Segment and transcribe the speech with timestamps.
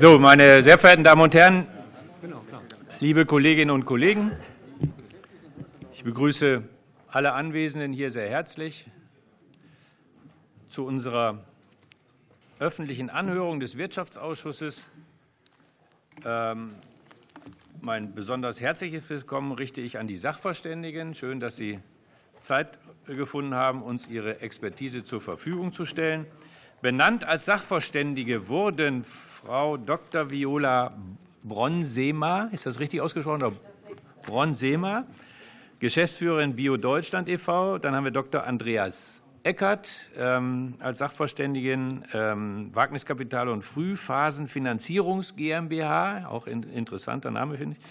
[0.00, 1.66] So, meine sehr verehrten Damen und Herren,
[3.00, 4.32] liebe Kolleginnen und Kollegen,
[5.92, 6.62] ich begrüße
[7.08, 8.90] alle Anwesenden hier sehr herzlich
[10.68, 11.44] zu unserer
[12.58, 14.86] öffentlichen Anhörung des Wirtschaftsausschusses.
[16.24, 16.74] Ähm,
[17.80, 21.14] mein besonders herzliches Willkommen richte ich an die Sachverständigen.
[21.14, 21.80] Schön, dass Sie
[22.40, 26.26] Zeit gefunden haben, uns Ihre Expertise zur Verfügung zu stellen.
[26.82, 30.32] Benannt als Sachverständige wurden Frau Dr.
[30.32, 30.92] Viola
[31.44, 33.56] Bronsema, ist das richtig ausgesprochen?
[34.22, 35.04] Bronsema,
[35.78, 37.78] Geschäftsführerin Bio Deutschland e.V.
[37.78, 38.42] Dann haben wir Dr.
[38.42, 47.76] Andreas Eckert ähm, als Sachverständigen ähm, Wagniskapital und Frühphasenfinanzierungs GmbH, auch ein interessanter Name, finde
[47.78, 47.84] ich.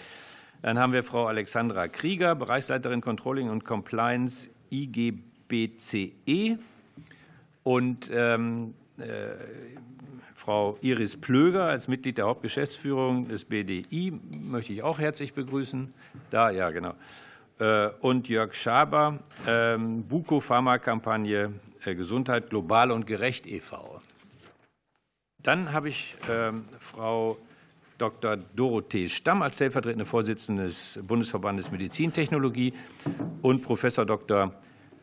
[0.60, 6.58] Dann haben wir Frau Alexandra Krieger, Bereichsleiterin Controlling und Compliance IGBCE.
[7.64, 8.81] Und ähm, äh,
[10.34, 15.94] Frau Iris Plöger als Mitglied der Hauptgeschäftsführung des BDI möchte ich auch herzlich begrüßen.
[16.30, 16.94] Da, ja, genau.
[17.60, 21.52] Äh, und Jörg Schaber, ähm, Buko Pharmakampagne
[21.84, 23.98] äh, Gesundheit global und gerecht e.V.
[25.42, 27.38] Dann habe ich ähm, Frau
[27.98, 28.36] Dr.
[28.36, 32.72] Dorothee Stamm als stellvertretende Vorsitzende des Bundesverbandes Medizintechnologie
[33.42, 34.52] und Professor Dr.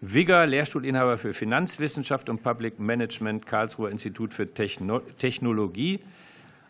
[0.01, 5.99] Wigger, Lehrstuhlinhaber für Finanzwissenschaft und Public Management, Karlsruher Institut für Technologie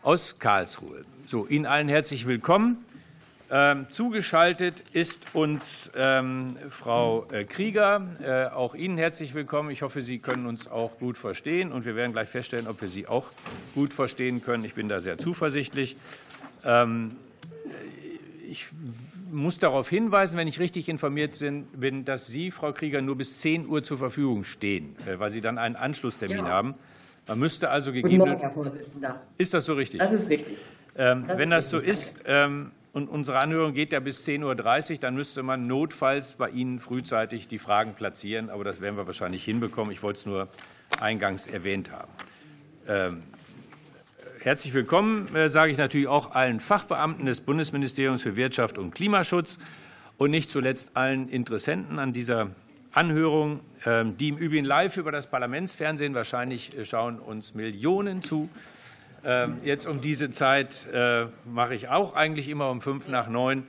[0.02, 1.04] aus Karlsruhe.
[1.26, 2.84] So, Ihnen allen herzlich willkommen.
[3.52, 8.04] Ähm, zugeschaltet ist uns ähm, Frau äh, Krieger.
[8.20, 9.70] Äh, auch Ihnen herzlich willkommen.
[9.70, 12.88] Ich hoffe, Sie können uns auch gut verstehen, und wir werden gleich feststellen, ob wir
[12.88, 13.30] Sie auch
[13.76, 14.64] gut verstehen können.
[14.64, 15.96] Ich bin da sehr zuversichtlich.
[16.64, 17.16] Ähm,
[18.48, 18.66] ich
[19.30, 21.42] muss darauf hinweisen, wenn ich richtig informiert
[21.72, 25.40] bin, dass Sie, Frau Krieger, nur bis 10 Uhr zur Verfügung stehen, äh, weil Sie
[25.40, 26.48] dann einen Anschlusstermin ja.
[26.48, 26.74] haben.
[27.26, 28.52] Man müsste also gegebenenfalls.
[28.52, 29.22] Vorsitzender.
[29.38, 30.00] Ist das so richtig?
[30.00, 30.58] Das ist richtig.
[30.96, 34.92] Ähm, das wenn ist das so ist, ähm, und unsere Anhörung geht ja bis 10.30
[34.92, 38.50] Uhr, dann müsste man notfalls bei Ihnen frühzeitig die Fragen platzieren.
[38.50, 39.92] Aber das werden wir wahrscheinlich hinbekommen.
[39.92, 40.48] Ich wollte es nur
[41.00, 42.10] eingangs erwähnt haben.
[42.88, 43.22] Ähm,
[44.42, 49.58] Herzlich willkommen äh, sage ich natürlich auch allen Fachbeamten des Bundesministeriums für Wirtschaft und Klimaschutz
[50.16, 52.48] und nicht zuletzt allen Interessenten an dieser
[52.90, 58.48] Anhörung, ähm, die im Übrigen live über das Parlamentsfernsehen wahrscheinlich äh, schauen uns Millionen zu.
[59.26, 63.64] Ähm, jetzt um diese Zeit äh, mache ich auch eigentlich immer um fünf nach neun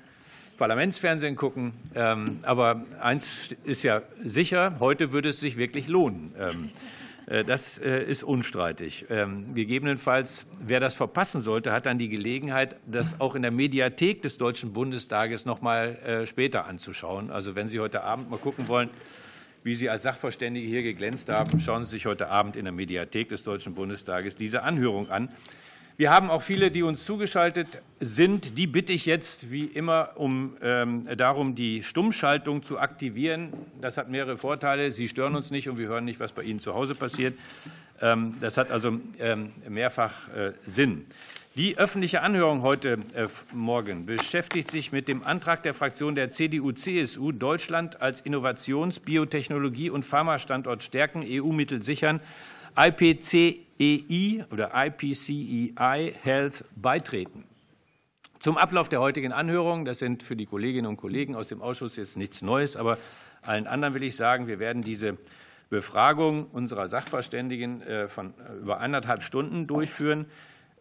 [0.57, 1.73] Parlamentsfernsehen gucken.
[1.95, 6.33] Ähm, aber eins ist ja sicher, heute würde es sich wirklich lohnen.
[7.27, 9.05] Äh, das äh, ist unstreitig.
[9.09, 14.21] Ähm, gegebenenfalls, wer das verpassen sollte, hat dann die Gelegenheit, das auch in der Mediathek
[14.21, 17.31] des Deutschen Bundestages noch mal äh, später anzuschauen.
[17.31, 18.89] Also wenn Sie heute Abend mal gucken wollen,
[19.63, 23.29] wie Sie als Sachverständige hier geglänzt haben, schauen Sie sich heute Abend in der Mediathek
[23.29, 25.29] des Deutschen Bundestages diese Anhörung an.
[26.01, 28.57] Wir haben auch viele, die uns zugeschaltet sind.
[28.57, 33.53] Die bitte ich jetzt wie immer um, ähm, darum, die Stummschaltung zu aktivieren.
[33.81, 34.89] Das hat mehrere Vorteile.
[34.89, 37.35] Sie stören uns nicht und wir hören nicht, was bei Ihnen zu Hause passiert.
[38.01, 41.05] Ähm, das hat also ähm, mehrfach äh, Sinn.
[41.55, 47.31] Die öffentliche Anhörung heute äh, Morgen beschäftigt sich mit dem Antrag der Fraktion der CDU-CSU,
[47.31, 52.21] Deutschland als Innovations-, Biotechnologie- und Pharmastandort stärken, EU-Mittel sichern,
[52.75, 57.45] IPCEI oder IPCEI Health beitreten.
[58.39, 61.95] Zum Ablauf der heutigen Anhörung, das sind für die Kolleginnen und Kollegen aus dem Ausschuss
[61.95, 62.97] jetzt nichts Neues, aber
[63.43, 65.17] allen anderen will ich sagen, wir werden diese
[65.69, 70.25] Befragung unserer Sachverständigen äh, von äh, über anderthalb Stunden durchführen.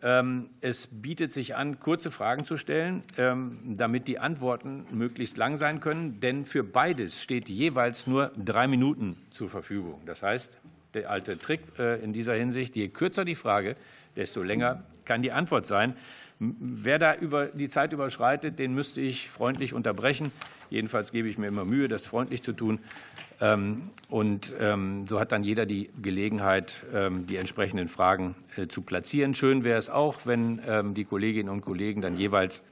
[0.02, 5.58] Ähm, es bietet sich an, kurze Fragen zu stellen, ähm, damit die Antworten möglichst lang
[5.58, 6.20] sein können.
[6.20, 10.00] Denn für beides steht jeweils nur drei Minuten zur Verfügung.
[10.06, 10.58] Das heißt,
[10.94, 12.76] der alte Trick äh, in dieser Hinsicht.
[12.76, 13.76] Je kürzer die Frage,
[14.16, 15.94] desto länger kann die Antwort sein.
[16.38, 20.32] Wer da über die Zeit überschreitet, den müsste ich freundlich unterbrechen.
[20.70, 22.78] Jedenfalls gebe ich mir immer Mühe, das freundlich zu tun.
[23.40, 28.82] Ähm, und ähm, so hat dann jeder die Gelegenheit, ähm, die entsprechenden Fragen äh, zu
[28.82, 29.34] platzieren.
[29.34, 32.64] Schön wäre es auch, wenn die Kolleginnen und Kollegen dann jeweils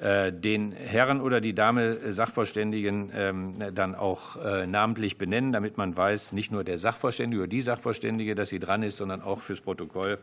[0.00, 5.96] den Herrn oder die Dame äh, Sachverständigen ähm, dann auch äh, namentlich benennen, damit man
[5.96, 9.60] weiß, nicht nur der Sachverständige oder die Sachverständige, dass sie dran ist, sondern auch fürs
[9.60, 10.18] Protokoll,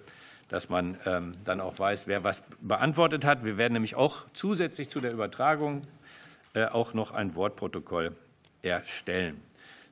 [0.50, 3.46] dass man ähm, dann auch weiß, wer was beantwortet hat.
[3.46, 5.84] Wir werden nämlich auch zusätzlich zu der Übertragung
[6.54, 8.14] auch noch ein Wortprotokoll
[8.62, 9.40] erstellen.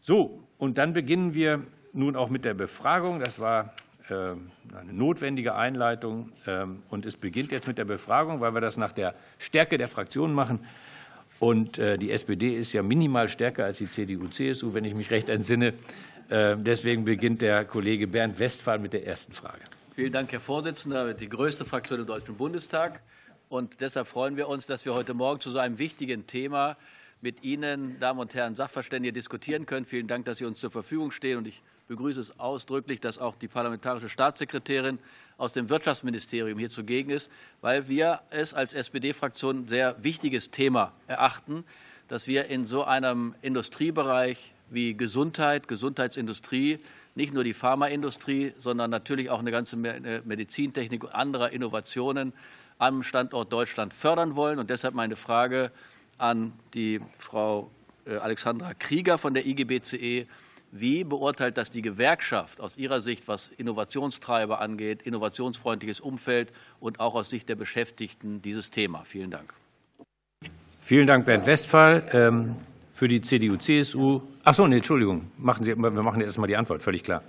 [0.01, 3.21] So, und dann beginnen wir nun auch mit der Befragung.
[3.21, 3.73] Das war
[4.15, 6.31] eine notwendige Einleitung.
[6.47, 9.87] Ähm, und es beginnt jetzt mit der Befragung, weil wir das nach der Stärke der
[9.87, 10.59] Fraktionen machen.
[11.39, 15.29] Und äh, die SPD ist ja minimal stärker als die CDU-CSU, wenn ich mich recht
[15.29, 15.73] entsinne.
[16.29, 19.61] Ähm, deswegen beginnt der Kollege Bernd Westphal mit der ersten Frage.
[19.95, 21.13] Vielen Dank, Herr Vorsitzender.
[21.13, 23.01] Die größte Fraktion im Deutschen Bundestag.
[23.47, 26.77] Und deshalb freuen wir uns, dass wir heute Morgen zu so einem wichtigen Thema
[27.21, 29.85] mit Ihnen, Damen und Herren Sachverständige, diskutieren können.
[29.85, 31.39] Vielen Dank, dass Sie uns zur Verfügung stehen.
[31.39, 34.99] Und ich begrüße es ausdrücklich, dass auch die parlamentarische Staatssekretärin
[35.37, 37.31] aus dem Wirtschaftsministerium hier zugegen ist,
[37.61, 41.65] weil wir es als SPD-Fraktion ein sehr wichtiges Thema erachten,
[42.07, 46.77] dass wir in so einem Industriebereich wie Gesundheit, Gesundheitsindustrie,
[47.15, 52.33] nicht nur die Pharmaindustrie, sondern natürlich auch eine ganze Medizintechnik und andere Innovationen
[52.77, 54.59] am Standort Deutschland fördern wollen.
[54.59, 55.71] Und deshalb meine Frage
[56.19, 57.71] an die Frau
[58.05, 60.27] äh, Alexandra Krieger von der IGBCE.
[60.71, 67.15] Wie beurteilt das die Gewerkschaft aus Ihrer Sicht, was Innovationstreiber angeht, innovationsfreundliches Umfeld und auch
[67.15, 69.03] aus Sicht der Beschäftigten dieses Thema?
[69.05, 69.53] Vielen Dank.
[70.81, 72.07] Vielen Dank, Bernd Westphal.
[72.13, 72.55] Ähm,
[72.93, 74.21] für die CDU, CSU.
[74.43, 75.31] Ach so, nee, Entschuldigung.
[75.37, 77.23] Machen Sie, wir machen jetzt erstmal die Antwort, völlig klar.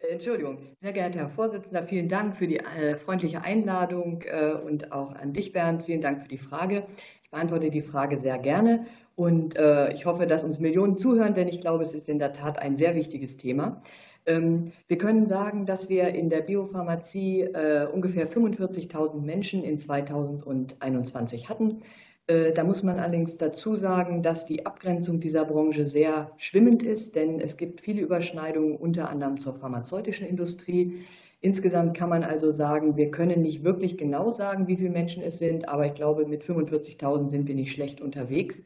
[0.00, 4.92] Äh, Entschuldigung, sehr geehrter Herr Vorsitzender, vielen Dank für die äh, freundliche Einladung äh, und
[4.92, 6.86] auch an dich, Bernd, vielen Dank für die Frage.
[7.22, 9.56] Ich beantworte die Frage sehr gerne und
[9.94, 12.76] ich hoffe, dass uns Millionen zuhören, denn ich glaube, es ist in der Tat ein
[12.76, 13.82] sehr wichtiges Thema.
[14.24, 17.48] Ähm, wir können sagen, dass wir in der Biopharmazie
[17.92, 21.82] ungefähr 45.000 Menschen in 2021 hatten.
[22.26, 27.16] Äh, da muss man allerdings dazu sagen, dass die Abgrenzung dieser Branche sehr schwimmend ist,
[27.16, 31.04] denn es gibt viele Überschneidungen, unter anderem zur pharmazeutischen Industrie.
[31.40, 35.38] Insgesamt kann man also sagen, wir können nicht wirklich genau sagen, wie viele Menschen es
[35.40, 38.62] sind, aber ich glaube, mit 45.000 sind wir nicht schlecht unterwegs.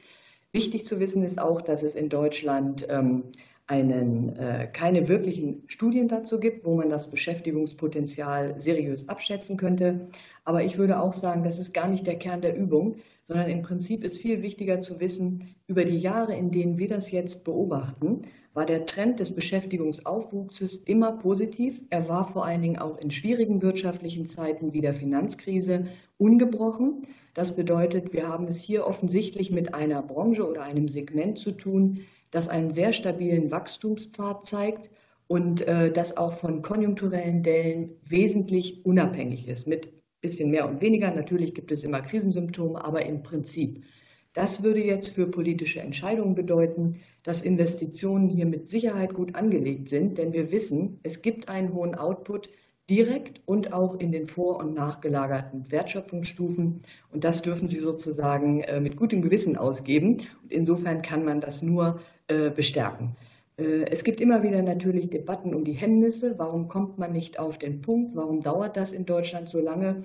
[0.56, 3.25] Wichtig zu wissen ist auch, dass es in Deutschland ähm,
[3.67, 10.08] einen, äh, keine wirklichen Studien dazu gibt, wo man das Beschäftigungspotenzial seriös abschätzen könnte.
[10.47, 13.61] Aber ich würde auch sagen, das ist gar nicht der Kern der Übung, sondern im
[13.61, 18.23] Prinzip ist viel wichtiger zu wissen, über die Jahre, in denen wir das jetzt beobachten,
[18.55, 21.82] war der Trend des Beschäftigungsaufwuchses immer positiv.
[21.91, 27.06] Er war vor allen Dingen auch in schwierigen wirtschaftlichen Zeiten wie der Finanzkrise ungebrochen.
[27.37, 32.00] Das bedeutet, wir haben es hier offensichtlich mit einer Branche oder einem Segment zu tun,
[32.31, 34.88] das einen sehr stabilen Wachstumspfad zeigt
[35.27, 39.93] und äh, das auch von konjunkturellen Dellen wesentlich unabhängig ist, mit
[40.23, 41.11] bisschen mehr und weniger.
[41.11, 43.85] Natürlich gibt es immer Krisensymptome, aber im Prinzip.
[44.32, 50.17] Das würde jetzt für politische Entscheidungen bedeuten, dass Investitionen hier mit Sicherheit gut angelegt sind,
[50.17, 52.49] denn wir wissen, es gibt einen hohen Output
[52.88, 56.83] direkt und auch in den vor- und nachgelagerten Wertschöpfungsstufen.
[57.12, 60.23] Und das dürfen Sie sozusagen äh, mit gutem Gewissen ausgeben.
[60.43, 63.17] Und insofern kann man das nur äh, bestärken.
[63.56, 66.38] Äh, es gibt immer wieder natürlich Debatten um die Hemmnisse.
[66.38, 68.15] Warum kommt man nicht auf den Punkt?
[68.15, 70.05] Warum dauert das in Deutschland so lange?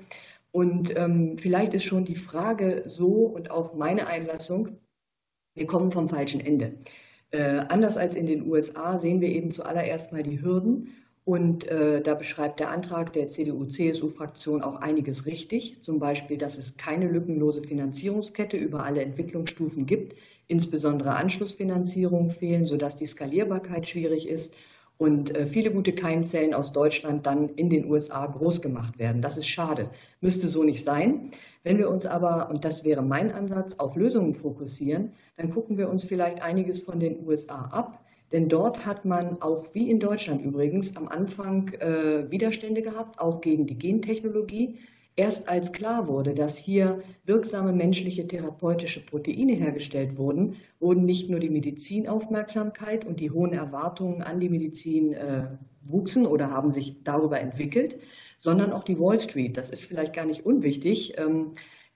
[0.52, 4.70] Und ähm, vielleicht ist schon die Frage so und auch meine Einlassung,
[5.56, 6.74] wir kommen vom falschen Ende.
[7.34, 10.90] Anders als in den USA sehen wir eben zuallererst mal die Hürden.
[11.32, 15.82] Und äh, da beschreibt der Antrag der CDU-CSU-Fraktion auch einiges richtig.
[15.82, 20.18] Zum Beispiel, dass es keine lückenlose Finanzierungskette über alle Entwicklungsstufen gibt,
[20.50, 24.54] insbesondere Anschlussfinanzierungen fehlen, sodass die Skalierbarkeit schwierig ist
[24.98, 29.22] und äh, viele gute Keimzellen aus Deutschland dann in den USA groß gemacht werden.
[29.22, 29.90] Das ist schade,
[30.20, 31.32] müsste so nicht sein.
[31.64, 35.90] Wenn wir uns aber, und das wäre mein Ansatz, auf Lösungen fokussieren, dann gucken wir
[35.90, 38.04] uns vielleicht einiges von den USA ab.
[38.32, 43.42] Denn dort hat man auch wie in Deutschland übrigens am Anfang äh, Widerstände gehabt, auch
[43.42, 44.80] gegen die Gentechnologie.
[45.18, 51.42] Erst als klar wurde, dass hier wirksame menschliche therapeutische Proteine hergestellt wurden, wurden nicht nur
[51.42, 55.48] die Medizinaufmerksamkeit und die hohen Erwartungen an die Medizin äh,
[55.84, 57.98] wuchsen oder haben sich darüber entwickelt,
[58.38, 59.58] sondern auch die Wall Street.
[59.58, 61.52] Das ist vielleicht gar nicht unwichtig, ähm,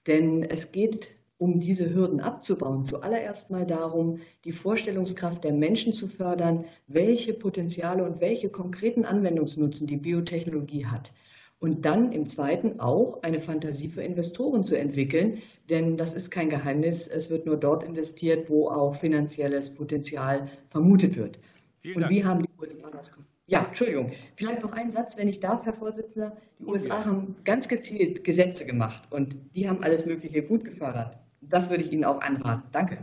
[0.06, 6.08] denn es geht um diese Hürden abzubauen, zuallererst mal darum, die Vorstellungskraft der Menschen zu
[6.08, 11.12] fördern, welche Potenziale und welche konkreten Anwendungsnutzen die Biotechnologie hat.
[11.58, 15.38] Und dann im zweiten auch eine Fantasie für Investoren zu entwickeln,
[15.70, 17.06] denn das ist kein Geheimnis.
[17.08, 21.38] Es wird nur dort investiert, wo auch finanzielles Potenzial vermutet wird.
[21.80, 22.12] Vielen Und Dank.
[22.14, 23.28] wie haben die USA das gemacht?
[23.46, 24.12] Ja, Entschuldigung.
[24.34, 26.36] Vielleicht noch ein Satz, wenn ich darf, Herr Vorsitzender.
[26.58, 31.16] Die USA haben ganz gezielt Gesetze gemacht und die haben alles Mögliche gut gefördert.
[31.48, 32.62] Das würde ich Ihnen auch anraten.
[32.72, 32.98] Danke.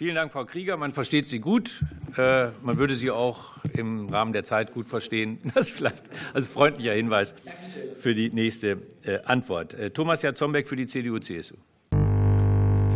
[0.00, 0.78] Vielen Dank, Frau Krieger.
[0.78, 1.84] Man versteht Sie gut.
[2.16, 5.38] Äh, man würde Sie auch im Rahmen der Zeit gut verstehen.
[5.54, 7.34] Das ist vielleicht als freundlicher Hinweis
[7.98, 9.74] für die nächste äh, Antwort.
[9.74, 11.56] Äh, Thomas Jatzombeck für die CDU-CSU.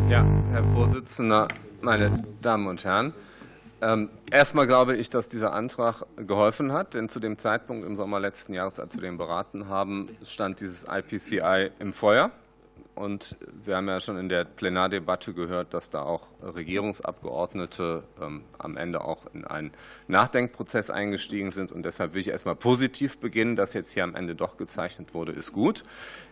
[0.08, 1.48] Ja, Herr Vorsitzender,
[1.82, 3.12] meine Damen und Herren.
[3.82, 8.18] Ähm, erstmal glaube ich, dass dieser Antrag geholfen hat, denn zu dem Zeitpunkt im Sommer
[8.18, 12.30] letzten Jahres, als wir den beraten haben, stand dieses IPCI im Feuer.
[12.94, 18.76] Und wir haben ja schon in der Plenardebatte gehört, dass da auch Regierungsabgeordnete ähm, am
[18.76, 19.72] Ende auch in einen
[20.06, 21.72] Nachdenkprozess eingestiegen sind.
[21.72, 23.56] Und deshalb will ich erst mal positiv beginnen.
[23.56, 25.84] Dass jetzt hier am Ende doch gezeichnet wurde, ist gut.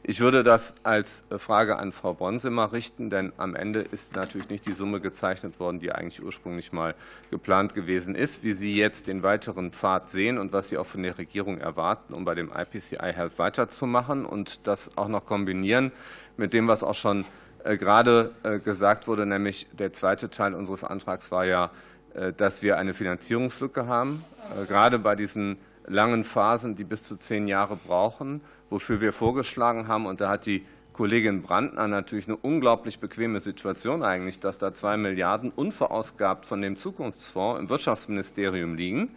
[0.04, 4.64] Ich würde das als Frage an Frau Bonsemer richten, denn am Ende ist natürlich nicht
[4.64, 6.94] die Summe gezeichnet worden, die eigentlich ursprünglich mal
[7.30, 8.44] geplant gewesen ist.
[8.44, 12.14] Wie Sie jetzt den weiteren Pfad sehen und was Sie auch von der Regierung erwarten,
[12.14, 15.90] um bei dem IPCI Health weiterzumachen und das auch noch kombinieren
[16.36, 17.24] mit dem, was auch schon
[17.64, 21.70] äh, gerade äh, gesagt wurde, nämlich der zweite Teil unseres Antrags war ja,
[22.14, 24.24] äh, dass wir eine Finanzierungslücke haben,
[24.68, 30.06] gerade bei diesen langen Phasen, die bis zu zehn Jahre brauchen, wofür wir vorgeschlagen haben.
[30.06, 34.96] Und da hat die Kollegin Brandner natürlich eine unglaublich bequeme Situation eigentlich, dass da zwei
[34.96, 39.10] Milliarden unverausgabt von dem Zukunftsfonds im Wirtschaftsministerium liegen.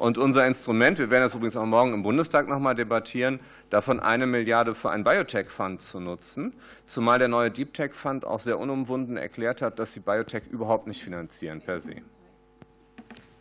[0.00, 3.38] Und unser Instrument, wir werden das übrigens auch morgen im Bundestag noch mal debattieren,
[3.68, 6.54] davon eine Milliarde für einen Biotech-Fund zu nutzen,
[6.86, 11.04] zumal der neue Deep Tech-Fund auch sehr unumwunden erklärt hat, dass sie Biotech überhaupt nicht
[11.04, 11.96] finanzieren per se.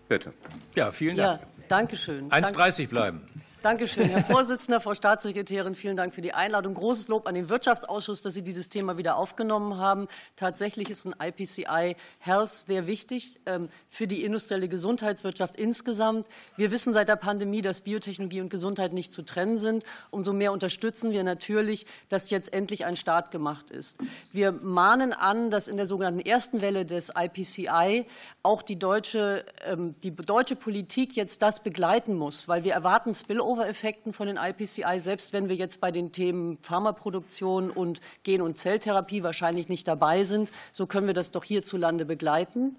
[0.10, 0.32] Bitte.
[0.76, 1.44] Ja, vielen Dank.
[1.44, 2.30] Ja, danke schön.
[2.30, 3.22] 1,30 bleiben.
[3.62, 5.76] Dankeschön, Herr Vorsitzender, Frau Staatssekretärin.
[5.76, 6.76] Vielen Dank für die Einladung.
[6.76, 10.08] Großes Lob an den Wirtschaftsausschuss, dass Sie dieses Thema wieder aufgenommen haben.
[10.38, 16.28] Tatsächlich ist ein IPCI Health sehr wichtig ähm, für die industrielle Gesundheitswirtschaft insgesamt.
[16.56, 19.84] Wir wissen seit der Pandemie, dass Biotechnologie und Gesundheit nicht zu trennen sind.
[20.10, 23.98] Umso mehr unterstützen wir natürlich, dass jetzt endlich ein Start gemacht ist.
[24.32, 28.06] Wir mahnen an, dass in der sogenannten ersten Welle des IPCI
[28.42, 33.49] auch die deutsche, ähm, die deutsche Politik jetzt das begleiten muss, weil wir erwarten Spillover
[33.50, 38.60] Spillover-Effekten von den IPCI, selbst wenn wir jetzt bei den Themen Pharmaproduktion und Gen- und
[38.60, 42.76] Zelltherapie wahrscheinlich nicht dabei sind, so können wir das doch hierzulande begleiten.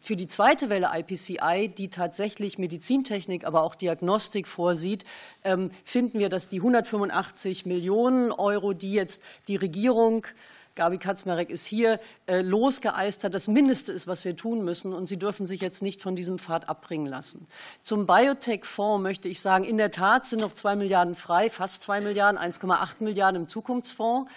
[0.00, 5.04] Für die zweite Welle IPCI, die tatsächlich Medizintechnik, aber auch Diagnostik vorsieht,
[5.44, 10.26] ähm, finden wir, dass die 185 Millionen Euro, die jetzt die Regierung
[10.74, 14.92] Gabi Kaczmarek ist hier, äh, losgeeist hat, das Mindeste ist, was wir tun müssen.
[14.92, 17.46] Und Sie dürfen sich jetzt nicht von diesem Pfad abbringen lassen.
[17.80, 22.00] Zum Biotech-Fonds möchte ich sagen, in der Tat sind noch zwei Milliarden frei, fast zwei
[22.00, 24.30] Milliarden, 1,8 Milliarden im Zukunftsfonds.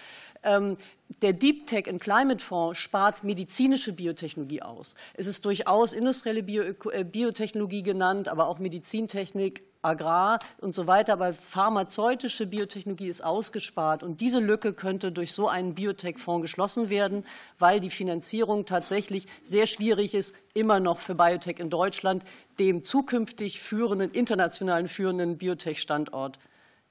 [0.43, 0.77] Ähm,
[1.21, 4.95] der Deep Tech and Climate Fonds spart medizinische Biotechnologie aus.
[5.15, 11.33] Es ist durchaus industrielle äh, Biotechnologie genannt, aber auch Medizintechnik, Agrar und so weiter, aber
[11.33, 14.03] pharmazeutische Biotechnologie ist ausgespart.
[14.03, 17.25] Und diese Lücke könnte durch so einen Biotech-Fonds geschlossen werden,
[17.59, 22.23] weil die Finanzierung tatsächlich sehr schwierig ist, immer noch für Biotech in Deutschland,
[22.59, 26.39] dem zukünftig führenden, internationalen führenden Biotech-Standort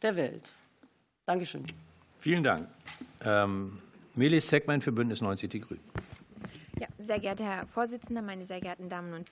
[0.02, 0.52] der Welt.
[1.26, 1.64] Dankeschön.
[2.20, 2.68] Vielen Dank.
[3.24, 3.80] Ähm,
[4.14, 5.80] Melis Segment für Bündnis 90 Die Grünen.
[6.78, 9.30] Ja, sehr geehrter Herr Vorsitzender, meine sehr geehrten Damen und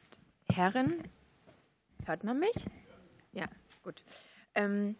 [0.49, 0.95] Herren,
[2.07, 2.55] hört man mich?
[3.35, 3.47] Ja,
[3.83, 4.03] gut.
[4.55, 4.97] Ähm,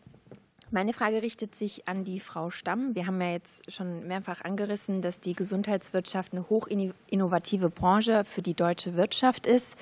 [0.71, 2.97] meine Frage richtet sich an die Frau Stamm.
[2.97, 8.55] Wir haben ja jetzt schon mehrfach angerissen, dass die Gesundheitswirtschaft eine hochinnovative Branche für die
[8.55, 9.77] deutsche Wirtschaft ist,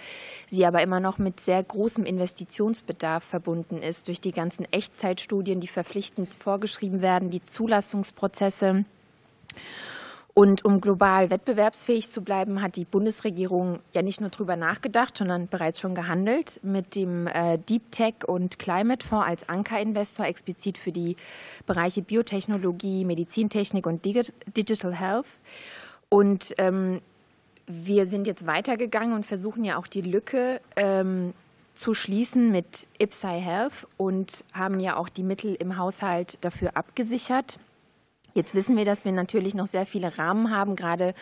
[0.51, 5.69] sie aber immer noch mit sehr großem Investitionsbedarf verbunden ist durch die ganzen Echtzeitstudien, die
[5.69, 8.85] verpflichtend vorgeschrieben werden, die Zulassungsprozesse.
[10.35, 15.47] Und um global wettbewerbsfähig zu bleiben, hat die Bundesregierung ja nicht nur darüber nachgedacht, sondern
[15.49, 20.91] bereits schon gehandelt mit dem äh, Deep Tech und Climate Fonds als Ankerinvestor explizit für
[20.91, 21.17] die
[21.67, 25.27] Bereiche Biotechnologie, Medizintechnik und Digital Health.
[26.09, 27.03] Und ähm,
[27.67, 31.35] wir sind jetzt weitergegangen und versuchen ja auch die Lücke ähm,
[31.75, 37.59] zu schließen mit IPSI Health und haben ja auch die Mittel im Haushalt dafür abgesichert.
[38.35, 41.15] Jetzt wissen wir, dass wir natürlich noch sehr viele Rahmen haben, gerade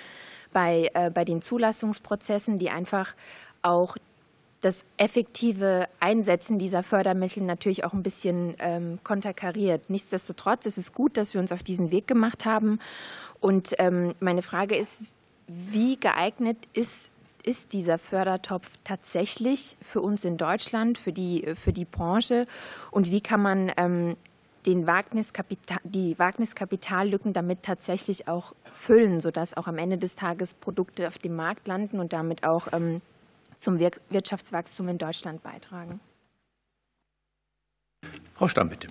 [0.52, 3.14] bei, äh, bei den Zulassungsprozessen, die einfach
[3.62, 3.96] auch
[4.60, 9.88] das effektive Einsetzen dieser Fördermittel natürlich auch ein bisschen ähm, konterkariert.
[9.88, 12.78] Nichtsdestotrotz ist es gut, dass wir uns auf diesen Weg gemacht haben.
[13.40, 15.00] Und ähm, meine Frage ist,
[15.46, 17.10] wie geeignet ist,
[17.42, 22.46] ist dieser Fördertopf tatsächlich für uns in Deutschland, für die, für die Branche?
[22.90, 24.16] Und wie kann man ähm,
[24.66, 31.08] den Wagniskapital, die Wagniskapitallücken damit tatsächlich auch füllen, sodass auch am Ende des Tages Produkte
[31.08, 33.00] auf dem Markt landen und damit auch ähm,
[33.58, 36.00] zum Wirtschaftswachstum in Deutschland beitragen.
[38.34, 38.88] Frau Stamm, bitte.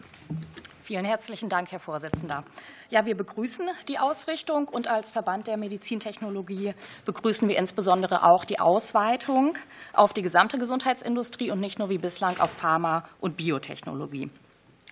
[0.84, 2.44] Vielen herzlichen Dank, Herr Vorsitzender.
[2.90, 6.74] Ja, wir begrüßen die Ausrichtung und als Verband der Medizintechnologie
[7.06, 9.56] begrüßen wir insbesondere auch die Ausweitung
[9.94, 14.32] auf die gesamte Gesundheitsindustrie und nicht nur wie bislang auf Pharma- und Biotechnologie.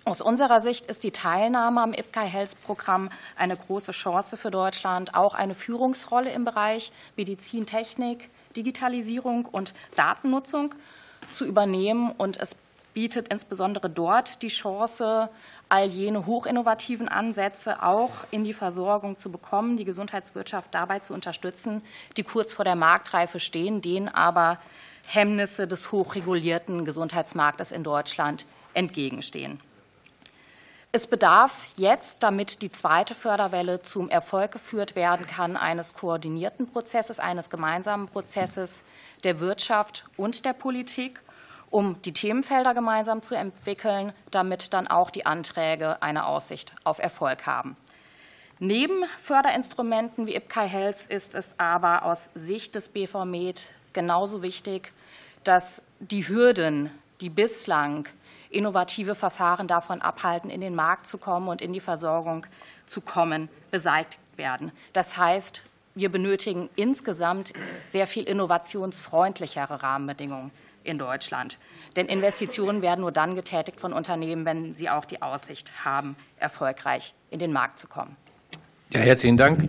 [0.08, 5.14] Aus unserer Sicht ist die Teilnahme am IPCA Health Programm eine große Chance für Deutschland,
[5.14, 10.74] auch eine Führungsrolle im Bereich Medizintechnik, Digitalisierung und Datennutzung
[11.30, 12.10] zu übernehmen.
[12.16, 12.56] Und es
[12.94, 15.28] bietet insbesondere dort die Chance,
[15.68, 21.82] all jene hochinnovativen Ansätze auch in die Versorgung zu bekommen, die Gesundheitswirtschaft dabei zu unterstützen,
[22.16, 24.58] die kurz vor der Marktreife stehen, denen aber
[25.06, 29.60] Hemmnisse des hochregulierten Gesundheitsmarktes in Deutschland entgegenstehen.
[30.90, 37.20] Es bedarf jetzt, damit die zweite Förderwelle zum Erfolg geführt werden kann, eines koordinierten Prozesses,
[37.20, 38.82] eines gemeinsamen Prozesses
[39.22, 41.20] der Wirtschaft und der Politik,
[41.68, 47.44] um die Themenfelder gemeinsam zu entwickeln, damit dann auch die Anträge eine Aussicht auf Erfolg
[47.44, 47.76] haben.
[48.58, 54.92] Neben Förderinstrumenten wie IPCAI Health ist es aber aus Sicht des BVMed genauso wichtig,
[55.44, 56.90] dass die Hürden,
[57.20, 58.08] die bislang
[58.50, 62.46] innovative Verfahren davon abhalten, in den Markt zu kommen und in die Versorgung
[62.86, 64.72] zu kommen, beseitigt werden.
[64.92, 65.62] Das heißt,
[65.94, 67.52] wir benötigen insgesamt
[67.88, 70.52] sehr viel innovationsfreundlichere Rahmenbedingungen
[70.84, 71.58] in Deutschland.
[71.96, 77.14] Denn Investitionen werden nur dann getätigt von Unternehmen, wenn sie auch die Aussicht haben, erfolgreich
[77.30, 78.16] in den Markt zu kommen.
[78.90, 79.68] Ja, herzlichen Dank.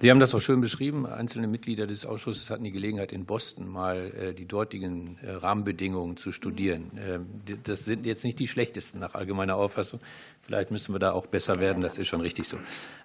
[0.00, 1.06] Sie haben das auch schön beschrieben.
[1.06, 6.16] Einzelne Mitglieder des Ausschusses hatten die Gelegenheit, in Boston mal äh, die dortigen äh, Rahmenbedingungen
[6.16, 6.92] zu studieren.
[7.04, 7.26] Ähm,
[7.64, 9.98] das sind jetzt nicht die schlechtesten nach allgemeiner Auffassung.
[10.42, 11.82] Vielleicht müssen wir da auch besser werden.
[11.82, 12.56] Das ist schon richtig so.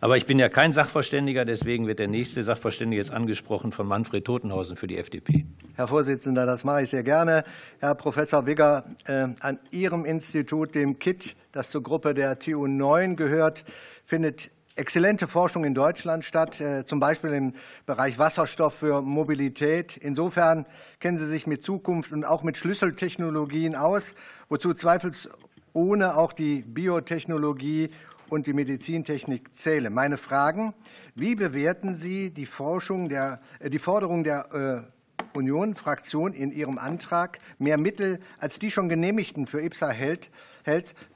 [0.02, 1.46] Aber ich bin ja kein Sachverständiger.
[1.46, 5.48] Deswegen wird der nächste Sachverständige jetzt angesprochen von Manfred Totenhausen für die FDP.
[5.74, 7.44] Herr Vorsitzender, das mache ich sehr gerne.
[7.80, 13.16] Herr Professor Wigger, äh, an Ihrem Institut, dem KIT, das zur Gruppe der TU 9
[13.16, 13.64] gehört,
[14.06, 17.54] findet exzellente Forschung in Deutschland statt, äh, zum Beispiel im
[17.86, 19.98] Bereich Wasserstoff für Mobilität.
[19.98, 20.66] Insofern
[21.02, 24.16] kennen Sie sich mit Zukunft und auch mit Schlüsseltechnologien aus,
[24.48, 27.90] wozu zweifelsohne auch die Biotechnologie
[28.30, 29.94] und die Medizintechnik zählen.
[29.94, 30.74] Meine Fragen,
[31.14, 37.40] wie bewerten Sie die, Forschung der, äh, die Forderung der äh, Union-Fraktion in ihrem Antrag,
[37.58, 40.32] mehr Mittel als die schon genehmigten für IPSA Health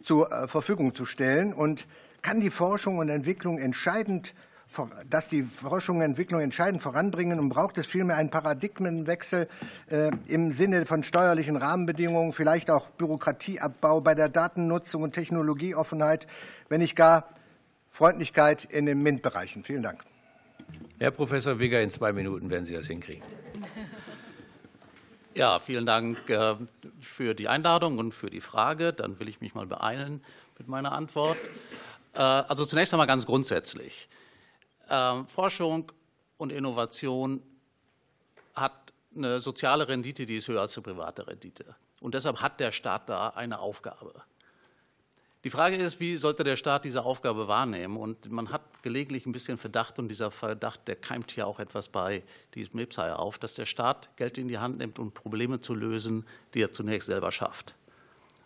[0.02, 1.54] zur Verfügung zu stellen?
[1.54, 1.88] Und
[2.24, 4.34] kann die Forschung und Entwicklung entscheidend
[5.10, 9.48] dass die Forschung und Entwicklung entscheidend voranbringen und braucht es vielmehr einen Paradigmenwechsel
[9.90, 16.28] äh, im Sinne von steuerlichen Rahmenbedingungen, vielleicht auch Bürokratieabbau bei der Datennutzung und Technologieoffenheit,
[16.70, 17.30] wenn nicht gar
[17.92, 19.64] Freundlichkeit in den MINT-Bereichen.
[19.64, 20.04] Vielen Dank.
[20.98, 23.24] Herr Professor Wigger, in zwei Minuten werden Sie das hinkriegen.
[25.36, 26.56] Ja, vielen Dank äh,
[27.00, 28.94] für die Einladung und für die Frage.
[28.94, 30.22] Dann will ich mich mal beeilen
[30.58, 31.38] mit meiner Antwort.
[32.14, 34.08] Äh, also zunächst einmal ganz grundsätzlich.
[34.90, 35.92] Ähm, Forschung
[36.38, 37.42] und Innovation
[38.54, 41.76] hat eine soziale Rendite, die ist höher als eine private Rendite.
[42.02, 44.24] Und deshalb hat der Staat da eine Aufgabe.
[45.44, 47.98] Die Frage ist, wie sollte der Staat diese Aufgabe wahrnehmen?
[47.98, 51.90] Und man hat gelegentlich ein bisschen Verdacht, und dieser Verdacht, der keimt hier auch etwas
[51.90, 52.24] bei
[52.56, 56.26] diesem IPSAI auf, dass der Staat Geld in die Hand nimmt, um Probleme zu lösen,
[56.54, 57.76] die er zunächst selber schafft.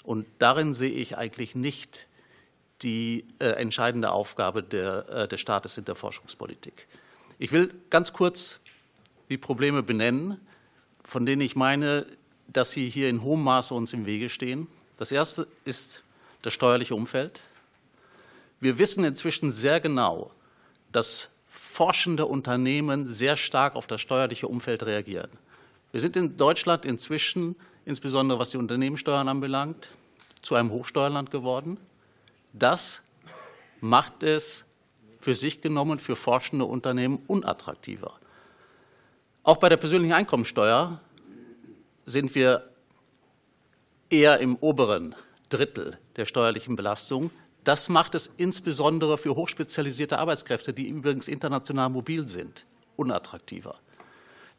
[0.04, 2.08] Und darin sehe ich eigentlich nicht
[2.82, 6.88] die äh, entscheidende Aufgabe äh, des Staates in der Forschungspolitik.
[7.40, 8.60] Ich will ganz kurz
[9.30, 10.40] die Probleme benennen,
[11.04, 12.06] von denen ich meine,
[12.48, 14.68] dass sie hier in hohem Maße uns im Wege stehen.
[14.98, 16.04] Das erste ist
[16.42, 17.42] das steuerliche Umfeld.
[18.60, 20.32] Wir wissen inzwischen sehr genau,
[20.92, 25.30] dass forschende Unternehmen sehr stark auf das steuerliche Umfeld reagieren.
[25.92, 29.90] Wir sind in Deutschland inzwischen, insbesondere was die Unternehmenssteuern anbelangt,
[30.42, 31.78] zu einem Hochsteuerland geworden.
[32.60, 33.02] Das
[33.82, 34.66] macht es
[35.20, 38.14] für sich genommen für forschende Unternehmen unattraktiver.
[39.44, 41.00] Auch bei der persönlichen Einkommensteuer
[42.06, 42.70] sind wir
[44.10, 45.16] eher im oberen
[45.50, 47.32] Drittel der steuerlichen Belastung.
[47.64, 52.66] Das macht es insbesondere für hochspezialisierte Arbeitskräfte, die übrigens international mobil sind,
[52.96, 53.76] unattraktiver.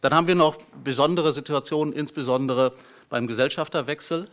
[0.01, 2.75] Dann haben wir noch besondere Situationen, insbesondere
[3.09, 4.29] beim Gesellschafterwechsel.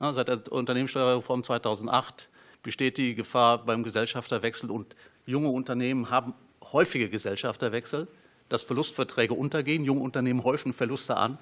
[0.00, 2.28] Seit der Unternehmenssteuerreform 2008
[2.64, 4.96] besteht die Gefahr beim Gesellschafterwechsel und
[5.26, 6.34] junge Unternehmen haben
[6.72, 8.08] häufige Gesellschafterwechsel,
[8.48, 9.84] dass Verlustverträge untergehen.
[9.84, 11.38] Junge Unternehmen häufen Verluste an.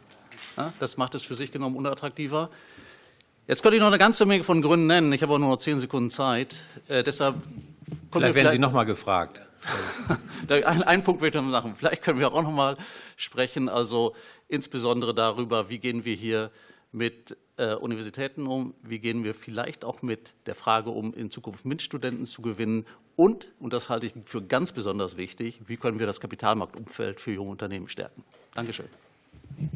[0.79, 2.51] Das macht es für sich genommen unattraktiver.
[3.49, 5.13] Jetzt könnte ich noch eine ganze Menge von Gründen nennen.
[5.13, 6.61] Ich habe auch nur noch zehn Sekunden Zeit.
[6.89, 7.37] Äh, deshalb
[8.13, 9.41] vielleicht werden Sie noch mal gefragt.
[10.49, 11.75] Einen Punkt möchte ich noch machen.
[11.77, 12.77] Vielleicht können wir auch noch mal
[13.17, 13.69] sprechen.
[13.69, 14.15] Also
[14.49, 16.51] insbesondere darüber, wie gehen wir hier
[16.93, 18.75] mit Universitäten um?
[18.83, 22.87] Wie gehen wir vielleicht auch mit der Frage um, in Zukunft MINT-Studenten zu gewinnen?
[23.16, 27.33] Und, und das halte ich für ganz besonders wichtig, wie können wir das Kapitalmarktumfeld für
[27.33, 28.25] junge Unternehmen stärken?
[28.55, 28.87] Dankeschön.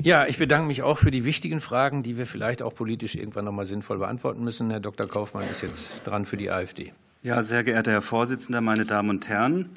[0.03, 3.45] Ja, ich bedanke mich auch für die wichtigen Fragen, die wir vielleicht auch politisch irgendwann
[3.45, 4.71] noch mal sinnvoll beantworten müssen.
[4.71, 5.07] Herr Dr.
[5.07, 6.93] Kaufmann ist jetzt dran für die AfD.
[7.23, 9.71] Ja, sehr geehrter Herr Vorsitzender, meine Damen und Herren,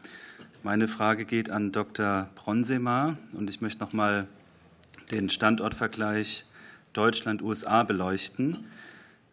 [0.64, 2.30] meine Frage geht an Dr.
[2.36, 4.28] Bronsema und ich möchte noch mal
[5.10, 6.46] den Standortvergleich
[7.00, 8.66] Deutschland, USA beleuchten.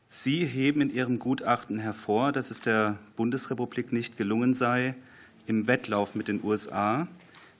[0.07, 4.94] Sie heben in Ihrem Gutachten hervor, dass es der Bundesrepublik nicht gelungen sei,
[5.48, 7.09] im Wettlauf mit den USA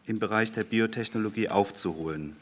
[0.07, 2.37] im Bereich der Biotechnologie aufzuholen.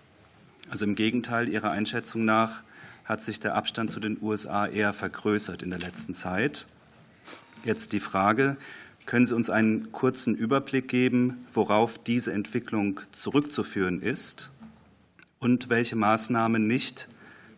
[0.68, 2.62] Also im Gegenteil, Ihrer Einschätzung nach
[3.07, 6.66] hat sich der Abstand zu den USA eher vergrößert in der letzten Zeit.
[7.64, 8.59] Jetzt die Frage,
[9.07, 14.50] können Sie uns einen kurzen Überblick geben, worauf diese Entwicklung zurückzuführen ist
[15.38, 17.09] und welche Maßnahmen nicht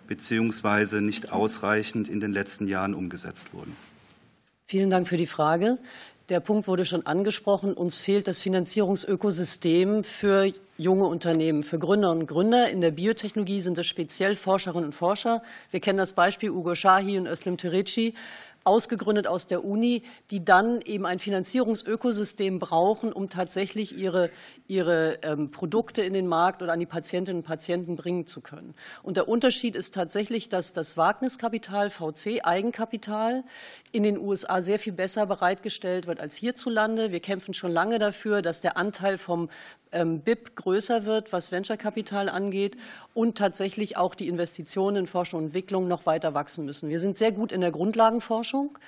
[0.06, 1.00] bzw.
[1.00, 3.76] nicht ausreichend in den letzten Jahren umgesetzt wurden?
[4.66, 5.78] Vielen Dank für die Frage.
[6.28, 7.72] Der Punkt wurde schon angesprochen.
[7.72, 12.68] Uns fehlt das Finanzierungsökosystem für junge Unternehmen, für Gründerinnen und Gründer.
[12.68, 15.42] In der Biotechnologie sind es speziell Forscherinnen und Forscher.
[15.70, 18.14] Wir kennen das Beispiel Ugo Shahi und Özlem Terici
[18.66, 24.30] ausgegründet aus der Uni, die dann eben ein Finanzierungsökosystem brauchen, um tatsächlich ihre,
[24.66, 28.74] ihre ähm, Produkte in den Markt oder an die Patientinnen und Patienten bringen zu können.
[29.02, 33.44] Und der Unterschied ist tatsächlich, dass das Wagniskapital, VC, Eigenkapital
[33.96, 37.12] in den USA sehr viel besser bereitgestellt wird als hierzulande.
[37.12, 39.48] Wir kämpfen schon lange dafür, dass der Anteil vom
[39.90, 42.76] ähm, BIP größer wird, was Venture-Kapital angeht
[43.14, 46.90] und tatsächlich auch die Investitionen in Forschung und Entwicklung noch weiter wachsen müssen.
[46.90, 48.78] Wir sind sehr gut in der Grundlagenforschung.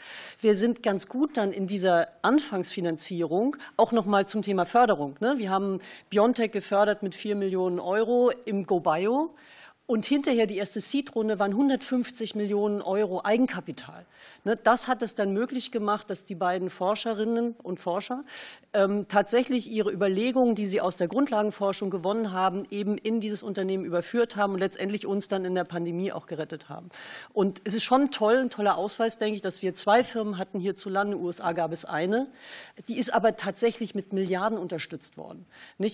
[0.43, 5.17] Wir sind ganz gut dann in dieser Anfangsfinanzierung auch noch mal zum Thema Förderung.
[5.21, 5.37] Ne?
[5.39, 9.35] Wir haben Biontech gefördert mit vier Millionen Euro im GoBio.
[9.91, 14.05] Und hinterher die erste Seed-Runde waren 150 Millionen Euro Eigenkapital.
[14.49, 18.25] Ne, das hat es dann möglich gemacht, dass die beiden Forscherinnen und Forscher
[18.73, 23.85] ähm, tatsächlich ihre Überlegungen, die sie aus der Grundlagenforschung gewonnen haben, eben in dieses Unternehmen
[23.85, 26.89] überführt haben und letztendlich uns dann in der Pandemie auch gerettet haben.
[27.35, 30.61] Und es ist schon toll, ein toller Ausweis, denke ich, dass wir zwei Firmen hatten
[30.61, 31.13] hierzulande.
[31.13, 32.27] In den USA gab es eine.
[32.89, 35.45] Die ist aber tatsächlich mit Milliarden unterstützt worden.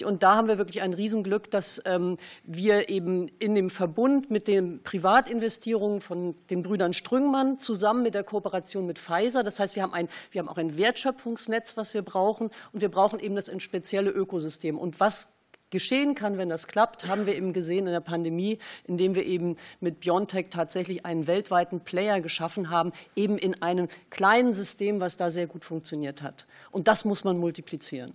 [0.05, 4.47] Und da haben wir wirklich ein Riesenglück, dass ähm, wir eben in dem Verbund mit
[4.47, 8.44] den Privatinvestierungen von den Brüdern Strüngmann zusammen mit der Kooperation
[8.87, 9.43] mit Pfizer.
[9.43, 12.91] Das heißt, wir haben, ein, wir haben auch ein Wertschöpfungsnetz, was wir brauchen, und wir
[12.91, 14.79] brauchen eben das spezielle Ökosystem.
[14.79, 15.29] Und was
[15.71, 19.57] geschehen kann, wenn das klappt, haben wir eben gesehen in der Pandemie, indem wir eben
[19.81, 25.31] mit BioNTech tatsächlich einen weltweiten Player geschaffen haben, eben in einem kleinen System, was da
[25.31, 26.47] sehr gut funktioniert hat.
[26.71, 28.15] Und das muss man multiplizieren.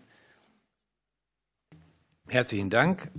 [2.30, 3.12] Herzlichen Dank.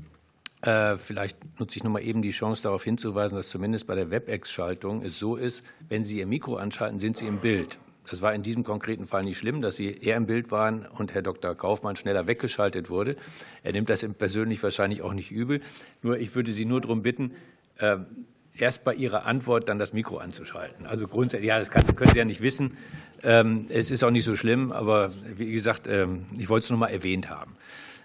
[0.62, 4.11] Äh, vielleicht nutze ich noch mal eben die Chance, darauf hinzuweisen, dass zumindest bei der
[4.11, 7.79] WebEx-Schaltung es so ist, wenn Sie Ihr Mikro anschalten, sind Sie im Bild.
[8.11, 11.14] Das war in diesem konkreten Fall nicht schlimm, dass Sie eher im Bild waren und
[11.14, 11.55] Herr Dr.
[11.55, 13.16] Kaufmann schneller weggeschaltet wurde.
[13.62, 15.61] Er nimmt das persönlich wahrscheinlich auch nicht übel.
[16.03, 17.33] Nur ich würde Sie nur darum bitten,
[17.79, 17.99] äh,
[18.59, 20.87] erst bei Ihrer Antwort dann das Mikro anzuschalten.
[20.87, 22.77] Also grundsätzlich, ja, das können Sie ja nicht wissen.
[23.23, 26.79] Ähm, es ist auch nicht so schlimm, aber wie gesagt, ähm, ich wollte es nur
[26.79, 27.57] mal erwähnt haben.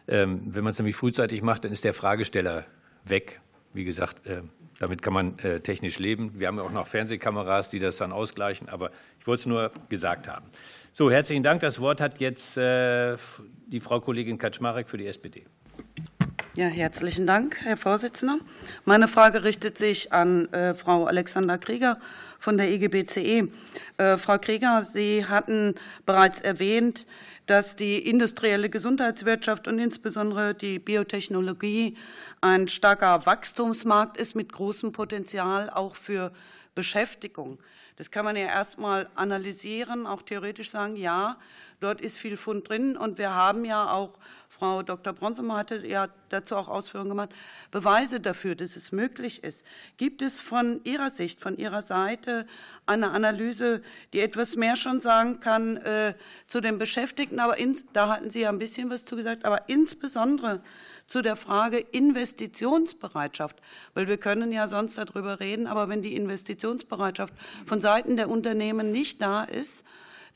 [0.08, 2.66] Ähm, wenn man es nämlich frühzeitig macht, dann ist der Fragesteller
[3.06, 3.42] weg.
[3.74, 4.42] Wie gesagt, äh,
[4.80, 6.40] damit kann man äh, technisch leben.
[6.40, 9.72] Wir haben ja auch noch Fernsehkameras, die das dann ausgleichen, aber ich wollte es nur
[9.90, 10.46] gesagt haben.
[10.94, 11.62] So, herzlichen Dank.
[11.62, 13.18] Das Wort hat jetzt äh,
[13.68, 15.46] die Frau Kollegin Kaczmarek für die SPD.
[16.58, 18.40] Ja, herzlichen Dank, Herr Vorsitzender.
[18.86, 22.00] Meine Frage richtet sich an äh, Frau Alexander Krieger
[22.40, 23.50] von der EGBCE.
[23.98, 27.08] Äh, Frau Krieger, Sie hatten bereits erwähnt,
[27.46, 31.96] dass die industrielle Gesundheitswirtschaft und insbesondere die Biotechnologie
[32.42, 36.32] ein starker Wachstumsmarkt ist mit großem Potenzial auch für
[36.74, 37.60] Beschäftigung.
[37.98, 41.38] Das kann man ja erstmal analysieren, auch theoretisch sagen, ja,
[41.80, 42.98] dort ist viel Fund drin.
[42.98, 45.14] Und wir haben ja auch, Frau Dr.
[45.14, 47.30] Bronzemann hatte ja dazu auch Ausführungen gemacht,
[47.72, 49.64] Beweise dafür, dass es möglich ist.
[49.96, 52.48] Gibt es von Ihrer Sicht, von Ihrer Seite
[52.86, 53.82] eine Analyse,
[54.12, 56.16] die etwas mehr schon sagen kann äh,
[56.48, 57.40] zu den Beschäftigten?
[57.40, 60.62] Aber ins, da hatten Sie ja ein bisschen was zu gesagt, aber insbesondere
[61.08, 63.62] zu der Frage Investitionsbereitschaft,
[63.94, 67.34] weil wir können ja sonst darüber reden, aber wenn die Investitionsbereitschaft
[67.66, 69.86] von Seiten der Unternehmen nicht da ist,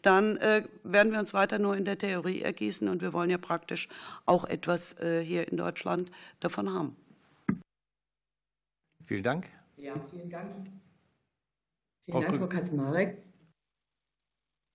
[0.01, 3.37] dann äh, werden wir uns weiter nur in der Theorie ergießen und wir wollen ja
[3.37, 3.89] praktisch
[4.25, 6.95] auch etwas äh, hier in Deutschland davon haben.
[9.05, 9.47] Vielen Dank.
[9.75, 10.67] Ja, vielen Dank.
[12.01, 13.17] Vielen Dank, Frau Kaczmarek.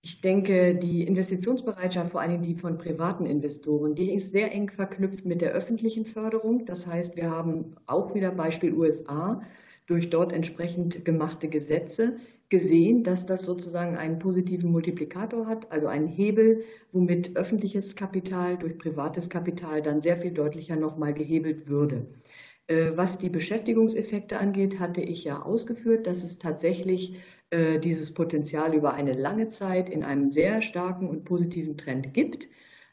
[0.05, 5.25] Ich denke, die Investitionsbereitschaft, vor allem die von privaten Investoren, die ist sehr eng verknüpft
[5.25, 6.63] mit der öffentlichen Förderung.
[6.67, 9.41] Das heißt, wir haben auch wieder Beispiel USA
[9.87, 12.17] durch dort entsprechend gemachte Gesetze
[12.49, 18.77] gesehen, dass das sozusagen einen positiven Multiplikator hat, also einen Hebel, womit öffentliches Kapital durch
[18.77, 22.05] privates Kapital dann sehr viel deutlicher nochmal gehebelt würde.
[22.67, 27.15] Äh, was die Beschäftigungseffekte angeht, hatte ich ja ausgeführt, dass es tatsächlich
[27.53, 32.49] dieses Potenzial über eine lange Zeit in einem sehr starken und positiven Trend gibt.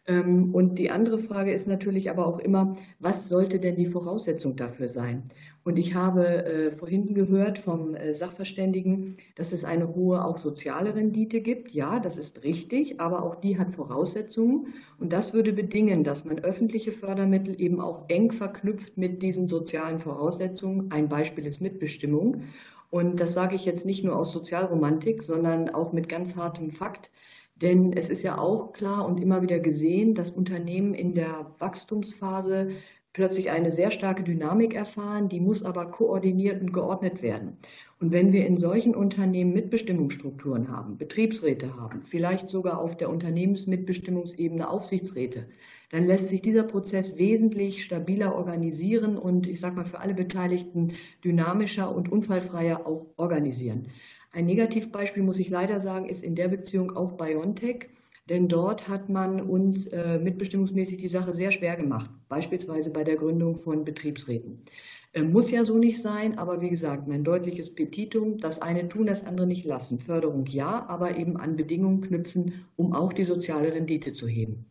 [0.06, 4.56] Ähm, und die andere Frage ist natürlich aber auch immer, was sollte denn die Voraussetzung
[4.56, 5.30] dafür sein?
[5.64, 10.96] Und ich habe äh, vorhin gehört vom äh, Sachverständigen, dass es eine hohe auch soziale
[10.96, 11.70] Rendite gibt.
[11.70, 14.74] Ja, das ist richtig, aber auch die hat Voraussetzungen.
[14.98, 20.00] Und das würde bedingen, dass man öffentliche Fördermittel eben auch eng verknüpft mit diesen sozialen
[20.00, 20.90] Voraussetzungen.
[20.90, 22.42] Ein Beispiel ist Mitbestimmung.
[22.92, 27.10] Und das sage ich jetzt nicht nur aus Sozialromantik, sondern auch mit ganz hartem Fakt.
[27.56, 32.72] Denn es ist ja auch klar und immer wieder gesehen, dass Unternehmen in der Wachstumsphase
[33.12, 37.58] plötzlich eine sehr starke Dynamik erfahren, die muss aber koordiniert und geordnet werden.
[38.00, 44.68] Und wenn wir in solchen Unternehmen Mitbestimmungsstrukturen haben, Betriebsräte haben, vielleicht sogar auf der Unternehmensmitbestimmungsebene
[44.68, 45.46] Aufsichtsräte,
[45.90, 50.94] dann lässt sich dieser Prozess wesentlich stabiler organisieren und ich sage mal für alle Beteiligten
[51.22, 53.88] dynamischer und unfallfreier auch organisieren.
[54.32, 57.90] Ein Negativbeispiel, muss ich leider sagen, ist in der Beziehung auch BioNTech.
[58.28, 63.16] Denn dort hat man uns äh, mitbestimmungsmäßig die Sache sehr schwer gemacht, beispielsweise bei der
[63.16, 64.64] Gründung von Betriebsräten.
[65.12, 69.06] Äh, muss ja so nicht sein, aber wie gesagt, mein deutliches Petitum, das eine tun,
[69.06, 69.98] das andere nicht lassen.
[69.98, 74.66] Förderung ja, aber eben an Bedingungen knüpfen, um auch die soziale Rendite zu heben.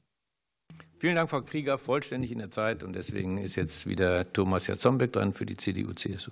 [0.99, 2.83] Vielen Dank, Frau Krieger, vollständig in der Zeit.
[2.83, 6.31] Und deswegen ist jetzt wieder Thomas Jatzombeck dran für die CDU-CSU.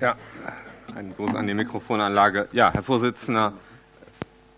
[0.00, 0.16] Ja,
[0.94, 2.48] ein Gruß an die Mikrofonanlage.
[2.52, 3.54] Ja, Herr Vorsitzender,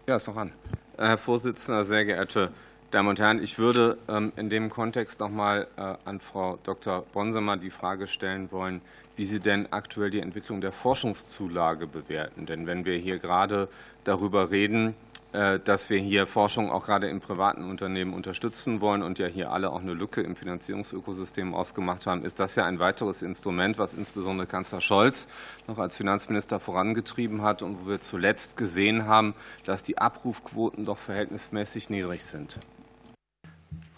[0.07, 0.53] ja, ist noch an.
[0.97, 2.53] Herr Vorsitzender, sehr geehrte
[2.93, 7.05] Damen und Herren, ich würde ähm, in dem Kontext noch mal äh, an Frau Dr.
[7.13, 8.81] Bonsemer die Frage stellen wollen,
[9.17, 12.47] wie Sie denn aktuell die Entwicklung der Forschungszulage bewerten.
[12.47, 13.69] Denn wenn wir hier gerade
[14.05, 19.19] darüber reden, äh, dass wir hier Forschung auch gerade in privaten Unternehmen unterstützen wollen und
[19.19, 23.21] ja hier alle auch eine Lücke im Finanzierungsökosystem ausgemacht haben, ist das ja ein weiteres
[23.21, 25.29] Instrument, was insbesondere Kanzler Scholz
[25.67, 30.99] noch als Finanzminister vorangetrieben hat und wo wir zuletzt gesehen haben, dass die Abrufquoten doch
[30.99, 32.59] verhältnismäßig niedrig sind.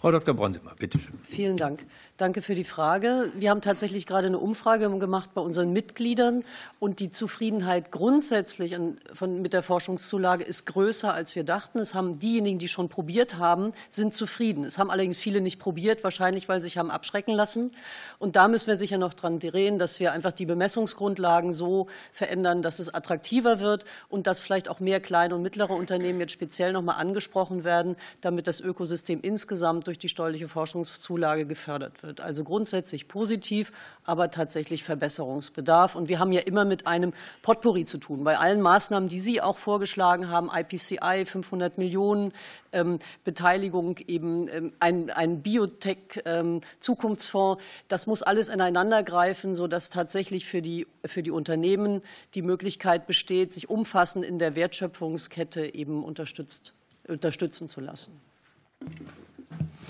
[0.01, 0.33] Frau Dr.
[0.33, 1.19] Bronsemer, bitte schön.
[1.23, 1.85] Vielen Dank.
[2.15, 3.33] Danke für die Frage.
[3.35, 6.45] Wir haben tatsächlich gerade eine Umfrage gemacht bei unseren Mitgliedern
[6.79, 8.77] und die Zufriedenheit grundsätzlich
[9.21, 11.79] mit der Forschungszulage ist größer, als wir dachten.
[11.79, 14.63] Es haben diejenigen, die schon probiert haben, sind zufrieden.
[14.63, 17.73] Es haben allerdings viele nicht probiert, wahrscheinlich, weil sie sich haben abschrecken lassen.
[18.19, 22.61] Und da müssen wir sicher noch dran drehen, dass wir einfach die Bemessungsgrundlagen so verändern,
[22.61, 26.71] dass es attraktiver wird und dass vielleicht auch mehr kleine und mittlere Unternehmen jetzt speziell
[26.71, 32.21] noch mal angesprochen werden, damit das Ökosystem insgesamt durch die steuerliche Forschungszulage gefördert wird.
[32.21, 33.71] Also grundsätzlich positiv,
[34.03, 35.95] aber tatsächlich Verbesserungsbedarf.
[35.95, 38.23] Und wir haben ja immer mit einem Potpourri zu tun.
[38.23, 42.33] Bei allen Maßnahmen, die Sie auch vorgeschlagen haben, IPCI 500 Millionen,
[42.71, 50.45] ähm, Beteiligung, eben ähm, ein, ein Biotech-Zukunftsfonds, ähm, das muss alles ineinander greifen, sodass tatsächlich
[50.45, 52.03] für die, für die Unternehmen
[52.35, 56.75] die Möglichkeit besteht, sich umfassend in der Wertschöpfungskette eben unterstützt,
[57.07, 58.21] unterstützen zu lassen.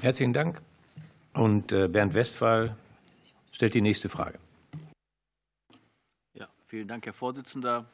[0.02, 0.62] Herzlichen Dank.
[1.34, 2.76] Und äh, Bernd Westphal
[3.52, 4.40] stellt die nächste Frage.
[6.34, 7.86] Ja, vielen Dank, Herr Vorsitzender.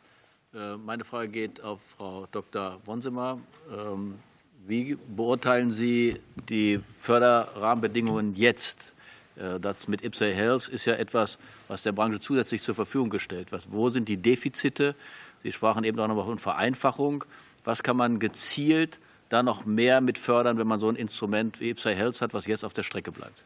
[0.53, 2.79] Äh, meine Frage geht auf Frau Dr.
[2.85, 3.39] Wonsemer.
[3.71, 4.19] Ähm,
[4.67, 8.93] wie beurteilen Sie die Förderrahmenbedingungen jetzt?
[9.35, 13.51] Äh, das mit Ipsa Health ist ja etwas, was der Branche zusätzlich zur Verfügung gestellt
[13.51, 13.67] wird.
[13.71, 14.95] Wo sind die Defizite?
[15.43, 17.25] Sie sprachen eben auch noch von Vereinfachung.
[17.63, 18.99] Was kann man gezielt
[19.35, 22.47] da noch mehr mit fördern, wenn man so ein Instrument wie Ipsa Health hat, was
[22.47, 23.43] jetzt auf der Strecke bleibt?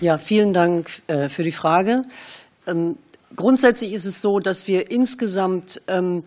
[0.00, 2.04] Ja, vielen Dank äh, für die Frage.
[2.66, 2.98] Ähm,
[3.34, 6.22] grundsätzlich ist es so, dass wir insgesamt ähm,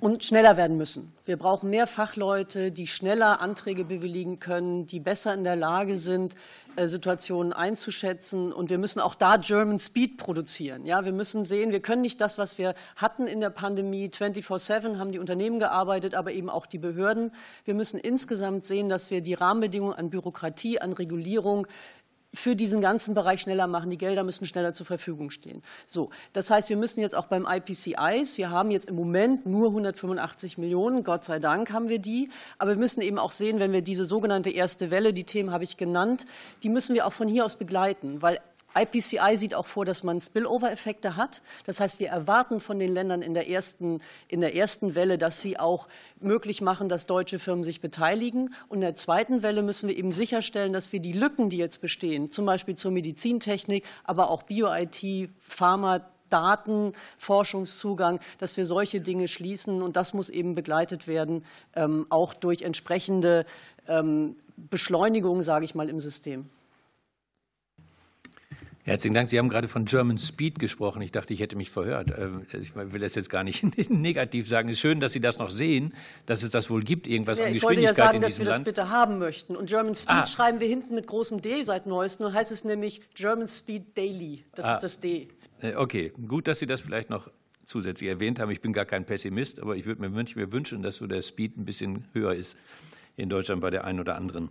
[0.00, 1.12] und schneller werden müssen.
[1.26, 6.34] Wir brauchen mehr Fachleute, die schneller Anträge bewilligen können, die besser in der Lage sind,
[6.76, 8.52] äh, Situationen einzuschätzen.
[8.52, 10.86] Und wir müssen auch da German Speed produzieren.
[10.86, 14.98] Ja, wir müssen sehen, wir können nicht das, was wir hatten in der Pandemie, 24-7
[14.98, 17.32] haben die Unternehmen gearbeitet, aber eben auch die Behörden.
[17.64, 21.66] Wir müssen insgesamt sehen, dass wir die Rahmenbedingungen an Bürokratie, an Regulierung
[22.32, 23.90] für diesen ganzen Bereich schneller machen.
[23.90, 25.62] Die Gelder müssen schneller zur Verfügung stehen.
[25.86, 29.68] So, das heißt, wir müssen jetzt auch beim IPCIs, wir haben jetzt im Moment nur
[29.68, 33.72] 185 Millionen, Gott sei Dank haben wir die, aber wir müssen eben auch sehen, wenn
[33.72, 36.26] wir diese sogenannte erste Welle, die Themen habe ich genannt,
[36.62, 38.40] die müssen wir auch von hier aus begleiten, weil
[38.74, 41.42] IPCI sieht auch vor, dass man Spillover-Effekte hat.
[41.66, 45.40] Das heißt, wir erwarten von den Ländern in der, ersten, in der ersten Welle, dass
[45.40, 45.88] sie auch
[46.20, 48.54] möglich machen, dass deutsche Firmen sich beteiligen.
[48.68, 51.80] Und in der zweiten Welle müssen wir eben sicherstellen, dass wir die Lücken, die jetzt
[51.80, 59.26] bestehen, zum Beispiel zur Medizintechnik, aber auch Bio-IT, Pharma, Daten, Forschungszugang, dass wir solche Dinge
[59.26, 59.82] schließen.
[59.82, 63.46] Und das muss eben begleitet werden, ähm, auch durch entsprechende
[63.88, 66.48] ähm, Beschleunigung, sage ich mal, im System.
[68.90, 69.30] Herzlichen Dank.
[69.30, 71.00] Sie haben gerade von German Speed gesprochen.
[71.00, 72.12] Ich dachte, ich hätte mich verhört.
[72.18, 74.68] Ähm, ich will das jetzt gar nicht negativ sagen.
[74.68, 75.94] Es ist schön, dass Sie das noch sehen,
[76.26, 78.46] dass es das wohl gibt, irgendwas ja, an Geschwindigkeit Ich wollte ja sagen, dass wir
[78.46, 78.66] Land.
[78.66, 79.54] das bitte haben möchten.
[79.54, 80.26] Und German Speed ah.
[80.26, 82.24] schreiben wir hinten mit großem D seit neuestem.
[82.24, 84.42] Dann heißt es nämlich German Speed Daily.
[84.56, 84.74] Das ah.
[84.74, 85.28] ist das D.
[85.60, 87.30] Äh, okay, gut, dass Sie das vielleicht noch
[87.64, 88.50] zusätzlich erwähnt haben.
[88.50, 90.12] Ich bin gar kein Pessimist, aber ich würde mir
[90.50, 92.56] wünschen, dass so der Speed ein bisschen höher ist
[93.16, 94.50] in Deutschland bei der einen oder anderen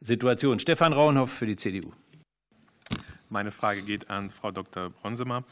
[0.00, 0.60] Situation.
[0.60, 1.90] Stefan Rauenhoff für die CDU.
[3.36, 4.88] Meine Frage geht an Frau Dr.
[4.88, 5.44] Bronsemer.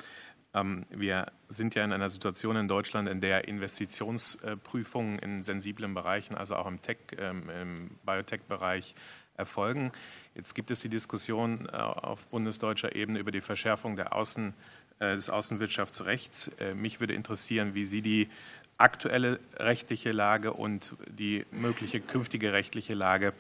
[0.55, 6.35] Ähm, wir sind ja in einer Situation in Deutschland, in der Investitionsprüfungen in sensiblen Bereichen,
[6.35, 8.95] also auch im Tech, ähm, im Biotech-Bereich
[9.37, 9.93] erfolgen.
[10.35, 14.55] Jetzt gibt es die Diskussion äh, auf bundesdeutscher Ebene über die Verschärfung Außen,
[15.01, 16.53] äh, des Außenwirtschaftsrechts.
[16.59, 18.31] Äh, mich würde interessieren, wie Sie die
[18.79, 23.35] aktuelle rechtliche Lage und die mögliche künftige rechtliche Lage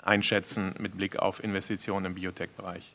[0.00, 2.94] einschätzen mit Blick auf Investitionen im Biotech-Bereich.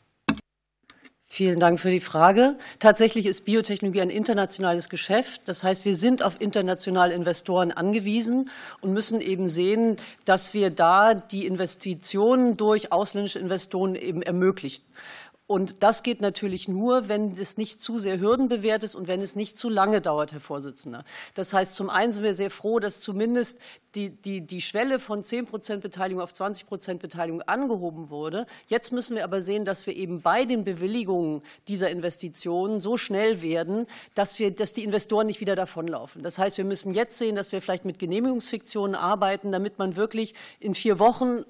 [1.28, 2.56] Vielen Dank für die Frage.
[2.78, 5.42] Tatsächlich ist Biotechnologie ein internationales Geschäft.
[5.46, 8.48] Das heißt, wir sind auf internationale Investoren angewiesen
[8.80, 14.84] und müssen eben sehen, dass wir da die Investitionen durch ausländische Investoren eben ermöglichen.
[15.48, 19.36] Und das geht natürlich nur, wenn es nicht zu sehr hürdenbewehrt ist und wenn es
[19.36, 21.04] nicht zu lange dauert, Herr Vorsitzender.
[21.34, 23.60] Das heißt, zum einen sind wir sehr froh, dass zumindest
[23.94, 28.46] die, die, die Schwelle von 10 Prozent Beteiligung auf 20 Prozent Beteiligung angehoben wurde.
[28.66, 33.40] Jetzt müssen wir aber sehen, dass wir eben bei den Bewilligungen dieser Investitionen so schnell
[33.40, 36.24] werden, dass, wir, dass die Investoren nicht wieder davonlaufen.
[36.24, 40.34] Das heißt, wir müssen jetzt sehen, dass wir vielleicht mit Genehmigungsfiktionen arbeiten, damit man wirklich
[40.58, 41.44] in vier Wochen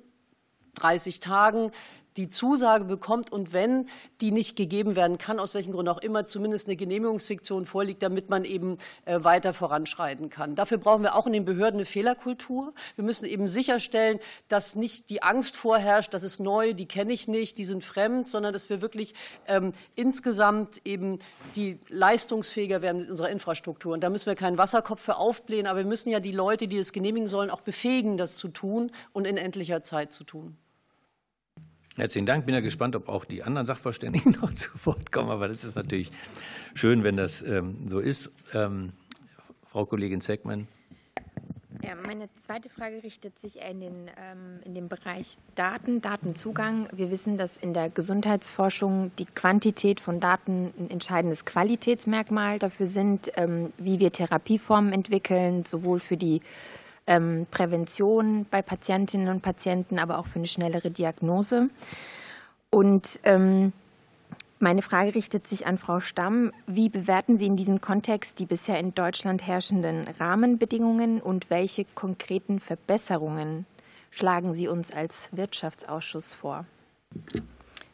[0.74, 1.72] 30 Tagen
[2.16, 3.88] die Zusage bekommt und wenn
[4.20, 8.30] die nicht gegeben werden kann, aus welchen Gründen auch immer, zumindest eine Genehmigungsfiktion vorliegt, damit
[8.30, 10.54] man eben äh, weiter voranschreiten kann.
[10.54, 12.72] Dafür brauchen wir auch in den Behörden eine Fehlerkultur.
[12.94, 17.28] Wir müssen eben sicherstellen, dass nicht die Angst vorherrscht, das ist neu, die kenne ich
[17.28, 19.14] nicht, die sind fremd, sondern dass wir wirklich
[19.46, 21.18] ähm, insgesamt eben
[21.54, 23.94] die leistungsfähiger werden mit unserer Infrastruktur.
[23.94, 26.78] Und da müssen wir keinen Wasserkopf für aufblähen, aber wir müssen ja die Leute, die
[26.78, 30.56] es genehmigen sollen, auch befähigen, das zu tun und in endlicher Zeit zu tun.
[31.96, 32.44] Herzlichen Dank.
[32.44, 35.30] Bin ja gespannt, ob auch die anderen Sachverständigen noch zu Wort kommen.
[35.30, 36.10] Aber das ist natürlich
[36.74, 38.30] schön, wenn das ähm, so ist.
[38.52, 38.92] Ähm,
[39.70, 40.68] Frau Kollegin Zeckmann.
[41.82, 46.88] Ja, meine zweite Frage richtet sich in den, ähm, in den Bereich Daten, Datenzugang.
[46.92, 53.30] Wir wissen, dass in der Gesundheitsforschung die Quantität von Daten ein entscheidendes Qualitätsmerkmal dafür sind,
[53.78, 56.40] wie wir Therapieformen entwickeln, sowohl für die
[57.06, 61.70] ähm, Prävention bei Patientinnen und Patienten, aber auch für eine schnellere Diagnose.
[62.70, 63.72] Und ähm,
[64.58, 66.50] meine Frage richtet sich an Frau Stamm.
[66.66, 72.58] Wie bewerten Sie in diesem Kontext die bisher in Deutschland herrschenden Rahmenbedingungen und welche konkreten
[72.58, 73.66] Verbesserungen
[74.10, 76.64] schlagen Sie uns als Wirtschaftsausschuss vor?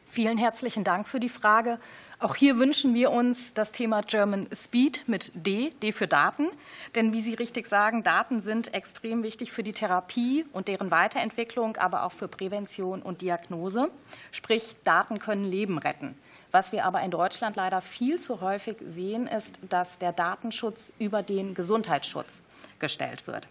[0.06, 1.78] Vielen herzlichen Dank für die Frage.
[2.22, 6.46] Auch hier wünschen wir uns das Thema German Speed mit D, D für Daten.
[6.94, 11.76] Denn wie Sie richtig sagen, Daten sind extrem wichtig für die Therapie und deren Weiterentwicklung,
[11.78, 13.90] aber auch für Prävention und Diagnose.
[14.30, 16.14] Sprich, Daten können Leben retten.
[16.52, 21.24] Was wir aber in Deutschland leider viel zu häufig sehen, ist, dass der Datenschutz über
[21.24, 22.40] den Gesundheitsschutz
[22.78, 23.48] gestellt wird.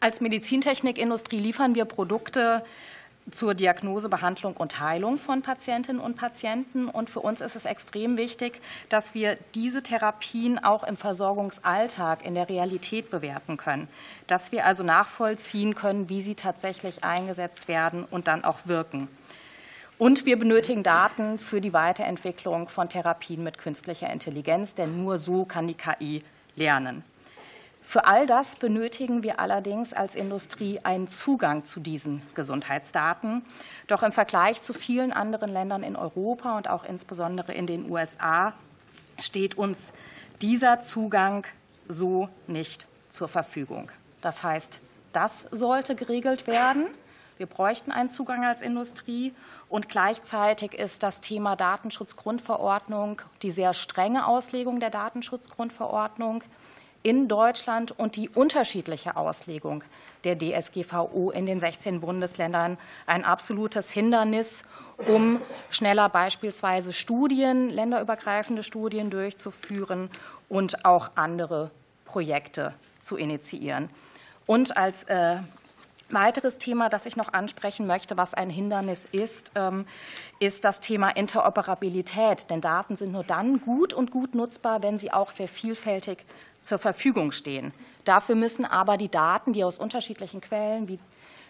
[0.00, 2.64] Als Medizintechnikindustrie liefern wir Produkte,
[3.30, 6.88] zur Diagnose, Behandlung und Heilung von Patientinnen und Patienten.
[6.88, 12.34] Und für uns ist es extrem wichtig, dass wir diese Therapien auch im Versorgungsalltag in
[12.34, 13.88] der Realität bewerten können,
[14.26, 19.08] dass wir also nachvollziehen können, wie sie tatsächlich eingesetzt werden und dann auch wirken.
[19.96, 25.44] Und wir benötigen Daten für die Weiterentwicklung von Therapien mit künstlicher Intelligenz, denn nur so
[25.44, 26.22] kann die KI
[26.56, 27.04] lernen.
[27.86, 33.44] Für all das benötigen wir allerdings als Industrie einen Zugang zu diesen Gesundheitsdaten.
[33.86, 38.54] Doch im Vergleich zu vielen anderen Ländern in Europa und auch insbesondere in den USA
[39.20, 39.92] steht uns
[40.40, 41.46] dieser Zugang
[41.86, 43.92] so nicht zur Verfügung.
[44.22, 44.80] Das heißt,
[45.12, 46.86] das sollte geregelt werden.
[47.36, 49.34] Wir bräuchten einen Zugang als Industrie.
[49.68, 56.42] Und gleichzeitig ist das Thema Datenschutzgrundverordnung, die sehr strenge Auslegung der Datenschutzgrundverordnung,
[57.04, 59.84] in Deutschland und die unterschiedliche Auslegung
[60.24, 64.62] der DSGVO in den 16 Bundesländern ein absolutes Hindernis,
[65.06, 65.40] um
[65.70, 70.08] schneller beispielsweise Studien, länderübergreifende Studien durchzuführen
[70.48, 71.70] und auch andere
[72.06, 73.90] Projekte zu initiieren.
[74.46, 75.36] Und als äh,
[76.08, 79.86] weiteres Thema, das ich noch ansprechen möchte, was ein Hindernis ist, ähm,
[80.38, 82.48] ist das Thema Interoperabilität.
[82.48, 86.24] Denn Daten sind nur dann gut und gut nutzbar, wenn sie auch sehr vielfältig
[86.64, 87.72] zur Verfügung stehen.
[88.04, 90.98] Dafür müssen aber die Daten, die aus unterschiedlichen Quellen wie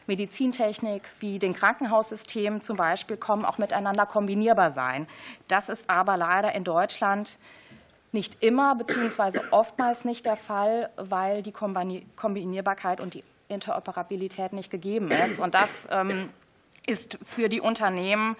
[0.06, 5.06] Medizintechnik wie den Krankenhaussystemen zum Beispiel kommen, auch miteinander kombinierbar sein.
[5.48, 7.38] Das ist aber leider in Deutschland
[8.12, 9.40] nicht immer bzw.
[9.50, 15.38] oftmals nicht der Fall, weil die Kombinierbarkeit und die Interoperabilität nicht gegeben ist.
[15.38, 16.28] Und das ähm,
[16.86, 18.36] ist für die Unternehmen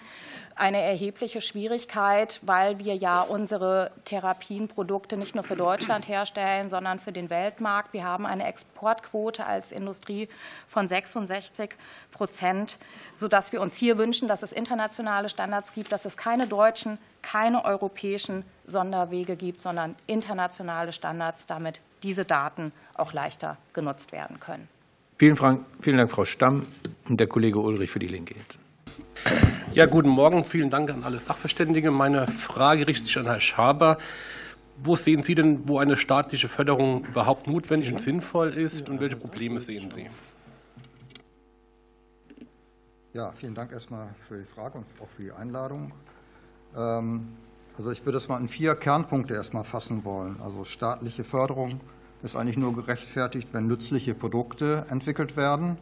[0.57, 7.13] eine erhebliche Schwierigkeit, weil wir ja unsere Therapienprodukte nicht nur für Deutschland herstellen, sondern für
[7.13, 7.93] den Weltmarkt.
[7.93, 10.29] Wir haben eine Exportquote als Industrie
[10.69, 11.71] von 66
[12.13, 12.79] Prozent,
[13.17, 17.65] sodass wir uns hier wünschen, dass es internationale Standards gibt, dass es keine deutschen, keine
[17.65, 24.69] europäischen Sonderwege gibt, sondern internationale Standards, damit diese Daten auch leichter genutzt werden können.
[25.19, 26.67] Vielen, Dank, Frau Stamm
[27.09, 28.35] und der Kollege Ulrich für die Linke.
[29.73, 30.45] Ja, guten Morgen.
[30.45, 31.93] Vielen Dank an alle Sachverständigen.
[31.93, 33.99] Meine Frage richtet sich an Herrn Schaber.
[34.83, 39.17] Wo sehen Sie denn, wo eine staatliche Förderung überhaupt notwendig und sinnvoll ist und welche
[39.17, 40.09] Probleme sehen Sie?
[43.13, 45.93] Ja, vielen Dank erstmal für die Frage und auch für die Einladung.
[46.77, 47.29] Ähm,
[47.79, 50.37] also ich würde es mal in vier Kernpunkte erstmal fassen wollen.
[50.43, 51.81] Also staatliche Förderung
[52.23, 55.79] ist eigentlich nur gerechtfertigt, wenn nützliche Produkte entwickelt werden.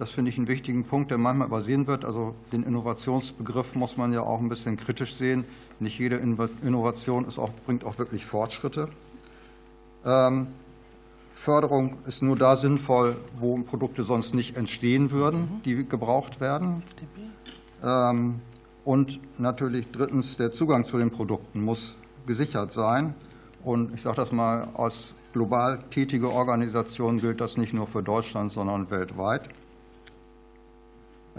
[0.00, 2.06] Das finde ich einen wichtigen Punkt, der manchmal übersehen wird.
[2.06, 5.44] Also den Innovationsbegriff muss man ja auch ein bisschen kritisch sehen.
[5.78, 8.88] Nicht jede Innovation auch, bringt auch wirklich Fortschritte.
[10.06, 10.46] Ähm,
[11.34, 16.82] Förderung ist nur da sinnvoll, wo Produkte sonst nicht entstehen würden, die gebraucht werden.
[17.84, 18.40] Ähm,
[18.86, 21.94] und natürlich drittens, der Zugang zu den Produkten muss
[22.26, 23.12] gesichert sein.
[23.62, 28.50] Und ich sage das mal, als global tätige Organisation gilt das nicht nur für Deutschland,
[28.50, 29.50] sondern weltweit.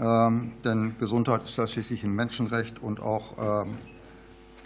[0.02, 3.74] Ähm, denn Gesundheit ist ja schließlich ein Menschenrecht und auch ähm,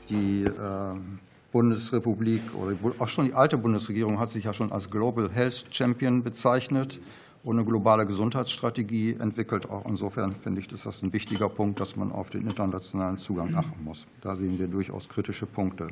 [0.08, 1.18] die ähm,
[1.52, 6.22] Bundesrepublik oder auch schon die alte Bundesregierung hat sich ja schon als Global Health Champion
[6.22, 7.00] bezeichnet
[7.44, 9.68] und eine globale Gesundheitsstrategie entwickelt.
[9.68, 13.54] Auch insofern finde ich, ist das ein wichtiger Punkt, dass man auf den internationalen Zugang
[13.54, 14.06] achten muss.
[14.22, 15.88] Da sehen wir durchaus kritische Punkte.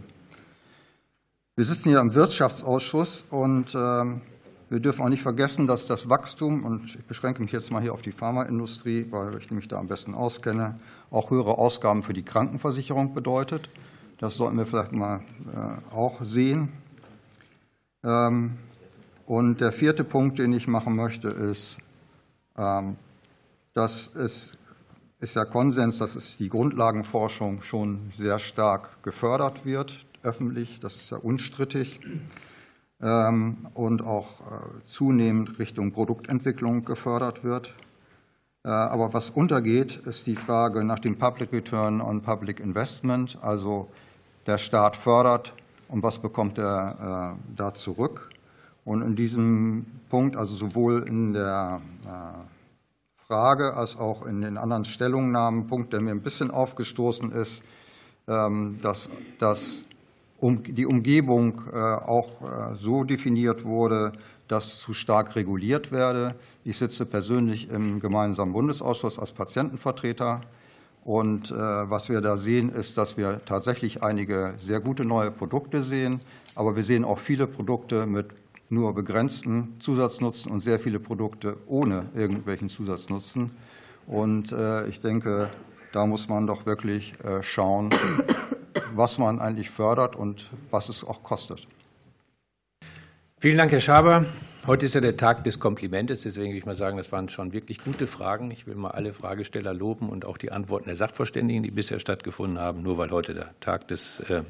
[1.55, 3.75] Wir sitzen hier im Wirtschaftsausschuss und
[4.71, 7.93] wir dürfen auch nicht vergessen, dass das Wachstum, und ich beschränke mich jetzt mal hier
[7.93, 10.79] auf die Pharmaindustrie, weil ich mich da am besten auskenne,
[11.11, 13.69] auch höhere Ausgaben für die Krankenversicherung bedeutet.
[14.19, 15.21] Das sollten wir vielleicht mal
[15.53, 16.71] äh, auch sehen.
[18.03, 18.57] Ähm,
[19.27, 21.79] und der vierte Punkt, den ich machen möchte, ist,
[22.57, 22.97] ähm,
[23.75, 24.53] dass es
[25.21, 30.81] ist ja Konsens, dass es die Grundlagenforschung schon sehr stark gefördert wird, öffentlich.
[30.81, 31.99] Das ist ja unstrittig.
[33.05, 37.75] Ähm, und auch äh, zunehmend Richtung Produktentwicklung gefördert wird.
[38.65, 43.89] Äh, aber was untergeht, ist die Frage nach dem Public Return on Public Investment, also
[44.47, 45.53] der Staat fördert
[45.89, 48.31] und was bekommt er äh, da zurück.
[48.87, 51.81] Und in diesem Punkt, also sowohl in der
[53.27, 57.63] Frage als auch in den anderen Stellungnahmen, Punkt, der mir ein bisschen aufgestoßen ist,
[58.29, 59.83] ähm, dass das
[60.41, 64.13] die Umgebung äh, auch äh, so definiert wurde,
[64.49, 66.35] dass zu stark reguliert werde.
[66.65, 70.43] Ich sitze persönlich im gemeinsamen Bundesausschuss als Patientenvertreter.
[71.05, 75.83] Und äh, was wir da sehen, ist, dass wir tatsächlich einige sehr gute neue Produkte
[75.83, 76.21] sehen.
[76.55, 78.27] Aber wir sehen auch viele Produkte mit
[78.71, 83.51] nur begrenzten Zusatznutzen und sehr viele Produkte ohne irgendwelchen Zusatznutzen.
[84.07, 84.55] Und
[84.89, 85.51] ich denke,
[85.95, 87.91] da muss man doch wirklich schauen,
[88.95, 91.67] was man eigentlich fördert und was es auch kostet.
[93.39, 94.27] Vielen Dank, Herr Schaber.
[94.67, 97.53] Heute ist ja der Tag des Komplimentes, deswegen will ich mal sagen, das waren schon
[97.53, 98.51] wirklich gute Fragen.
[98.51, 102.59] Ich will mal alle Fragesteller loben und auch die Antworten der Sachverständigen, die bisher stattgefunden
[102.59, 104.43] haben, nur weil heute der Tag des äh,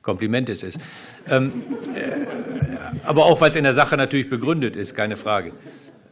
[0.00, 0.80] Komplimentes ist.
[1.28, 5.52] Ähm, äh, aber auch, weil es in der Sache natürlich begründet ist, keine Frage.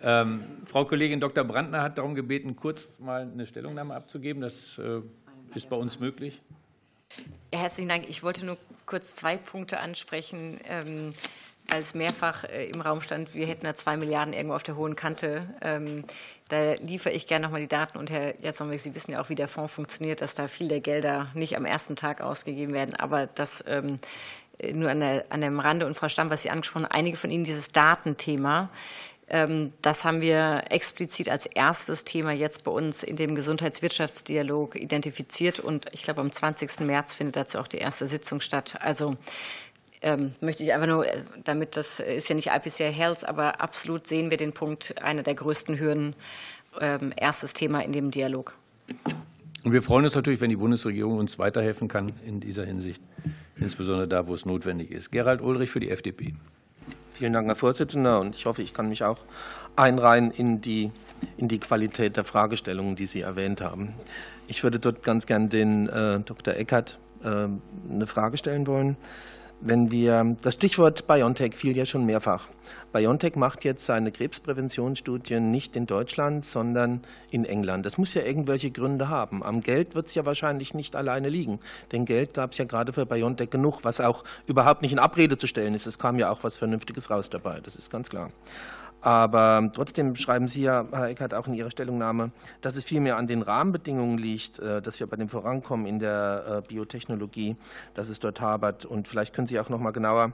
[0.02, 1.44] Ähm, Frau Kollegin Dr.
[1.44, 4.42] Brandner hat darum gebeten, kurz mal eine Stellungnahme abzugeben.
[4.42, 5.00] Das äh,
[5.54, 6.42] ist bei uns möglich.
[7.52, 8.08] Herzlichen Dank.
[8.08, 11.14] Ich wollte nur kurz zwei Punkte ansprechen, ähm,
[11.68, 14.76] weil es mehrfach äh, im Raum stand, wir hätten da zwei Milliarden irgendwo auf der
[14.76, 15.54] hohen Kante.
[15.60, 16.04] Ähm,
[16.48, 17.98] da liefere ich gerne nochmal die Daten.
[17.98, 20.80] Und Herr Jatzombeck, Sie wissen ja auch, wie der Fonds funktioniert, dass da viel der
[20.80, 22.94] Gelder nicht am ersten Tag ausgegeben werden.
[22.94, 23.98] Aber das ähm,
[24.72, 25.86] nur an, der, an dem Rande.
[25.86, 28.70] Und Frau Stamm, was Sie angesprochen haben, einige von Ihnen dieses Datenthema.
[29.28, 35.58] Ähm, das haben wir explizit als erstes Thema jetzt bei uns in dem Gesundheitswirtschaftsdialog identifiziert.
[35.58, 36.80] Und ich glaube, am 20.
[36.80, 38.78] März findet dazu auch die erste Sitzung statt.
[38.80, 39.16] Also
[40.02, 44.06] ähm, möchte ich einfach nur, äh, damit das ist ja nicht IPCI Health, aber absolut
[44.06, 46.14] sehen wir den Punkt, einer der größten Hürden,
[46.80, 48.54] ähm, erstes Thema in dem Dialog.
[49.64, 53.02] Und wir freuen uns natürlich, wenn die Bundesregierung uns weiterhelfen kann in dieser Hinsicht,
[53.56, 55.10] insbesondere da, wo es notwendig ist.
[55.10, 56.34] Gerald Ulrich für die FDP.
[57.16, 58.20] Vielen Dank, Herr Vorsitzender.
[58.20, 59.16] Und ich hoffe, ich kann mich auch
[59.74, 60.92] einreihen in die,
[61.38, 63.94] in die Qualität der Fragestellungen, die Sie erwähnt haben.
[64.48, 66.52] Ich würde dort ganz gern den äh, Dr.
[66.52, 67.48] Eckert äh,
[67.90, 68.98] eine Frage stellen wollen.
[69.60, 72.48] Wenn wir, das Stichwort BioNTech fiel ja schon mehrfach.
[72.92, 77.00] BioNTech macht jetzt seine Krebspräventionsstudien nicht in Deutschland, sondern
[77.30, 77.86] in England.
[77.86, 79.42] Das muss ja irgendwelche Gründe haben.
[79.42, 81.58] Am Geld wird es ja wahrscheinlich nicht alleine liegen.
[81.90, 85.38] Denn Geld gab es ja gerade für BioNTech genug, was auch überhaupt nicht in Abrede
[85.38, 85.86] zu stellen ist.
[85.86, 88.30] Es kam ja auch was Vernünftiges raus dabei, das ist ganz klar.
[89.06, 93.28] Aber trotzdem schreiben Sie ja, Herr Eckert, auch in Ihrer Stellungnahme, dass es vielmehr an
[93.28, 97.54] den Rahmenbedingungen liegt, äh, dass wir bei dem Vorankommen in der äh, Biotechnologie,
[97.94, 98.84] dass es dort habert.
[98.84, 100.32] Und vielleicht können Sie auch noch mal genauer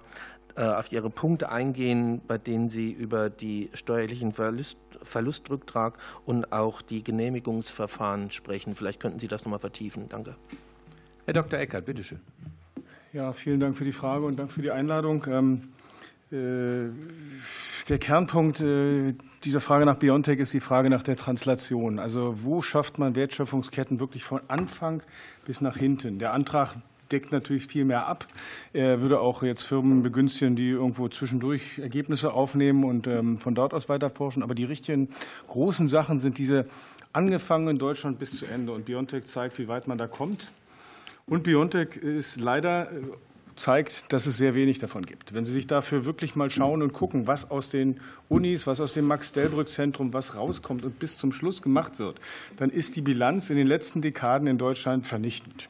[0.57, 6.81] äh, auf Ihre Punkte eingehen, bei denen Sie über die steuerlichen Verlust, Verlustrücktrag und auch
[6.81, 8.75] die Genehmigungsverfahren sprechen.
[8.75, 10.09] Vielleicht könnten Sie das noch mal vertiefen.
[10.09, 10.35] Danke.
[11.27, 11.59] Herr Dr.
[11.59, 12.21] Eckert, bitteschön.
[13.13, 15.27] Ja, vielen Dank für die Frage und Dank für die Einladung.
[16.33, 17.11] Ähm,
[17.89, 19.15] der Kernpunkt äh,
[19.45, 21.99] dieser Frage nach Biontech ist die Frage nach der Translation.
[21.99, 25.03] Also wo schafft man Wertschöpfungsketten wirklich von Anfang
[25.45, 26.19] bis nach hinten?
[26.19, 26.77] Der Antrag
[27.11, 28.27] deckt natürlich viel mehr ab.
[28.73, 33.75] Er würde auch jetzt Firmen begünstigen, die irgendwo zwischendurch Ergebnisse aufnehmen und ähm, von dort
[33.75, 34.43] aus weiterforschen.
[34.43, 35.09] Aber die richtigen
[35.49, 36.65] großen Sachen sind diese
[37.13, 38.73] angefangen in Deutschland bis zu Ende.
[38.73, 40.51] Und Biontech zeigt, wie weit man da kommt.
[41.27, 43.03] Und Biontech ist leider äh,
[43.57, 45.35] zeigt, dass es sehr wenig davon gibt.
[45.35, 48.95] Wenn Sie sich dafür wirklich mal schauen und gucken, was aus den Unis, was aus
[48.95, 52.21] dem Max-Delbrück-Zentrum, was rauskommt und bis zum Schluss gemacht wird,
[52.57, 55.69] dann ist die Bilanz in den letzten Dekaden in Deutschland vernichtend.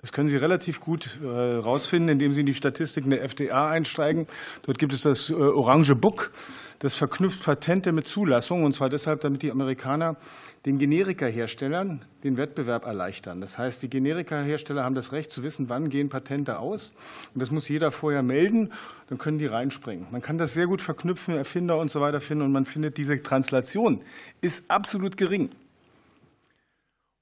[0.00, 4.26] Das können Sie relativ gut herausfinden, äh, indem Sie in die Statistiken der FDA einsteigen.
[4.62, 6.32] Dort gibt es das äh, Orange Book,
[6.78, 10.16] das verknüpft Patente mit Zulassung, und zwar deshalb, damit die Amerikaner
[10.64, 13.42] den Generikaherstellern den Wettbewerb erleichtern.
[13.42, 16.94] Das heißt, die Generikahersteller haben das Recht zu wissen, wann gehen Patente aus.
[17.34, 18.72] Und das muss jeder vorher melden,
[19.08, 20.06] dann können die reinspringen.
[20.10, 23.22] Man kann das sehr gut verknüpfen, Erfinder und so weiter finden, und man findet, diese
[23.22, 24.00] Translation
[24.40, 25.50] ist absolut gering.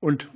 [0.00, 0.28] Und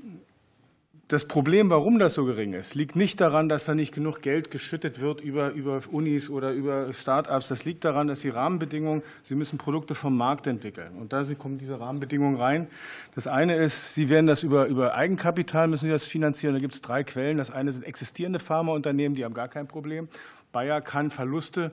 [1.13, 4.51] das Problem, warum das so gering ist, liegt nicht daran, dass da nicht genug Geld
[4.51, 7.49] geschüttet wird über, über Unis oder über Start-ups.
[7.49, 10.97] Das liegt daran, dass die Rahmenbedingungen, Sie müssen Produkte vom Markt entwickeln.
[10.99, 12.67] Und da kommen diese Rahmenbedingungen rein.
[13.15, 16.55] Das eine ist, Sie werden das über, über Eigenkapital, müssen Sie das finanzieren.
[16.55, 17.37] Da gibt es drei Quellen.
[17.37, 20.09] Das eine sind existierende Pharmaunternehmen, die haben gar kein Problem.
[20.51, 21.73] Bayer kann Verluste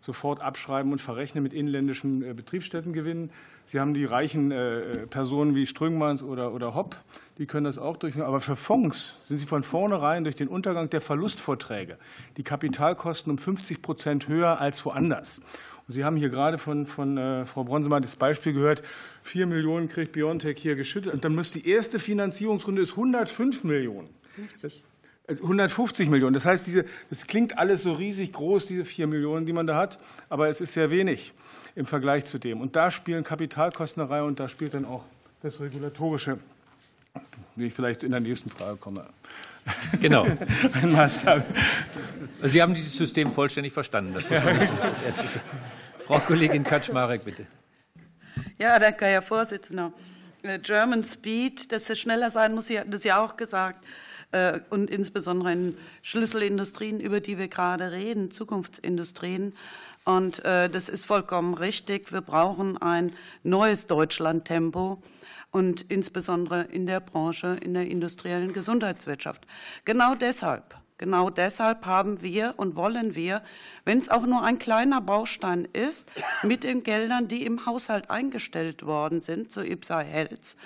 [0.00, 3.30] sofort abschreiben und verrechnen mit inländischen äh, Betriebsstättengewinnen.
[3.68, 6.96] Sie haben die reichen äh, Personen wie Strüngmanns oder, oder Hopp,
[7.36, 8.26] die können das auch durchführen.
[8.26, 11.98] Aber für Fonds sind sie von vornherein durch den Untergang der Verlustvorträge
[12.38, 15.42] die Kapitalkosten um 50 Prozent höher als woanders.
[15.86, 18.82] Und Sie haben hier gerade von, von äh, Frau Bronsemann das Beispiel gehört,
[19.24, 21.12] 4 Millionen kriegt Biontech hier geschüttet.
[21.12, 24.08] Und dann muss die erste Finanzierungsrunde ist 105 Millionen.
[24.36, 24.82] 50.
[25.28, 26.32] 150 also Millionen.
[26.32, 29.76] Das heißt, diese, das klingt alles so riesig groß, diese 4 Millionen, die man da
[29.76, 29.98] hat,
[30.30, 31.34] aber es ist sehr wenig
[31.74, 32.60] im Vergleich zu dem.
[32.60, 35.04] Und da spielen Kapitalkosten eine Reihe und da spielt dann auch
[35.42, 36.38] das Regulatorische,
[37.56, 39.06] wie ich vielleicht in der nächsten Frage komme.
[40.00, 40.26] Genau.
[40.72, 41.44] Ein Maßstab.
[42.44, 44.14] Sie haben dieses System vollständig verstanden.
[44.14, 45.38] Das muss man als erstes.
[46.06, 47.46] Frau Kollegin Kaczmarek, bitte.
[48.58, 49.92] Ja, danke, Herr Vorsitzender.
[50.42, 53.84] Äh, German Speed, dass es schneller sein muss, Sie hatten das ja auch gesagt.
[54.30, 59.54] Äh, und insbesondere in Schlüsselindustrien, über die wir gerade reden, Zukunftsindustrien.
[60.08, 62.12] Und äh, das ist vollkommen richtig.
[62.12, 65.02] Wir brauchen ein neues Deutschland-Tempo
[65.50, 69.46] und insbesondere in der Branche, in der industriellen Gesundheitswirtschaft.
[69.84, 73.42] Genau deshalb Genau deshalb haben wir und wollen wir,
[73.84, 76.04] wenn es auch nur ein kleiner Baustein ist,
[76.42, 80.56] mit den Geldern, die im Haushalt eingestellt worden sind, zu IPSA Health,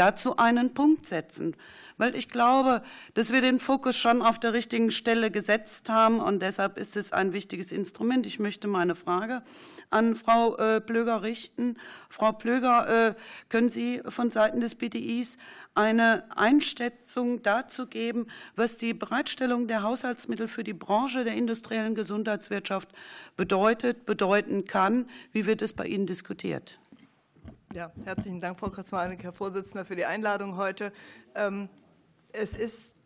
[0.00, 1.54] dazu einen Punkt setzen
[2.00, 2.82] weil ich glaube,
[3.12, 7.12] dass wir den Fokus schon auf der richtigen Stelle gesetzt haben und deshalb ist es
[7.12, 8.26] ein wichtiges Instrument.
[8.26, 9.42] Ich möchte meine Frage
[9.90, 11.76] an Frau äh, Plöger richten.
[12.08, 13.14] Frau Plöger, äh,
[13.50, 15.36] können Sie von Seiten des BDIs
[15.74, 22.88] eine Einschätzung dazu geben, was die Bereitstellung der Haushaltsmittel für die Branche der industriellen Gesundheitswirtschaft
[23.36, 25.06] bedeutet, bedeuten kann?
[25.32, 26.80] Wie wird es bei Ihnen diskutiert?
[27.72, 30.92] Ja, herzlichen Dank, Frau Krasmanik, Herr Vorsitzender, für die Einladung heute.
[31.36, 31.68] Ähm,
[32.32, 32.96] es ist,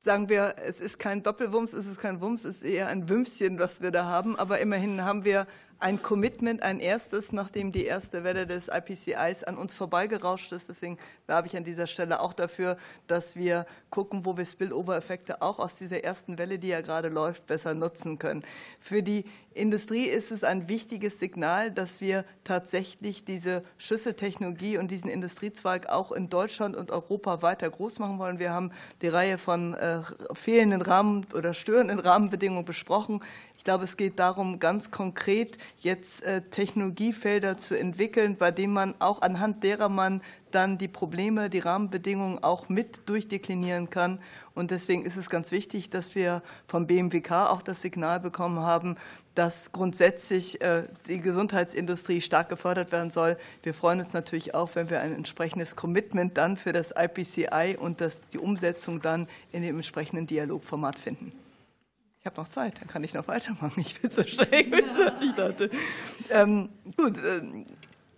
[0.00, 3.58] sagen wir, es ist kein Doppelwumms, es ist kein Wumms, es ist eher ein Wümschen,
[3.58, 4.36] was wir da haben.
[4.38, 5.46] Aber immerhin haben wir
[5.78, 10.68] ein Commitment, ein erstes, nachdem die erste Welle des IPCIs an uns vorbeigerauscht ist.
[10.68, 15.58] Deswegen werbe ich an dieser Stelle auch dafür, dass wir gucken, wo wir Spillover-Effekte auch
[15.58, 18.42] aus dieser ersten Welle, die ja gerade läuft, besser nutzen können.
[18.80, 25.08] Für die Industrie ist es ein wichtiges Signal, dass wir tatsächlich diese Schüsseltechnologie und diesen
[25.08, 28.38] Industriezweig auch in Deutschland und Europa weiter groß machen wollen.
[28.38, 30.00] Wir haben die Reihe von äh,
[30.32, 33.22] fehlenden Rahmen oder störenden Rahmenbedingungen besprochen.
[33.64, 38.94] Ich glaube, es geht darum, ganz konkret jetzt äh, Technologiefelder zu entwickeln, bei denen man
[38.98, 44.18] auch anhand derer man dann die Probleme, die Rahmenbedingungen auch mit durchdeklinieren kann.
[44.54, 48.96] Und deswegen ist es ganz wichtig, dass wir vom BMWK auch das Signal bekommen haben,
[49.34, 53.38] dass grundsätzlich äh, die Gesundheitsindustrie stark gefördert werden soll.
[53.62, 58.02] Wir freuen uns natürlich auch, wenn wir ein entsprechendes Commitment dann für das IPCI und
[58.02, 61.32] das, die Umsetzung dann in dem entsprechenden Dialogformat finden.
[62.24, 63.82] Ich habe noch Zeit, dann kann ich noch weitermachen.
[63.82, 65.68] Ich bin so streng, was ich dachte.
[66.30, 67.42] Ähm, gut, äh,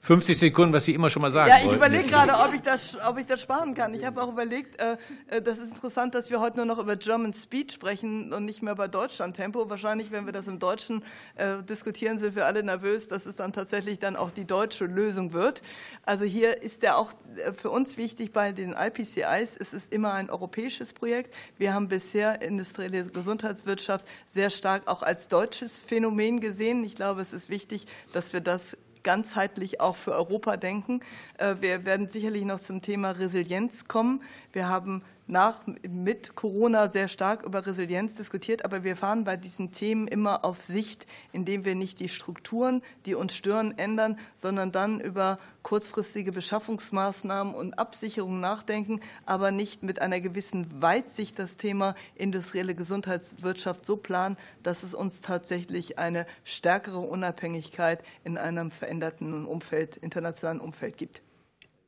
[0.06, 1.78] 50 Sekunden, was Sie immer schon mal sagen Ja, ich wollten.
[1.78, 3.92] überlege gerade, ob ich, das, ob ich das sparen kann.
[3.92, 4.96] Ich habe auch überlegt, äh,
[5.26, 8.62] äh, das ist interessant, dass wir heute nur noch über German Speed sprechen und nicht
[8.62, 9.68] mehr über Deutschland-Tempo.
[9.68, 11.02] Wahrscheinlich, wenn wir das im Deutschen
[11.34, 15.32] äh, diskutieren, sind wir alle nervös, dass es dann tatsächlich dann auch die deutsche Lösung
[15.32, 15.60] wird.
[16.04, 17.12] Also hier ist der auch
[17.60, 19.56] für uns wichtig bei den IPCIs.
[19.58, 21.34] Es ist immer ein europäisches Projekt.
[21.58, 26.84] Wir haben bisher industrielle Gesundheitswirtschaft sehr stark auch als deutsches Phänomen gesehen.
[26.84, 28.76] Ich glaube, es ist wichtig, dass wir das
[29.06, 31.00] ganzheitlich auch für Europa denken.
[31.38, 34.20] Äh, wir werden sicherlich noch zum Thema Resilienz kommen.
[34.52, 39.72] Wir haben nach, mit Corona sehr stark über Resilienz diskutiert, aber wir fahren bei diesen
[39.72, 45.00] Themen immer auf Sicht, indem wir nicht die Strukturen, die uns stören, ändern, sondern dann
[45.00, 52.74] über kurzfristige Beschaffungsmaßnahmen und Absicherungen nachdenken, aber nicht mit einer gewissen Weitsicht das Thema industrielle
[52.74, 60.60] Gesundheitswirtschaft so planen, dass es uns tatsächlich eine stärkere Unabhängigkeit in einem veränderten Umfeld, internationalen
[60.60, 61.22] Umfeld gibt.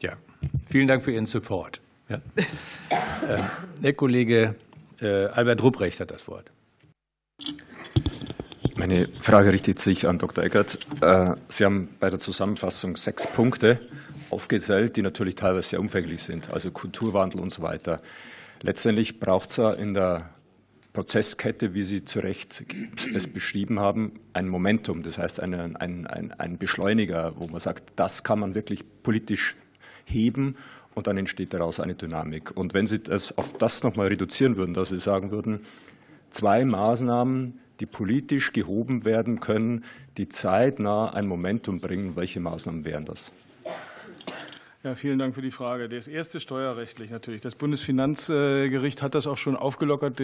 [0.00, 0.16] Ja,
[0.66, 1.80] vielen Dank für Ihren Support.
[2.08, 2.22] Ja.
[3.28, 3.42] Äh,
[3.82, 4.54] der Kollege
[5.00, 6.50] äh, Albert Rupprecht hat das Wort.
[8.76, 10.44] Meine Frage richtet sich an Dr.
[10.44, 10.78] Eckert.
[11.02, 13.80] Äh, Sie haben bei der Zusammenfassung sechs Punkte
[14.30, 18.00] aufgezählt, die natürlich teilweise sehr umfänglich sind, also Kulturwandel und so weiter.
[18.62, 20.30] Letztendlich braucht es in der
[20.92, 22.64] Prozesskette, wie Sie zu Recht
[23.14, 28.24] es beschrieben haben, ein Momentum, das heißt ein, ein, ein Beschleuniger, wo man sagt, das
[28.24, 29.54] kann man wirklich politisch
[30.04, 30.56] heben
[30.98, 32.56] und dann entsteht daraus eine Dynamik.
[32.56, 35.60] Und wenn Sie das auf das nochmal reduzieren würden, dass Sie sagen würden,
[36.30, 39.84] zwei Maßnahmen, die politisch gehoben werden können,
[40.16, 43.30] die zeitnah ein Momentum bringen, welche Maßnahmen wären das?
[44.84, 45.88] Ja, vielen Dank für die Frage.
[45.88, 47.40] Das erste steuerrechtlich natürlich.
[47.40, 50.20] Das Bundesfinanzgericht hat das auch schon aufgelockert.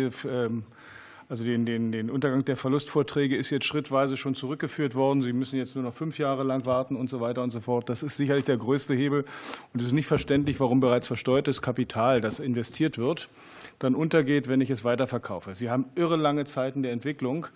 [1.28, 5.22] Also den, den, den Untergang der Verlustvorträge ist jetzt schrittweise schon zurückgeführt worden.
[5.22, 7.88] Sie müssen jetzt nur noch fünf Jahre lang warten und so weiter und so fort.
[7.88, 9.24] Das ist sicherlich der größte Hebel.
[9.72, 13.28] Und es ist nicht verständlich, warum bereits versteuertes Kapital, das investiert wird,
[13.78, 15.54] dann untergeht, wenn ich es weiterverkaufe.
[15.54, 17.46] Sie haben irre lange Zeiten der Entwicklung.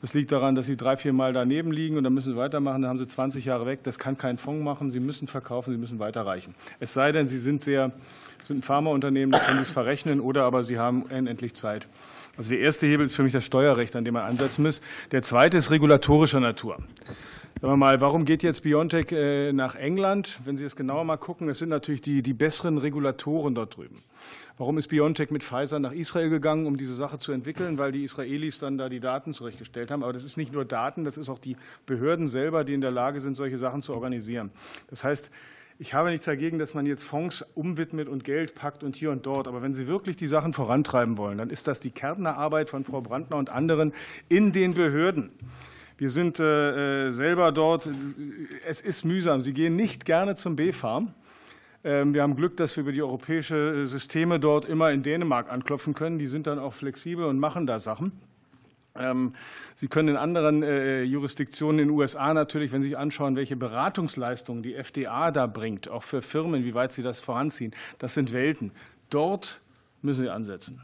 [0.00, 2.82] Das liegt daran, dass Sie drei, vier Mal daneben liegen und dann müssen Sie weitermachen.
[2.82, 3.80] Dann haben Sie 20 Jahre weg.
[3.84, 4.90] Das kann kein Fonds machen.
[4.90, 6.54] Sie müssen verkaufen, Sie müssen weiterreichen.
[6.80, 7.92] Es sei denn, Sie sind sehr
[8.44, 11.86] sind ein Pharmaunternehmen, da können Sie es verrechnen, oder aber Sie haben unendlich Zeit.
[12.38, 14.80] Also der erste Hebel ist für mich das Steuerrecht, an dem man ansetzen muss.
[15.10, 16.76] Der zweite ist regulatorischer Natur.
[17.60, 20.38] Sagen wir mal, warum geht jetzt BioNTech äh, nach England?
[20.44, 23.96] Wenn Sie es genauer mal gucken, es sind natürlich die, die besseren Regulatoren dort drüben.
[24.56, 27.76] Warum ist BioNTech mit Pfizer nach Israel gegangen, um diese Sache zu entwickeln?
[27.76, 30.04] Weil die Israelis dann da die Daten zurechtgestellt haben.
[30.04, 32.92] Aber das ist nicht nur Daten, das ist auch die Behörden selber, die in der
[32.92, 34.52] Lage sind, solche Sachen zu organisieren.
[34.88, 35.32] Das heißt,
[35.80, 39.26] ich habe nichts dagegen, dass man jetzt Fonds umwidmet und Geld packt und hier und
[39.26, 39.46] dort.
[39.46, 43.00] Aber wenn Sie wirklich die Sachen vorantreiben wollen, dann ist das die Kärntner von Frau
[43.00, 43.92] Brandner und anderen
[44.28, 45.30] in den Behörden.
[45.96, 47.88] Wir sind äh, selber dort.
[48.66, 49.40] Es ist mühsam.
[49.42, 51.14] Sie gehen nicht gerne zum B-Farm.
[51.84, 55.94] Ähm, wir haben Glück, dass wir über die europäischen Systeme dort immer in Dänemark anklopfen
[55.94, 56.18] können.
[56.18, 58.12] Die sind dann auch flexibel und machen da Sachen.
[58.98, 59.34] Ähm,
[59.76, 63.56] Sie können in anderen äh, Jurisdiktionen in den USA natürlich, wenn Sie sich anschauen, welche
[63.56, 68.32] Beratungsleistungen die FDA da bringt, auch für Firmen, wie weit sie das voranziehen, das sind
[68.32, 68.72] Welten.
[69.10, 69.60] Dort
[70.02, 70.80] müssen Sie ansetzen.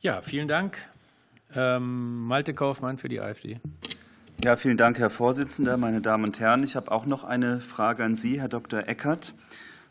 [0.00, 0.78] Ja, vielen Dank.
[1.54, 3.60] Ähm, Malte Kaufmann für die AfD.
[4.42, 6.64] Ja, vielen Dank, Herr Vorsitzender, meine Damen und Herren.
[6.64, 8.88] Ich habe auch noch eine Frage an Sie, Herr Dr.
[8.88, 9.32] Eckert,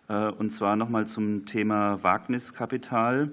[0.09, 3.29] äh, und zwar noch mal zum Thema Wagniskapital.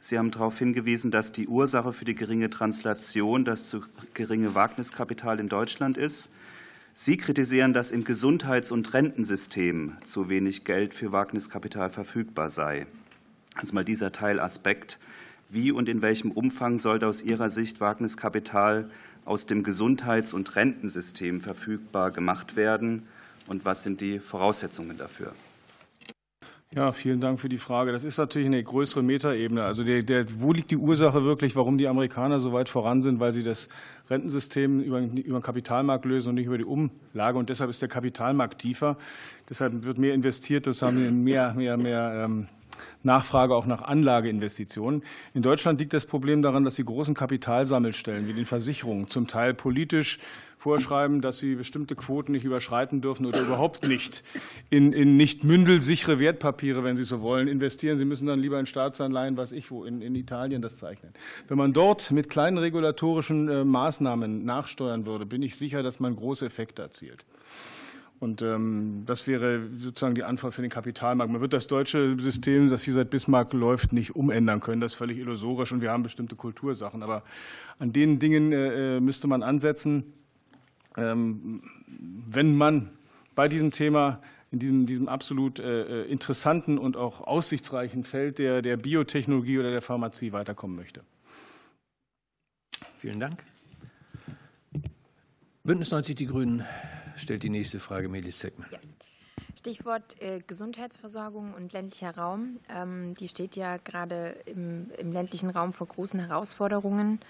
[0.00, 3.82] Sie haben darauf hingewiesen, dass die Ursache für die geringe Translation das zu
[4.14, 6.30] geringe Wagniskapital in Deutschland ist.
[6.94, 12.86] Sie kritisieren, dass im Gesundheits- und Rentensystem zu wenig Geld für Wagniskapital verfügbar sei.
[13.54, 14.98] Also mal dieser Teilaspekt.
[15.48, 18.90] Wie und in welchem Umfang sollte aus Ihrer Sicht Wagniskapital
[19.24, 23.06] aus dem Gesundheits- und Rentensystem verfügbar gemacht werden?
[23.46, 25.34] Und was sind die Voraussetzungen dafür?
[26.74, 27.92] Ja, vielen Dank für die Frage.
[27.92, 29.64] Das ist natürlich eine größere Metaebene.
[29.64, 33.20] Also der, der, wo liegt die Ursache wirklich, warum die Amerikaner so weit voran sind?
[33.20, 33.68] Weil sie das
[34.10, 37.38] Rentensystem über, über den Kapitalmarkt lösen und nicht über die Umlage.
[37.38, 38.98] Und deshalb ist der Kapitalmarkt tiefer.
[39.48, 42.48] Deshalb wird mehr investiert, das haben wir mehr, mehr, mehr ähm,
[43.02, 45.02] Nachfrage auch nach Anlageinvestitionen.
[45.34, 49.54] In Deutschland liegt das Problem daran, dass die großen Kapitalsammelstellen wie den Versicherungen zum Teil
[49.54, 50.18] politisch
[50.58, 54.24] vorschreiben, dass sie bestimmte Quoten nicht überschreiten dürfen oder überhaupt nicht
[54.70, 57.98] in, in nicht mündelsichere Wertpapiere, wenn Sie so wollen, investieren.
[57.98, 61.12] Sie müssen dann lieber in Staatsanleihen, was ich wo, in, in Italien das zeichnen.
[61.46, 66.16] Wenn man dort mit kleinen regulatorischen äh, Maßnahmen nachsteuern würde, bin ich sicher, dass man
[66.16, 67.24] große Effekte erzielt.
[68.18, 71.30] Und ähm, das wäre sozusagen die Antwort für den Kapitalmarkt.
[71.30, 74.80] Man wird das deutsche System, das hier seit Bismarck läuft, nicht umändern können.
[74.80, 77.02] Das ist völlig illusorisch und wir haben bestimmte Kultursachen.
[77.02, 77.22] Aber
[77.78, 80.14] an den Dingen äh, müsste man ansetzen,
[80.96, 82.90] ähm, wenn man
[83.34, 88.78] bei diesem Thema in diesem, diesem absolut äh, interessanten und auch aussichtsreichen Feld der, der
[88.78, 91.02] Biotechnologie oder der Pharmazie weiterkommen möchte.
[92.98, 93.42] Vielen Dank.
[95.64, 96.64] Bündnis 90 Die Grünen
[97.16, 98.68] stellt die nächste Frage, Melis Zeckmann.
[98.70, 98.78] Ja.
[99.58, 102.60] Stichwort äh, Gesundheitsversorgung und ländlicher Raum.
[102.68, 107.20] Ähm, die steht ja gerade im, im, ländlichen Raum vor großen Herausforderungen.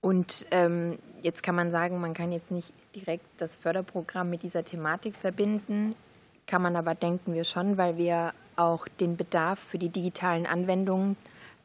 [0.00, 4.64] Und ähm, jetzt kann man sagen, man kann jetzt nicht direkt das Förderprogramm mit dieser
[4.64, 5.94] Thematik verbinden.
[6.46, 11.16] Kann man aber, denken wir schon, weil wir auch den Bedarf für die digitalen Anwendungen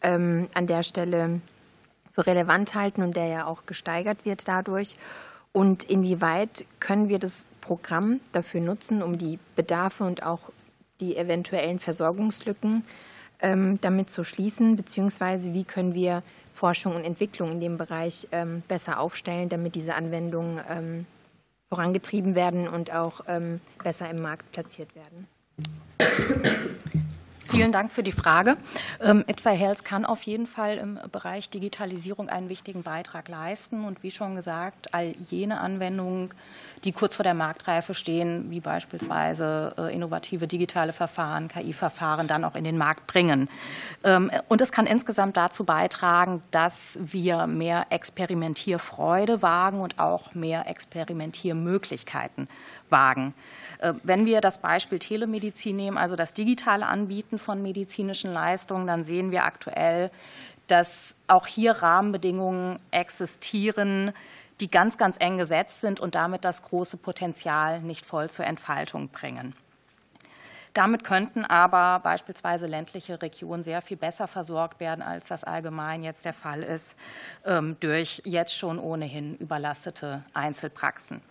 [0.01, 1.41] ähm, an der Stelle
[2.11, 4.97] für relevant halten und der ja auch gesteigert wird dadurch.
[5.55, 10.51] Und inwieweit können wir das Programm dafür nutzen, um die Bedarfe und auch
[10.99, 12.83] die eventuellen Versorgungslücken
[13.39, 18.63] ähm, damit zu schließen, beziehungsweise wie können wir Forschung und Entwicklung in dem Bereich ähm,
[18.67, 21.05] besser aufstellen, damit diese Anwendungen ähm,
[21.69, 23.21] vorangetrieben werden und auch
[23.81, 25.27] besser im Markt platziert werden.
[27.47, 28.57] Vielen Dank für die Frage.
[28.99, 33.85] Ähm, Ipsai Health kann auf jeden Fall im Bereich Digitalisierung einen wichtigen Beitrag leisten.
[33.85, 36.33] Und wie schon gesagt, all jene Anwendungen,
[36.83, 42.55] die kurz vor der Marktreife stehen, wie beispielsweise äh, innovative digitale Verfahren, KI-Verfahren, dann auch
[42.55, 43.47] in den Markt bringen.
[44.03, 50.67] Ähm, und es kann insgesamt dazu beitragen, dass wir mehr Experimentierfreude wagen und auch mehr
[50.67, 52.47] Experimentiermöglichkeiten
[52.89, 53.33] wagen.
[53.79, 59.05] Äh, wenn wir das Beispiel Telemedizin nehmen, also das digitale Anbieten von medizinischen Leistungen, dann
[59.05, 60.11] sehen wir aktuell,
[60.67, 64.11] dass auch hier Rahmenbedingungen existieren,
[64.59, 69.09] die ganz, ganz eng gesetzt sind und damit das große Potenzial nicht voll zur Entfaltung
[69.09, 69.53] bringen.
[70.73, 76.25] Damit könnten aber beispielsweise ländliche Regionen sehr viel besser versorgt werden, als das allgemein jetzt
[76.25, 76.97] der Fall ist,
[77.45, 81.21] ähm, durch jetzt schon ohnehin überlastete Einzelpraxen.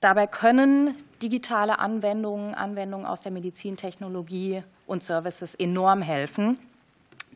[0.00, 6.58] Dabei können digitale Anwendungen, Anwendungen aus der Medizintechnologie und Services enorm helfen.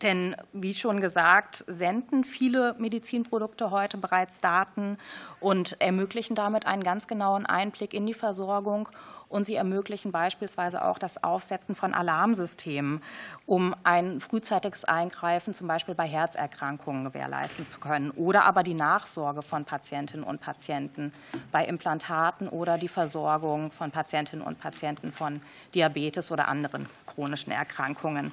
[0.03, 4.99] Denn wie schon gesagt, senden viele Medizinprodukte heute bereits Daten
[5.39, 8.89] und ermöglichen damit einen ganz genauen Einblick in die Versorgung
[9.33, 13.03] und sie ermöglichen beispielsweise auch das Aufsetzen von Alarmsystemen,
[13.47, 19.43] um ein frühzeitiges Eingreifen zum Beispiel bei Herzerkrankungen gewährleisten zu können oder aber die Nachsorge
[19.43, 21.12] von Patientinnen und Patienten
[21.51, 25.41] bei Implantaten oder die Versorgung von Patientinnen und Patienten von
[25.74, 28.33] Diabetes oder anderen chronischen Erkrankungen.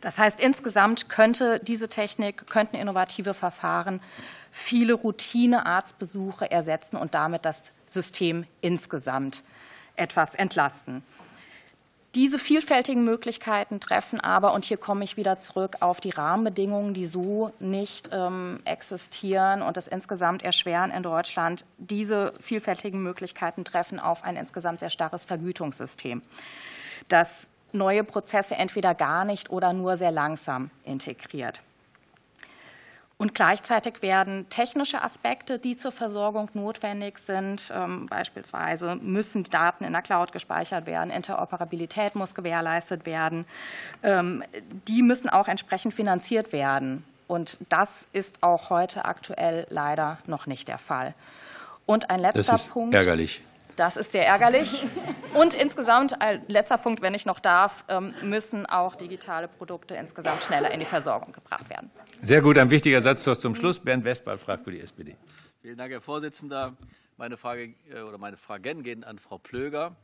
[0.00, 4.00] Das heißt, insgesamt könnte diese Technik, könnten innovative Verfahren
[4.52, 9.42] viele Routine-Arztbesuche ersetzen und damit das System insgesamt
[9.98, 11.02] etwas entlasten.
[12.14, 17.06] Diese vielfältigen Möglichkeiten treffen aber, und hier komme ich wieder zurück auf die Rahmenbedingungen, die
[17.06, 24.24] so nicht ähm, existieren und das insgesamt erschweren in Deutschland, diese vielfältigen Möglichkeiten treffen auf
[24.24, 26.22] ein insgesamt sehr starres Vergütungssystem,
[27.08, 31.60] das neue Prozesse entweder gar nicht oder nur sehr langsam integriert.
[33.20, 39.92] Und gleichzeitig werden technische Aspekte, die zur Versorgung notwendig sind, ähm, beispielsweise müssen Daten in
[39.92, 43.44] der Cloud gespeichert werden, Interoperabilität muss gewährleistet werden,
[44.04, 44.44] ähm,
[44.86, 47.04] die müssen auch entsprechend finanziert werden.
[47.26, 51.14] Und das ist auch heute aktuell leider noch nicht der Fall.
[51.86, 52.94] Und ein letzter das ist Punkt.
[52.94, 53.42] Ärgerlich.
[53.78, 54.84] Das ist sehr ärgerlich.
[55.34, 60.42] Und insgesamt, ein letzter Punkt, wenn ich noch darf, ähm, müssen auch digitale Produkte insgesamt
[60.42, 61.88] schneller in die Versorgung gebracht werden.
[62.20, 63.78] Sehr gut, ein wichtiger Satz zum Schluss.
[63.78, 65.16] Bernd Westphal fragt für die SPD.
[65.62, 66.76] Vielen Dank, Herr Vorsitzender.
[67.16, 69.94] Meine Frage äh, oder meine Fragen gehen an Frau Plöger.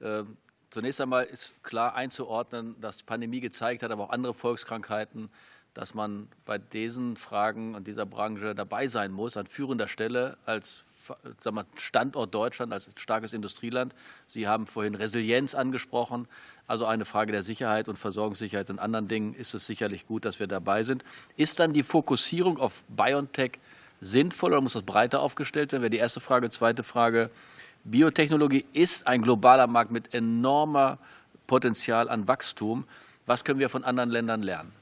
[0.00, 0.36] Ähm,
[0.70, 5.28] zunächst einmal ist klar einzuordnen, dass die Pandemie gezeigt hat, aber auch andere Volkskrankheiten,
[5.74, 10.84] dass man bei diesen Fragen und dieser Branche dabei sein muss, an führender Stelle als
[11.76, 13.94] Standort Deutschland als starkes Industrieland.
[14.28, 16.28] Sie haben vorhin Resilienz angesprochen,
[16.66, 20.38] also eine Frage der Sicherheit und Versorgungssicherheit und anderen Dingen ist es sicherlich gut, dass
[20.38, 21.04] wir dabei sind.
[21.36, 23.58] Ist dann die Fokussierung auf BioNTech
[24.00, 25.82] sinnvoll oder muss das breiter aufgestellt werden?
[25.82, 26.50] Wäre die erste Frage.
[26.50, 27.30] Zweite Frage.
[27.84, 30.98] Biotechnologie ist ein globaler Markt mit enormer
[31.46, 32.84] Potenzial an Wachstum.
[33.26, 34.72] Was können wir von anderen Ländern lernen?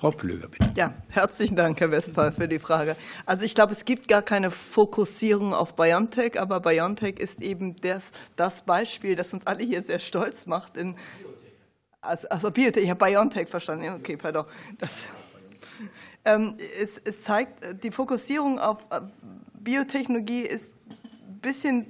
[0.00, 0.72] Frau Plöger, bitte.
[0.76, 2.96] Ja, herzlichen Dank, Herr Westphal, für die Frage.
[3.26, 8.10] Also ich glaube, es gibt gar keine Fokussierung auf BioNTech, aber BioNTech ist eben das,
[8.34, 10.78] das Beispiel, das uns alle hier sehr stolz macht.
[10.78, 10.96] In,
[12.00, 13.90] also Biotech, ich habe BioNTech verstanden.
[13.90, 14.46] Okay, pardon.
[14.78, 15.04] Das,
[16.24, 19.02] ähm, es, es zeigt, die Fokussierung auf äh,
[19.52, 20.72] Biotechnologie ist
[21.28, 21.86] ein bisschen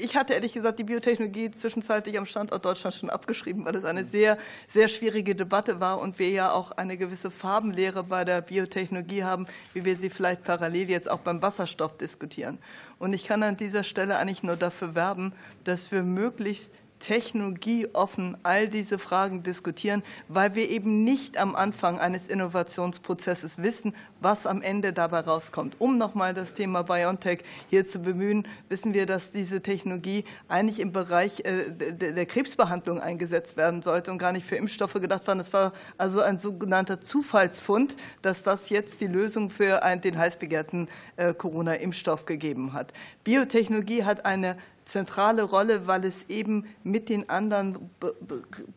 [0.00, 4.04] ich hatte ehrlich gesagt die Biotechnologie zwischenzeitlich am Standort Deutschland schon abgeschrieben, weil es eine
[4.04, 4.38] sehr,
[4.68, 9.46] sehr schwierige Debatte war und wir ja auch eine gewisse Farbenlehre bei der Biotechnologie haben,
[9.74, 12.58] wie wir sie vielleicht parallel jetzt auch beim Wasserstoff diskutieren.
[12.98, 15.32] Und ich kann an dieser Stelle eigentlich nur dafür werben,
[15.64, 22.26] dass wir möglichst technologieoffen all diese Fragen diskutieren, weil wir eben nicht am Anfang eines
[22.26, 25.76] Innovationsprozesses wissen, was am Ende dabei rauskommt.
[25.78, 30.92] Um nochmal das Thema BioNTech hier zu bemühen, wissen wir, dass diese Technologie eigentlich im
[30.92, 35.36] Bereich äh, der Krebsbehandlung eingesetzt werden sollte und gar nicht für Impfstoffe gedacht war.
[35.36, 40.88] Es war also ein sogenannter Zufallsfund, dass das jetzt die Lösung für den heiß begehrten
[41.16, 42.92] äh, Corona-Impfstoff gegeben hat.
[43.24, 47.90] Biotechnologie hat eine zentrale Rolle, weil es eben mit den anderen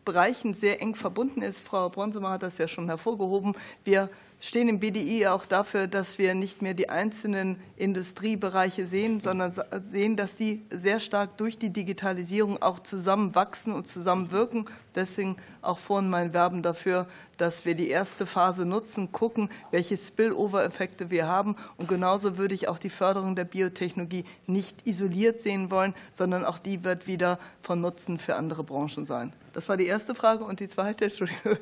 [0.04, 1.66] Bereichen sehr eng verbunden ist.
[1.66, 3.54] Frau Bronsemer hat das ja schon hervorgehoben.
[3.84, 4.10] Wir
[4.40, 9.52] stehen im BDI auch dafür, dass wir nicht mehr die einzelnen Industriebereiche sehen, sondern
[9.90, 14.64] sehen, dass die sehr stark durch die Digitalisierung auch zusammenwachsen und zusammenwirken.
[14.94, 21.10] Deswegen auch vorhin mein Werben dafür, dass wir die erste Phase nutzen, gucken, welche Spillover-Effekte
[21.10, 21.56] wir haben.
[21.76, 26.58] Und genauso würde ich auch die Förderung der Biotechnologie nicht isoliert sehen wollen, sondern auch
[26.58, 29.34] die wird wieder von Nutzen für andere Branchen sein.
[29.52, 30.44] Das war die erste Frage.
[30.44, 31.58] Und die zweite, Entschuldigung.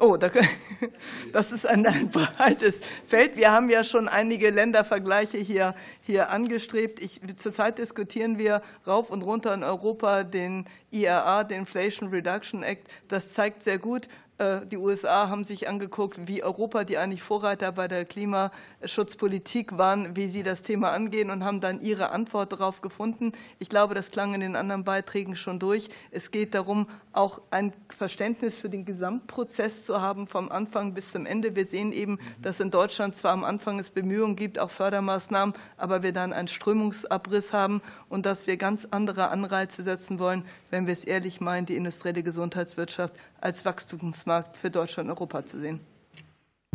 [0.00, 0.16] Oh,
[1.32, 3.36] das ist ein, breites Feld.
[3.36, 7.02] Wir haben ja schon einige Ländervergleiche hier, hier angestrebt.
[7.02, 12.86] Ich, zurzeit diskutieren wir rauf und runter in Europa den IRA, den Inflation Reduction Act.
[13.08, 14.08] Das zeigt sehr gut,
[14.40, 20.28] die USA haben sich angeguckt, wie Europa, die eigentlich Vorreiter bei der Klimaschutzpolitik waren, wie
[20.28, 23.32] sie das Thema angehen und haben dann ihre Antwort darauf gefunden.
[23.58, 25.88] Ich glaube, das klang in den anderen Beiträgen schon durch.
[26.12, 31.26] Es geht darum, auch ein Verständnis für den Gesamtprozess zu haben, vom Anfang bis zum
[31.26, 31.56] Ende.
[31.56, 36.04] Wir sehen eben, dass in Deutschland zwar am Anfang es Bemühungen gibt, auch Fördermaßnahmen, aber
[36.04, 40.92] wir dann einen Strömungsabriss haben und dass wir ganz andere Anreize setzen wollen, wenn wir
[40.92, 45.80] es ehrlich meinen, die industrielle Gesundheitswirtschaft als Wachstumsmarkt für Deutschland und Europa zu sehen.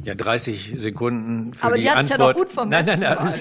[0.03, 2.20] Ja, 30 Sekunden für Aber die, die Antwort.
[2.20, 3.34] ja doch gut vom nein, nein, nein,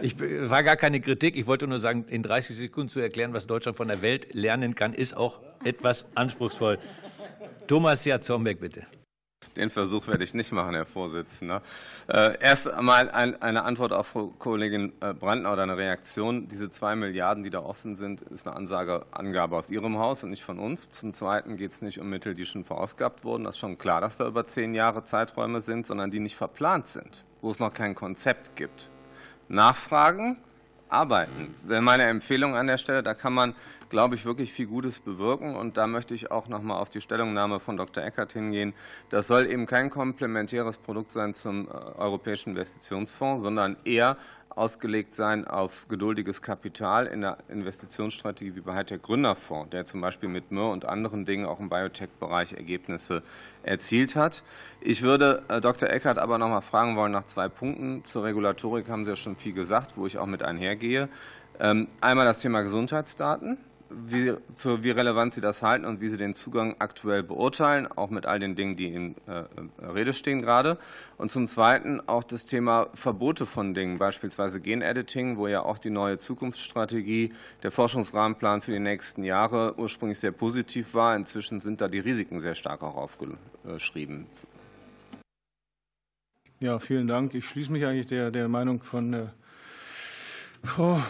[0.00, 1.36] ich war gar keine Kritik.
[1.36, 4.74] Ich wollte nur sagen, in 30 Sekunden zu erklären, was Deutschland von der Welt lernen
[4.74, 6.78] kann, ist auch etwas anspruchsvoll.
[7.68, 8.86] Thomas Jatzombeck, bitte.
[9.56, 11.62] Den Versuch werde ich nicht machen, Herr Vorsitzender.
[12.06, 16.48] Äh, erst einmal eine Antwort auf Frau Kollegin äh, Brandner oder eine Reaktion.
[16.48, 20.30] Diese zwei Milliarden, die da offen sind, ist eine Ansage, Angabe aus Ihrem Haus und
[20.30, 20.90] nicht von uns.
[20.90, 23.44] Zum Zweiten geht es nicht um Mittel, die schon verausgabt wurden.
[23.44, 26.86] Das ist schon klar, dass da über zehn Jahre Zeiträume sind, sondern die nicht verplant
[26.86, 28.90] sind, wo es noch kein Konzept gibt.
[29.48, 30.36] Nachfragen,
[30.92, 31.54] arbeiten.
[31.64, 33.54] Meine Empfehlung an der Stelle, da kann man
[33.90, 35.54] glaube ich, wirklich viel Gutes bewirken.
[35.54, 38.02] Und da möchte ich auch noch mal auf die Stellungnahme von Dr.
[38.02, 38.72] Eckert hingehen.
[39.10, 44.16] Das soll eben kein komplementäres Produkt sein zum äh, Europäischen Investitionsfonds, sondern eher
[44.50, 50.28] ausgelegt sein auf geduldiges Kapital in der Investitionsstrategie wie bei der Gründerfonds, der zum Beispiel
[50.28, 53.22] mit MIR und anderen Dingen auch im Biotech-Bereich Ergebnisse
[53.62, 54.42] erzielt hat.
[54.80, 55.88] Ich würde äh, Dr.
[55.88, 58.04] Eckert aber noch mal fragen wollen nach zwei Punkten.
[58.04, 61.08] Zur Regulatorik haben Sie ja schon viel gesagt, wo ich auch mit einhergehe.
[61.58, 63.58] Ähm, einmal das Thema Gesundheitsdaten
[63.90, 68.10] wie, für wie relevant Sie das halten und wie Sie den Zugang aktuell beurteilen, auch
[68.10, 69.44] mit all den Dingen, die in äh,
[69.84, 70.78] Rede stehen gerade.
[71.16, 75.90] Und zum Zweiten auch das Thema Verbote von Dingen, beispielsweise Genediting, wo ja auch die
[75.90, 77.32] neue Zukunftsstrategie,
[77.62, 81.16] der Forschungsrahmenplan für die nächsten Jahre ursprünglich sehr positiv war.
[81.16, 84.26] Inzwischen sind da die Risiken sehr stark auch aufgeschrieben.
[86.60, 87.34] Ja, vielen Dank.
[87.34, 89.26] Ich schließe mich eigentlich der, der Meinung von äh,
[90.78, 91.00] Oh,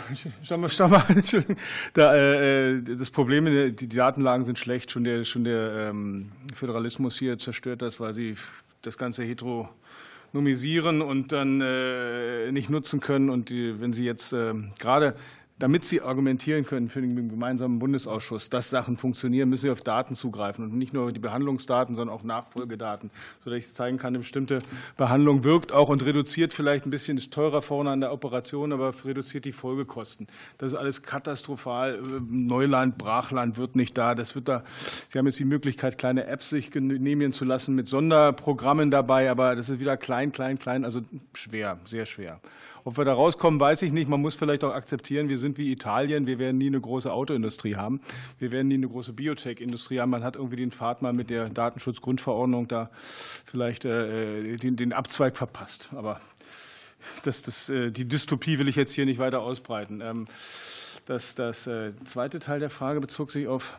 [0.45, 1.05] schau mal, schau mal,
[1.95, 4.93] Da, äh, äh, das Problem, die, die Datenlagen sind schlecht.
[4.93, 8.37] Schon der, schon der ähm, Föderalismus hier zerstört das, weil sie
[8.83, 13.29] das Ganze heteronomisieren und dann äh, nicht nutzen können.
[13.29, 15.17] Und die, wenn Sie jetzt äh, gerade
[15.61, 20.15] damit Sie argumentieren können für den gemeinsamen Bundesausschuss, dass Sachen funktionieren, müssen Sie auf Daten
[20.15, 23.11] zugreifen und nicht nur die Behandlungsdaten, sondern auch Nachfolgedaten,
[23.45, 24.61] sodass ich zeigen kann, eine bestimmte
[24.97, 28.95] Behandlung wirkt auch und reduziert vielleicht ein bisschen, ist teurer vorne an der Operation, aber
[29.05, 30.27] reduziert die Folgekosten.
[30.57, 32.01] Das ist alles katastrophal.
[32.29, 34.15] Neuland, Brachland wird nicht da.
[34.15, 34.65] Das wird da.
[35.11, 39.55] Sie haben jetzt die Möglichkeit, kleine Apps sich genehmigen zu lassen mit Sonderprogrammen dabei, aber
[39.55, 41.03] das ist wieder klein, klein, klein, also
[41.35, 42.41] schwer, sehr schwer.
[42.85, 44.09] Ob wir da rauskommen, weiß ich nicht.
[44.09, 46.27] Man muss vielleicht auch akzeptieren, wir sind wie Italien.
[46.27, 48.01] Wir werden nie eine große Autoindustrie haben.
[48.39, 50.11] Wir werden nie eine große Biotech-Industrie haben.
[50.11, 52.91] Man hat irgendwie den Pfad mal mit der Datenschutzgrundverordnung da
[53.45, 55.89] vielleicht äh, den, den Abzweig verpasst.
[55.95, 56.21] Aber
[57.23, 60.01] das, das, äh, die Dystopie will ich jetzt hier nicht weiter ausbreiten.
[60.01, 60.27] Ähm,
[61.07, 63.79] das, das äh, zweite Teil der Frage bezog sich auf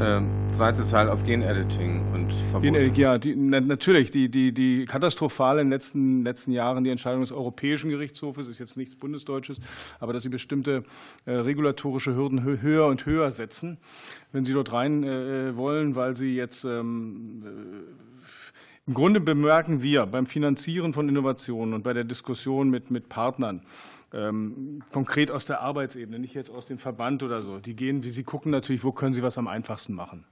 [0.00, 2.86] ähm, zweite Teil auf Genediting und Verbote.
[2.94, 4.10] Ja, die, natürlich.
[4.10, 8.58] Die, die, die katastrophale in den letzten, letzten Jahren die Entscheidung des Europäischen Gerichtshofes ist
[8.58, 9.58] jetzt nichts Bundesdeutsches,
[9.98, 10.84] aber dass sie bestimmte
[11.24, 13.78] äh, regulatorische Hürden höher und höher setzen,
[14.32, 18.06] wenn sie dort rein äh, wollen, weil sie jetzt ähm, äh,
[18.88, 23.62] im Grunde bemerken wir beim Finanzieren von Innovationen und bei der Diskussion mit, mit Partnern,
[24.12, 27.58] ähm, konkret aus der Arbeitsebene, nicht jetzt aus dem Verband oder so.
[27.58, 30.24] Die gehen, sie gucken natürlich, wo können sie was am einfachsten machen.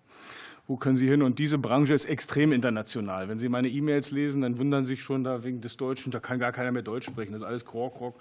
[0.67, 1.21] Wo können Sie hin?
[1.21, 3.29] Und diese Branche ist extrem international.
[3.29, 6.21] Wenn Sie meine E-Mails lesen, dann wundern Sie sich schon da wegen des Deutschen, da
[6.21, 7.33] kann gar keiner mehr Deutsch sprechen.
[7.33, 8.15] Das ist alles Krok,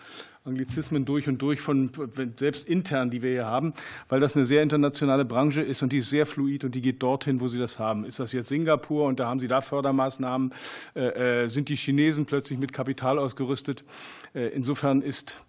[0.44, 1.90] Anglizismen durch und durch, von,
[2.38, 3.74] selbst intern, die wir hier haben,
[4.10, 7.02] weil das eine sehr internationale Branche ist und die ist sehr fluid und die geht
[7.02, 8.04] dorthin, wo Sie das haben.
[8.04, 10.54] Ist das jetzt Singapur und da haben Sie da Fördermaßnahmen?
[10.96, 13.86] Äh, äh, sind die Chinesen plötzlich mit Kapital ausgerüstet?
[14.34, 15.42] Äh, insofern ist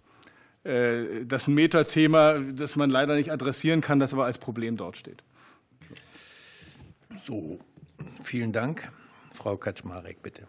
[0.67, 5.21] das ein Metathema, das man leider nicht adressieren kann, das aber als Problem dort steht.
[7.25, 7.59] So,
[8.23, 8.91] vielen Dank.
[9.33, 10.43] Frau Kaczmarek, bitte.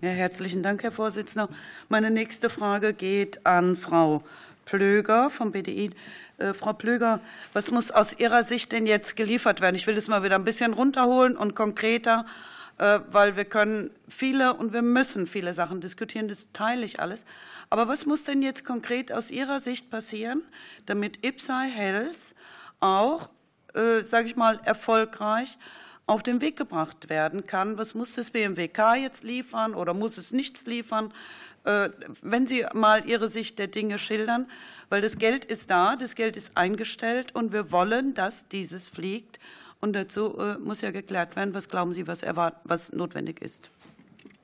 [0.00, 1.48] Ja, herzlichen Dank, Herr Vorsitzender.
[1.88, 4.22] Meine nächste Frage geht an Frau
[4.64, 5.90] Plöger vom BDI.
[6.38, 7.20] Äh, Frau Plöger,
[7.52, 9.76] was muss aus Ihrer Sicht denn jetzt geliefert werden?
[9.76, 12.26] Ich will es mal wieder ein bisschen runterholen und konkreter,
[12.78, 16.28] äh, weil wir können viele und wir müssen viele Sachen diskutieren.
[16.28, 17.24] Das teile ich alles.
[17.70, 20.42] Aber was muss denn jetzt konkret aus Ihrer Sicht passieren,
[20.86, 22.34] damit Ipsai Health
[22.80, 23.28] auch
[24.02, 25.58] sage ich mal, erfolgreich
[26.06, 27.78] auf den Weg gebracht werden kann.
[27.78, 31.12] Was muss das BMWK jetzt liefern oder muss es nichts liefern?
[31.64, 31.90] Äh,
[32.22, 34.48] wenn Sie mal Ihre Sicht der Dinge schildern,
[34.88, 39.38] weil das Geld ist da, das Geld ist eingestellt und wir wollen, dass dieses fliegt.
[39.80, 42.22] Und dazu äh, muss ja geklärt werden, was glauben Sie, was,
[42.64, 43.70] was notwendig ist.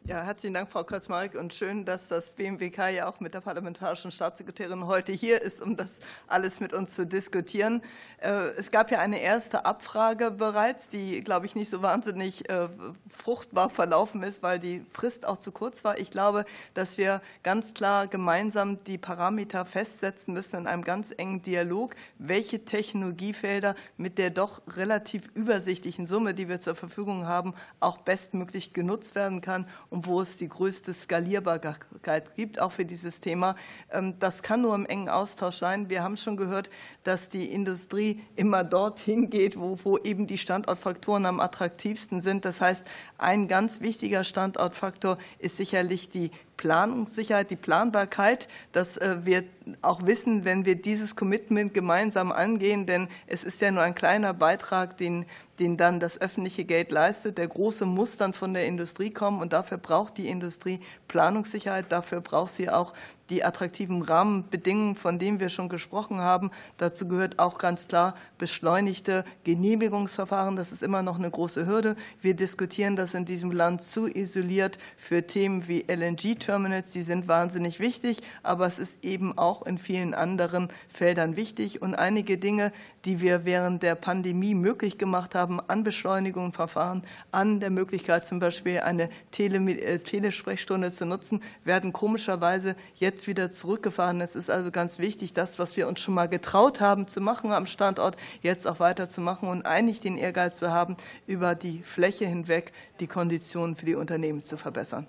[0.08, 4.10] Ja, herzlichen Dank, Frau Kaczmarek, und schön, dass das BMWK ja auch mit der parlamentarischen
[4.10, 7.82] Staatssekretärin heute hier ist, um das alles mit uns zu diskutieren.
[8.22, 12.70] Äh, es gab ja eine erste Abfrage bereits, die, glaube ich, nicht so wahnsinnig äh,
[13.14, 15.98] fruchtbar verlaufen ist, weil die Frist auch zu kurz war.
[15.98, 21.42] Ich glaube, dass wir ganz klar gemeinsam die Parameter festsetzen müssen in einem ganz engen
[21.42, 27.98] Dialog, welche Technologiefelder mit der doch relativ übersichtlichen Summe, die wir zur Verfügung haben, auch
[27.98, 29.66] bestmöglich genutzt werden kann,
[29.98, 33.56] und wo es die größte Skalierbarkeit gibt, auch für dieses Thema.
[33.90, 35.90] Ähm, das kann nur im engen Austausch sein.
[35.90, 36.70] Wir haben schon gehört,
[37.02, 42.44] dass die Industrie immer dorthin geht, wo, wo eben die Standortfaktoren am attraktivsten sind.
[42.44, 42.86] Das heißt,
[43.18, 49.42] ein ganz wichtiger Standortfaktor ist sicherlich die Planungssicherheit, die Planbarkeit, dass äh, wir
[49.82, 54.32] auch wissen, wenn wir dieses Commitment gemeinsam angehen, denn es ist ja nur ein kleiner
[54.32, 55.26] Beitrag, den,
[55.58, 57.38] den dann das öffentliche Geld leistet.
[57.38, 62.20] Der große muss dann von der Industrie kommen und dafür braucht die Industrie Planungssicherheit, dafür
[62.20, 62.92] braucht sie auch
[63.30, 66.50] die attraktiven Rahmenbedingungen, von denen wir schon gesprochen haben.
[66.78, 70.56] Dazu gehört auch ganz klar beschleunigte Genehmigungsverfahren.
[70.56, 71.96] Das ist immer noch eine große Hürde.
[72.20, 76.90] Wir diskutieren das in diesem Land zu isoliert für Themen wie LNG-Terminals.
[76.90, 81.82] Die sind wahnsinnig wichtig, aber es ist eben auch in vielen anderen Feldern wichtig.
[81.82, 82.72] Und einige Dinge,
[83.08, 87.02] die wir während der Pandemie möglich gemacht haben, an Beschleunigungsverfahren,
[87.32, 93.50] an der Möglichkeit zum Beispiel eine äh, Telesprechstunde zu nutzen, werden komischerweise jetzt jetzt wieder
[93.50, 94.20] zurückgefahren.
[94.20, 97.52] Es ist also ganz wichtig, das, was wir uns schon mal getraut haben zu machen
[97.52, 100.96] am Standort, jetzt auch weiterzumachen und eigentlich den Ehrgeiz zu haben,
[101.26, 105.06] über die Fläche hinweg die Konditionen für die Unternehmen zu verbessern.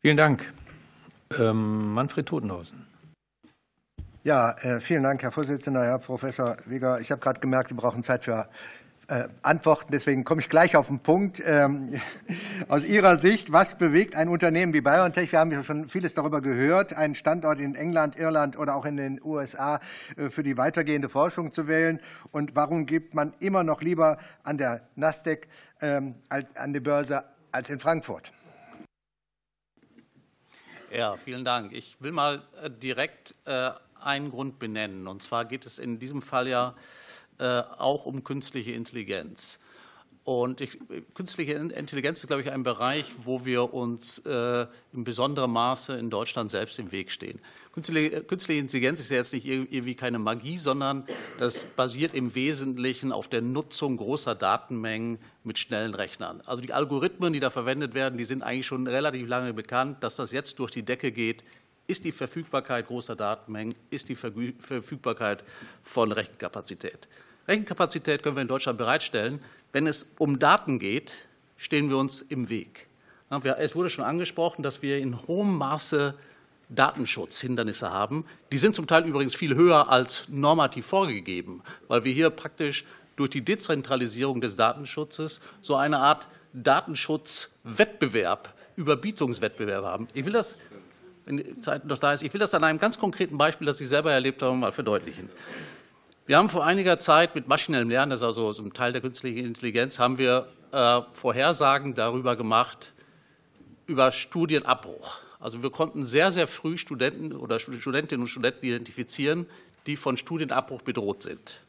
[0.00, 0.52] Vielen Dank.
[1.38, 2.86] Ähm, Manfred Totenhausen.
[4.24, 6.98] Ja, äh, vielen Dank, Herr Vorsitzender, Herr Professor Wieger.
[6.98, 8.48] Ich habe gerade gemerkt, Sie brauchen Zeit für
[9.06, 9.92] äh, antworten.
[9.92, 11.40] Deswegen komme ich gleich auf den Punkt.
[11.46, 12.00] Ähm,
[12.68, 15.30] aus Ihrer Sicht, was bewegt ein Unternehmen wie BioNTech?
[15.30, 18.96] Wir haben ja schon vieles darüber gehört, einen Standort in England, Irland oder auch in
[18.96, 19.80] den USA
[20.16, 22.00] äh, für die weitergehende Forschung zu wählen.
[22.32, 25.46] Und warum gibt man immer noch lieber an der Nasdaq
[25.80, 28.32] ähm, an die Börse als in Frankfurt?
[30.90, 31.72] Ja, vielen Dank.
[31.72, 32.42] Ich will mal
[32.82, 33.34] direkt
[34.02, 35.06] einen Grund benennen.
[35.06, 36.74] Und zwar geht es in diesem Fall ja
[37.38, 39.58] äh, auch um künstliche Intelligenz.
[40.28, 40.78] Und ich,
[41.14, 46.10] künstliche Intelligenz ist, glaube ich, ein Bereich, wo wir uns äh, in besonderem Maße in
[46.10, 47.40] Deutschland selbst im Weg stehen.
[47.72, 51.06] Künstliche, künstliche Intelligenz ist ja jetzt nicht irgendwie keine Magie, sondern
[51.38, 56.42] das basiert im Wesentlichen auf der Nutzung großer Datenmengen mit schnellen Rechnern.
[56.44, 60.02] Also die Algorithmen, die da verwendet werden, die sind eigentlich schon relativ lange bekannt.
[60.04, 61.42] Dass das jetzt durch die Decke geht,
[61.88, 65.42] ist die Verfügbarkeit großer Datenmengen, ist die Verfügbarkeit
[65.82, 67.08] von Rechenkapazität.
[67.48, 69.40] Rechenkapazität können wir in Deutschland bereitstellen.
[69.72, 71.24] Wenn es um Daten geht,
[71.56, 72.86] stehen wir uns im Weg.
[73.58, 76.14] Es wurde schon angesprochen, dass wir in hohem Maße
[76.68, 78.26] Datenschutzhindernisse haben.
[78.52, 82.84] Die sind zum Teil übrigens viel höher als normativ vorgegeben, weil wir hier praktisch
[83.16, 90.08] durch die Dezentralisierung des Datenschutzes so eine Art Datenschutzwettbewerb, Überbietungswettbewerb haben.
[90.12, 90.58] Ich will das,
[91.28, 93.88] wenn Zeit noch da ist, ich will das an einem ganz konkreten Beispiel, das ich
[93.88, 95.28] selber erlebt habe, mal verdeutlichen.
[96.26, 99.44] Wir haben vor einiger Zeit mit maschinellem Lernen, das ist also ein Teil der künstlichen
[99.44, 102.92] Intelligenz, haben wir äh, Vorhersagen darüber gemacht,
[103.86, 105.18] über Studienabbruch.
[105.40, 109.46] Also wir konnten sehr, sehr früh Studenten oder Studentinnen und Studenten identifizieren,
[109.86, 111.60] die von Studienabbruch bedroht sind.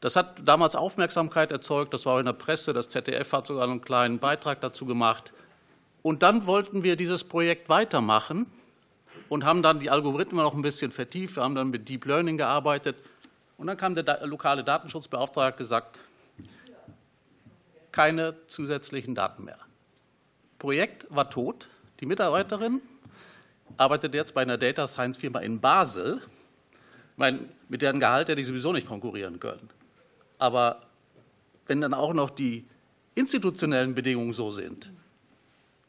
[0.00, 3.80] Das hat damals Aufmerksamkeit erzeugt, das war in der Presse, das ZDF hat sogar einen
[3.80, 5.32] kleinen Beitrag dazu gemacht.
[6.02, 8.46] Und dann wollten wir dieses Projekt weitermachen
[9.28, 11.36] und haben dann die Algorithmen noch ein bisschen vertieft.
[11.36, 12.96] Wir haben dann mit Deep Learning gearbeitet
[13.56, 16.00] und dann kam der lokale Datenschutzbeauftragte und gesagt,
[17.92, 19.58] keine zusätzlichen Daten mehr.
[20.58, 21.68] Projekt war tot.
[22.00, 22.80] Die Mitarbeiterin
[23.76, 26.20] arbeitet jetzt bei einer Data Science Firma in Basel.
[27.16, 29.68] Meine, mit deren Gehalt hätte ich sowieso nicht konkurrieren können.
[30.38, 30.82] Aber
[31.66, 32.64] wenn dann auch noch die
[33.14, 34.92] institutionellen Bedingungen so sind,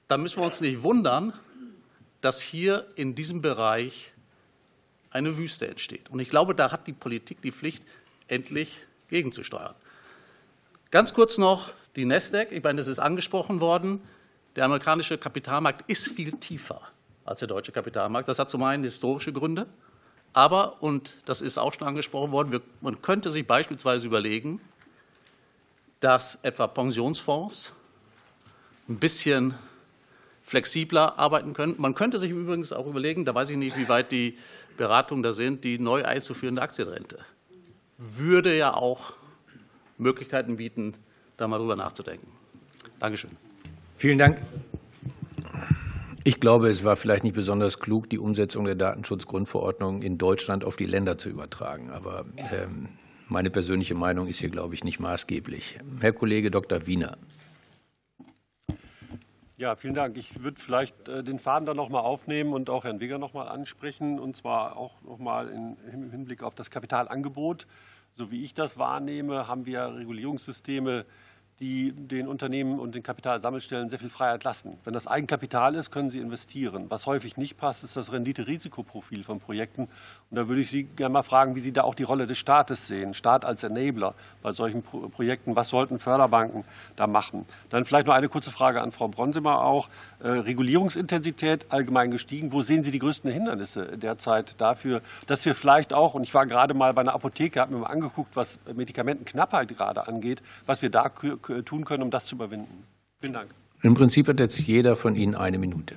[0.07, 1.33] dann müssen wir uns nicht wundern,
[2.21, 4.11] dass hier in diesem Bereich
[5.11, 6.09] eine Wüste entsteht.
[6.09, 7.83] Und ich glaube, da hat die Politik die Pflicht,
[8.27, 9.73] endlich gegenzusteuern.
[10.91, 12.51] Ganz kurz noch die Nasdaq.
[12.51, 14.01] Ich meine, das ist angesprochen worden.
[14.55, 16.81] Der amerikanische Kapitalmarkt ist viel tiefer
[17.25, 18.27] als der deutsche Kapitalmarkt.
[18.27, 19.67] Das hat zum einen historische Gründe.
[20.33, 24.61] Aber, und das ist auch schon angesprochen worden, man könnte sich beispielsweise überlegen,
[25.99, 27.73] dass etwa Pensionsfonds
[28.87, 29.55] ein bisschen
[30.49, 31.75] flexibler arbeiten können.
[31.77, 34.35] Man könnte sich übrigens auch überlegen, da weiß ich nicht, wie weit die
[34.77, 37.19] Beratungen da sind, die neu einzuführende Aktienrente.
[37.99, 39.13] Würde ja auch
[39.99, 40.95] Möglichkeiten bieten,
[41.37, 42.27] da mal drüber nachzudenken.
[42.99, 43.29] Dankeschön.
[43.97, 44.41] Vielen Dank.
[46.23, 50.77] Ich glaube, es war vielleicht nicht besonders klug, die Umsetzung der Datenschutzgrundverordnung in Deutschland auf
[50.77, 51.91] die Länder zu übertragen.
[51.91, 52.89] Aber ähm,
[53.27, 55.79] meine persönliche Meinung ist hier, glaube ich, nicht maßgeblich.
[55.99, 56.87] Herr Kollege Dr.
[56.87, 57.17] Wiener.
[59.59, 60.15] Ja, vielen Dank.
[60.15, 63.33] Ich würde vielleicht äh, den Faden dann noch mal aufnehmen und auch Herrn Wigger noch
[63.33, 67.67] mal ansprechen, und zwar auch noch mal im Hinblick auf das Kapitalangebot.
[68.15, 71.05] So wie ich das wahrnehme, haben wir Regulierungssysteme,
[71.59, 74.77] die den Unternehmen und den Kapitalsammelstellen sehr viel Freiheit lassen.
[74.85, 76.85] Wenn das Eigenkapital ist, können sie investieren.
[76.89, 79.83] Was häufig nicht passt, ist das Rendite-Risikoprofil von Projekten.
[79.83, 82.37] Und da würde ich Sie gerne mal fragen, wie Sie da auch die Rolle des
[82.37, 83.13] Staates sehen.
[83.13, 85.55] Staat als Enabler bei solchen Projekten.
[85.55, 86.63] Was sollten Förderbanken
[86.95, 87.45] da machen?
[87.69, 89.89] Dann vielleicht noch eine kurze Frage an Frau Bronsimer auch.
[90.21, 92.51] Äh, Regulierungsintensität allgemein gestiegen.
[92.51, 96.45] Wo sehen Sie die größten Hindernisse derzeit dafür, dass wir vielleicht auch, und ich war
[96.45, 100.89] gerade mal bei einer Apotheke, habe mir mal angeguckt, was Medikamentenknappheit gerade angeht, was wir
[100.89, 102.83] da tun können, um das zu überwinden.
[103.21, 103.51] Vielen Dank.
[103.81, 105.95] Im Prinzip hat jetzt jeder von Ihnen eine Minute.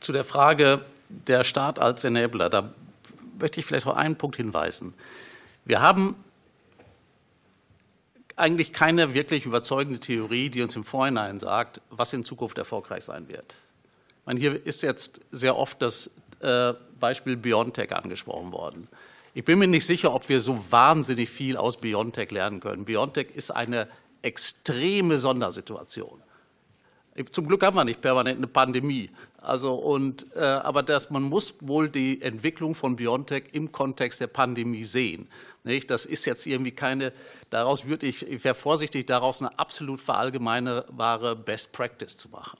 [0.00, 2.74] Zu der Frage der Staat als Enabler, da
[3.38, 4.92] möchte ich vielleicht auf einen Punkt hinweisen.
[5.64, 6.16] Wir haben
[8.36, 13.28] eigentlich keine wirklich überzeugende Theorie, die uns im Vorhinein sagt, was in Zukunft erfolgreich sein
[13.28, 13.56] wird.
[14.26, 16.10] Meine, hier ist jetzt sehr oft das
[16.40, 18.88] äh, Beispiel Biontech angesprochen worden.
[19.34, 22.84] Ich bin mir nicht sicher, ob wir so wahnsinnig viel aus BioNTech lernen können.
[22.84, 23.88] BioNTech ist eine
[24.22, 26.22] extreme Sondersituation.
[27.30, 29.10] Zum Glück haben wir nicht permanent eine Pandemie.
[29.44, 34.26] Also und, äh, aber das, man muss wohl die Entwicklung von BioNTech im Kontext der
[34.26, 35.28] Pandemie sehen.
[35.62, 35.90] Nicht?
[35.90, 37.12] Das ist jetzt irgendwie keine,
[37.50, 42.58] daraus würde ich, ich wäre vorsichtig, daraus eine absolut verallgemeinere Best Practice zu machen.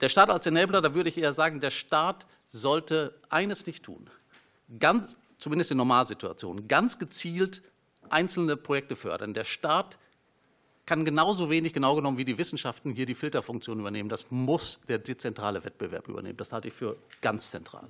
[0.00, 4.08] Der Staat als Enabler, da würde ich eher sagen, der Staat sollte eines nicht tun
[4.78, 7.62] ganz, zumindest in Normalsituationen, ganz gezielt
[8.08, 9.34] einzelne Projekte fördern.
[9.34, 9.98] Der Staat
[10.90, 14.08] kann genauso wenig genau genommen wie die Wissenschaften hier die Filterfunktion übernehmen.
[14.08, 16.36] Das muss der dezentrale Wettbewerb übernehmen.
[16.36, 17.86] Das halte ich für ganz zentral.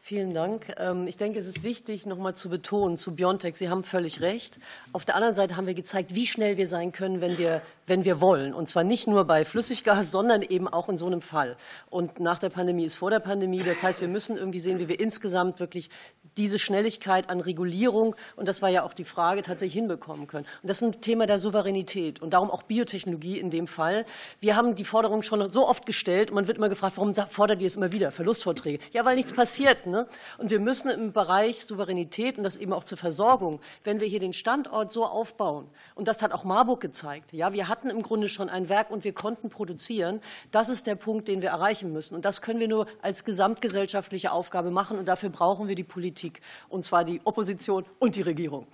[0.00, 0.74] Vielen Dank.
[0.78, 3.54] Ähm, ich denke, es ist wichtig, noch mal zu betonen zu Biontech.
[3.54, 4.58] Sie haben völlig recht.
[4.92, 8.04] Auf der anderen Seite haben wir gezeigt, wie schnell wir sein können, wenn wir, wenn
[8.04, 8.54] wir wollen.
[8.54, 11.56] Und zwar nicht nur bei Flüssiggas, sondern eben auch in so einem Fall.
[11.90, 13.62] Und nach der Pandemie ist vor der Pandemie.
[13.62, 15.90] Das heißt, wir müssen irgendwie sehen, wie wir insgesamt wirklich
[16.38, 20.46] diese Schnelligkeit an Regulierung, und das war ja auch die Frage, tatsächlich hinbekommen können.
[20.62, 24.06] Und das ist ein Thema der Souveränität und darum auch Biotechnologie in dem Fall.
[24.40, 27.60] Wir haben die Forderung schon so oft gestellt und man wird immer gefragt, warum fordert
[27.60, 28.12] ihr es immer wieder?
[28.12, 28.78] Verlustvorträge.
[28.92, 29.86] Ja, weil nichts passiert.
[29.86, 30.06] Ne?
[30.38, 34.20] Und wir müssen im Bereich Souveränität und das eben auch zur Versorgung, wenn wir hier
[34.20, 38.28] den Standort so aufbauen, und das hat auch Marburg gezeigt, ja, wir hatten im Grunde
[38.28, 40.20] schon ein Werk und wir konnten produzieren,
[40.52, 42.14] das ist der Punkt, den wir erreichen müssen.
[42.14, 46.27] Und das können wir nur als gesamtgesellschaftliche Aufgabe machen und dafür brauchen wir die Politik,
[46.68, 48.66] und zwar die Opposition und die Regierung.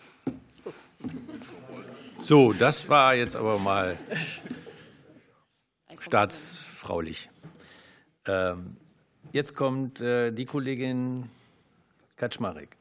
[2.25, 3.99] So, das war jetzt aber mal
[5.99, 7.29] staatsfraulich.
[8.27, 8.77] Ähm,
[9.33, 11.29] jetzt kommt äh, die Kollegin
[12.17, 12.77] Kaczmarek.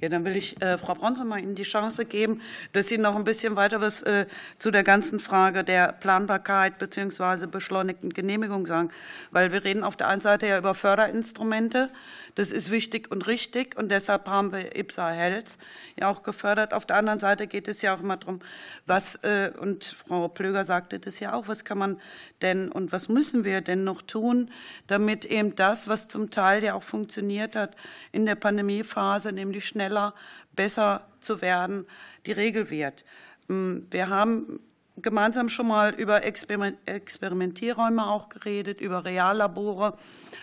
[0.00, 2.40] Ja, dann will ich äh, Frau Bronzemann Ihnen die Chance geben,
[2.72, 4.26] dass Sie noch ein bisschen weiter was äh,
[4.58, 7.46] zu der ganzen Frage der Planbarkeit bzw.
[7.46, 8.90] beschleunigten Genehmigung sagen.
[9.30, 11.90] Weil wir reden auf der einen Seite ja über Förderinstrumente.
[12.34, 13.76] Das ist wichtig und richtig.
[13.76, 15.58] Und deshalb haben wir IPSA Health
[15.98, 16.72] ja auch gefördert.
[16.72, 18.40] Auf der anderen Seite geht es ja auch immer darum,
[18.86, 22.00] was, äh, und Frau Plöger sagte das ja auch, was kann man
[22.42, 24.50] denn und was müssen wir denn noch tun,
[24.86, 27.76] damit eben das, was zum Teil ja auch funktioniert hat
[28.12, 30.14] in der Pandemiephase, nämlich schneller,
[30.54, 31.86] besser zu werden,
[32.26, 33.04] die Regel wird.
[33.48, 34.60] Hm, wir haben
[35.02, 39.96] gemeinsam schon mal über Experimentierräume auch geredet, über Reallabore.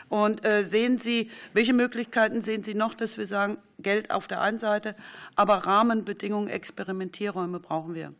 [0.09, 4.41] Und äh, sehen Sie, welche Möglichkeiten sehen Sie noch, dass wir sagen, Geld auf der
[4.41, 4.95] einen Seite,
[5.35, 8.13] aber Rahmenbedingungen, Experimentierräume brauchen wir?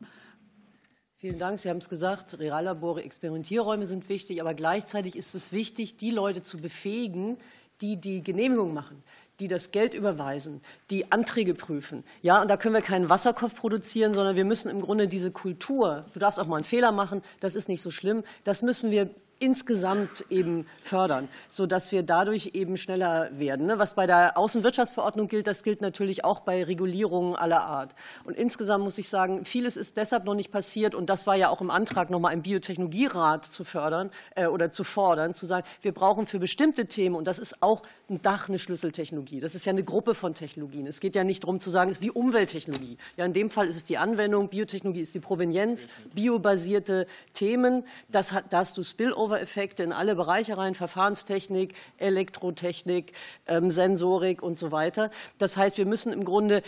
[1.20, 1.58] Vielen Dank.
[1.58, 6.44] Sie haben es gesagt, Reallabore, Experimentierräume sind wichtig, aber gleichzeitig ist es wichtig, die Leute
[6.44, 7.38] zu befähigen,
[7.82, 9.04] die die Genehmigung machen
[9.40, 12.04] die das Geld überweisen, die Anträge prüfen.
[12.22, 16.06] Ja, und da können wir keinen Wasserkopf produzieren, sondern wir müssen im Grunde diese Kultur,
[16.14, 19.10] du darfst auch mal einen Fehler machen, das ist nicht so schlimm, das müssen wir
[19.40, 23.68] insgesamt eben fördern, sodass wir dadurch eben schneller werden.
[23.68, 23.80] Ne?
[23.80, 27.94] Was bei der Außenwirtschaftsverordnung gilt, das gilt natürlich auch bei Regulierungen aller Art.
[28.26, 30.96] Und insgesamt muss ich sagen, vieles ist deshalb noch nicht passiert.
[30.96, 34.84] Und das war ja auch im Antrag, nochmal einen Biotechnologierat zu fördern äh, oder zu
[34.84, 38.60] fordern, zu sagen, wir brauchen für bestimmte Themen, und das ist auch ein Dach eine
[38.60, 39.40] Schlüsseltechnologie.
[39.40, 40.88] Das ist ja eine Gruppe von Technologien.
[40.88, 42.98] Es geht ja nicht darum zu sagen, es ist wie Umwelttechnologie.
[43.18, 47.84] Ja, in dem Fall ist es die Anwendung, Biotechnologie ist die Provenienz, biobasierte Themen.
[48.10, 53.14] Das hat, da hast du Spillover Spillover-Effekte in alle Bereiche rein, Verfahrenstechnik, Elektrotechnik,
[53.48, 55.12] ähm, Sensorik und so weiter.
[55.38, 56.64] Das heißt, wir müssen im Grunde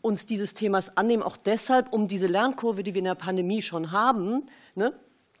[0.00, 3.90] uns dieses Themas annehmen, auch deshalb, um diese Lernkurve, die wir in der Pandemie schon
[3.92, 4.92] haben, ne,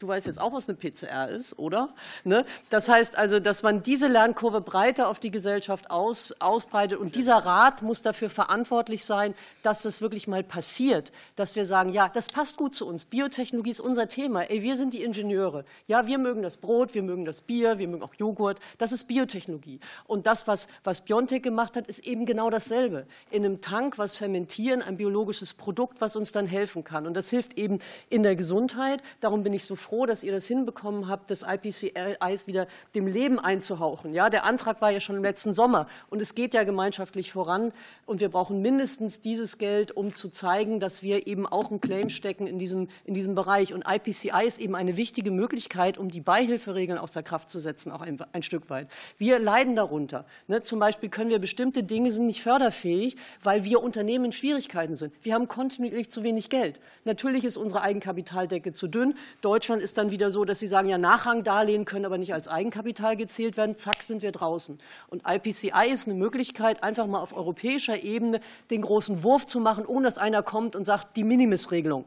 [0.02, 1.90] Du weißt jetzt auch, was eine PCR ist, oder?
[2.24, 2.44] Ne?
[2.70, 6.98] Das heißt also, dass man diese Lernkurve breiter auf die Gesellschaft aus, ausbreitet.
[6.98, 11.12] Und dieser Rat muss dafür verantwortlich sein, dass das wirklich mal passiert.
[11.36, 13.04] Dass wir sagen, ja, das passt gut zu uns.
[13.04, 14.42] Biotechnologie ist unser Thema.
[14.50, 15.64] Ey, wir sind die Ingenieure.
[15.86, 18.58] Ja, wir mögen das Brot, wir mögen das Bier, wir mögen auch Joghurt.
[18.78, 19.78] Das ist Biotechnologie.
[20.08, 23.06] Und das, was, was Biontech gemacht hat, ist eben genau dasselbe.
[23.30, 27.06] In einem Tank was fermentieren, ein biologisches Produkt, was uns dann helfen kann.
[27.06, 27.78] Und das hilft eben
[28.10, 29.00] in der Gesundheit.
[29.20, 32.16] Darum bin ich so froh, froh, dass ihr das hinbekommen habt, das IPCI
[32.46, 34.14] wieder dem Leben einzuhauchen.
[34.14, 37.74] Ja, der Antrag war ja schon im letzten Sommer und es geht ja gemeinschaftlich voran.
[38.06, 42.08] Und wir brauchen mindestens dieses Geld, um zu zeigen, dass wir eben auch einen Claim
[42.08, 43.74] stecken in diesem, in diesem Bereich.
[43.74, 48.00] Und IPCI ist eben eine wichtige Möglichkeit, um die Beihilferegeln außer Kraft zu setzen, auch
[48.00, 48.88] ein, ein Stück weit.
[49.18, 50.24] Wir leiden darunter.
[50.46, 50.62] Ne?
[50.62, 55.12] Zum Beispiel können wir bestimmte Dinge sind nicht förderfähig, weil wir Unternehmen in Schwierigkeiten sind.
[55.20, 56.80] Wir haben kontinuierlich zu wenig Geld.
[57.04, 59.16] Natürlich ist unsere Eigenkapitaldecke zu dünn.
[59.42, 63.16] Deutschland ist dann wieder so, dass Sie sagen, ja, Nachrangdarlehen können aber nicht als Eigenkapital
[63.16, 63.76] gezählt werden.
[63.76, 64.78] Zack, sind wir draußen.
[65.08, 68.40] Und IPCI ist eine Möglichkeit, einfach mal auf europäischer Ebene
[68.70, 72.04] den großen Wurf zu machen, ohne dass einer kommt und sagt, die Minimis-Regelung.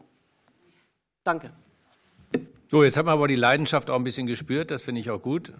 [1.23, 1.51] Danke.
[2.71, 4.71] So, jetzt haben wir aber die Leidenschaft auch ein bisschen gespürt.
[4.71, 5.51] Das finde ich auch gut.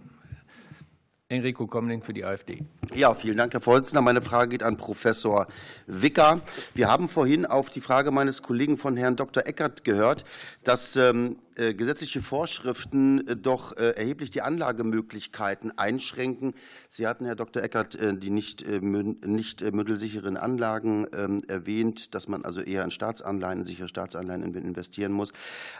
[1.28, 2.64] Enrico Komling für die AfD.
[2.94, 4.02] Ja, vielen Dank, Herr Vorsitzender.
[4.02, 5.48] Meine Frage geht an Professor
[5.88, 6.42] Wicker.
[6.76, 9.48] Wir haben vorhin auf die Frage meines Kollegen von Herrn Dr.
[9.48, 10.24] Eckert gehört,
[10.64, 16.54] dass ähm, äh, gesetzliche Vorschriften äh, doch äh, erheblich die Anlagemöglichkeiten einschränken.
[16.90, 17.64] Sie hatten, Herr Dr.
[17.64, 23.66] Eckert, die nicht, nicht mittelsicheren Anlagen ähm, erwähnt, dass man also eher in Staatsanleihen, in
[23.66, 25.32] sichere Staatsanleihen investieren muss.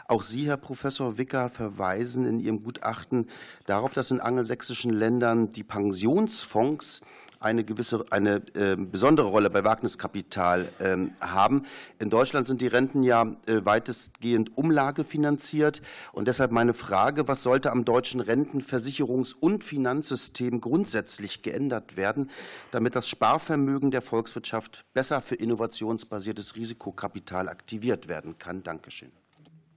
[0.08, 3.28] Auch Sie, Herr Professor Wicker, verweisen in Ihrem Gutachten
[3.66, 7.02] darauf, dass in angelsächsischen Ländern die Pensionsfonds
[7.46, 11.62] eine gewisse, eine äh, besondere Rolle bei Wagniskapital äh, haben.
[11.98, 15.80] In Deutschland sind die Renten ja äh, weitestgehend umlagefinanziert.
[16.12, 22.30] Und deshalb meine Frage, was sollte am deutschen Rentenversicherungs- und Finanzsystem grundsätzlich geändert werden,
[22.72, 28.62] damit das Sparvermögen der Volkswirtschaft besser für innovationsbasiertes Risikokapital aktiviert werden kann?
[28.62, 29.12] Dankeschön.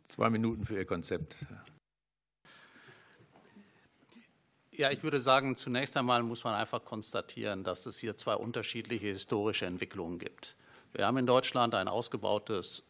[0.08, 1.36] Zwei Minuten für Ihr Konzept.
[4.80, 9.07] Ja, ich würde sagen, zunächst einmal muss man einfach konstatieren, dass es hier zwei unterschiedliche
[9.07, 10.56] historische Entwicklungen gibt.
[10.93, 12.84] Wir haben in Deutschland ein ausgebautes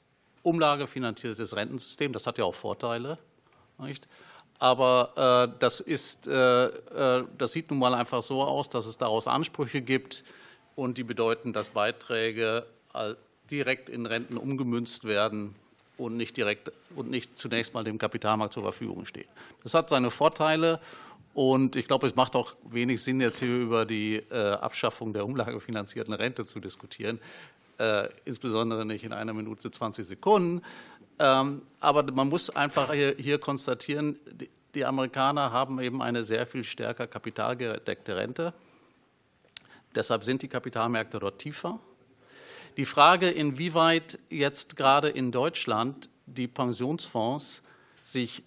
[0.44, 2.14] umlagefinanziertes Rentensystem.
[2.14, 3.18] Das hat ja auch Vorteile.
[3.80, 4.08] Nicht?
[4.60, 9.00] Aber äh, das, ist, äh, äh, das sieht nun mal einfach so aus, dass es
[9.00, 10.24] daraus Ansprüche gibt
[10.76, 12.68] und die bedeuten, dass Beiträge
[13.50, 15.56] direkt in Renten umgemünzt werden
[15.98, 19.28] und nicht direkt und nicht zunächst mal dem Kapitalmarkt zur Verfügung stehen.
[19.64, 20.80] Das hat seine Vorteile
[21.40, 26.14] und ich glaube, es macht auch wenig Sinn, jetzt hier über die Abschaffung der umlagefinanzierten
[26.14, 27.22] Rente zu diskutieren,
[28.26, 30.62] insbesondere nicht in einer Minute 20 Sekunden.
[31.18, 34.20] Ähm, aber man muss einfach hier konstatieren,
[34.76, 38.54] die Amerikaner haben eben eine sehr viel stärker kapitalgedeckte Rente.
[39.96, 41.80] Deshalb sind die Kapitalmärkte dort tiefer.
[42.76, 47.64] Die Frage, inwieweit jetzt gerade in Deutschland die Pensionsfonds
[48.04, 48.44] sich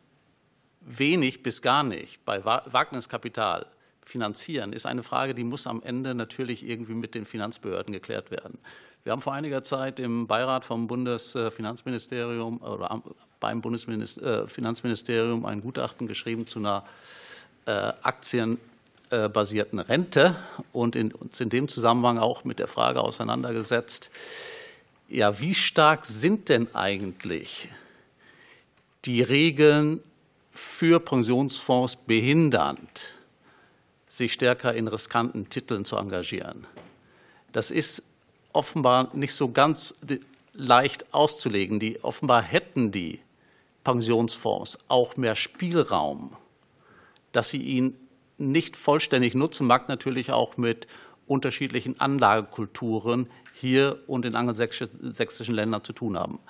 [0.86, 3.66] wenig bis gar nicht bei Wagniskapital
[4.04, 8.58] finanzieren, ist eine Frage, die muss am Ende natürlich irgendwie mit den Finanzbehörden geklärt werden.
[9.04, 13.02] Wir haben vor einiger Zeit im Beirat vom Bundesfinanzministerium oder
[13.40, 16.84] beim Bundesfinanzministerium ein Gutachten geschrieben zu einer
[17.66, 20.36] äh, aktienbasierten Rente
[20.72, 24.10] und uns in dem Zusammenhang auch mit der Frage auseinandergesetzt,
[25.08, 27.68] ja, wie stark sind denn eigentlich
[29.04, 30.00] die Regeln
[30.52, 33.18] für Pensionsfonds behindernd,
[34.06, 36.66] sich stärker in riskanten Titeln zu engagieren?
[37.52, 38.02] Das ist
[38.52, 39.98] offenbar nicht so ganz
[40.52, 41.80] leicht auszulegen.
[41.80, 43.20] Die, offenbar hätten die
[43.84, 46.36] Pensionsfonds auch mehr Spielraum,
[47.32, 47.96] dass sie ihn
[48.38, 50.86] nicht vollständig nutzen, mag natürlich auch mit
[51.26, 56.40] unterschiedlichen Anlagekulturen hier und in angelsächsischen Ländern zu tun haben.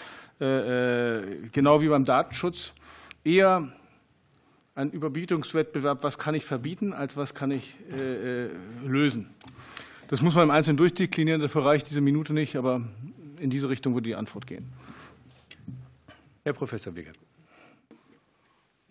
[0.40, 2.72] äh, äh genau wie beim Datenschutz,
[3.24, 3.68] eher
[4.74, 8.50] einen Überbietungswettbewerb, was kann ich verbieten, als was kann ich äh, äh
[8.86, 9.30] lösen.
[10.08, 12.82] Das muss man im Einzelnen durchdeklinieren, dafür reicht diese Minute nicht, aber
[13.38, 14.72] in diese Richtung würde die Antwort gehen.
[16.44, 17.16] Herr Professor Wiegert.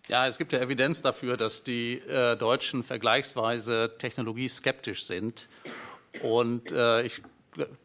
[0.07, 5.47] Ja, es gibt ja Evidenz dafür, dass die äh, Deutschen vergleichsweise technologieskeptisch sind.
[6.21, 7.23] Und äh, ich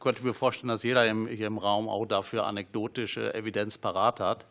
[0.01, 4.47] könnte mir vorstellen, dass jeder hier im Raum auch dafür anekdotische Evidenz parat hat.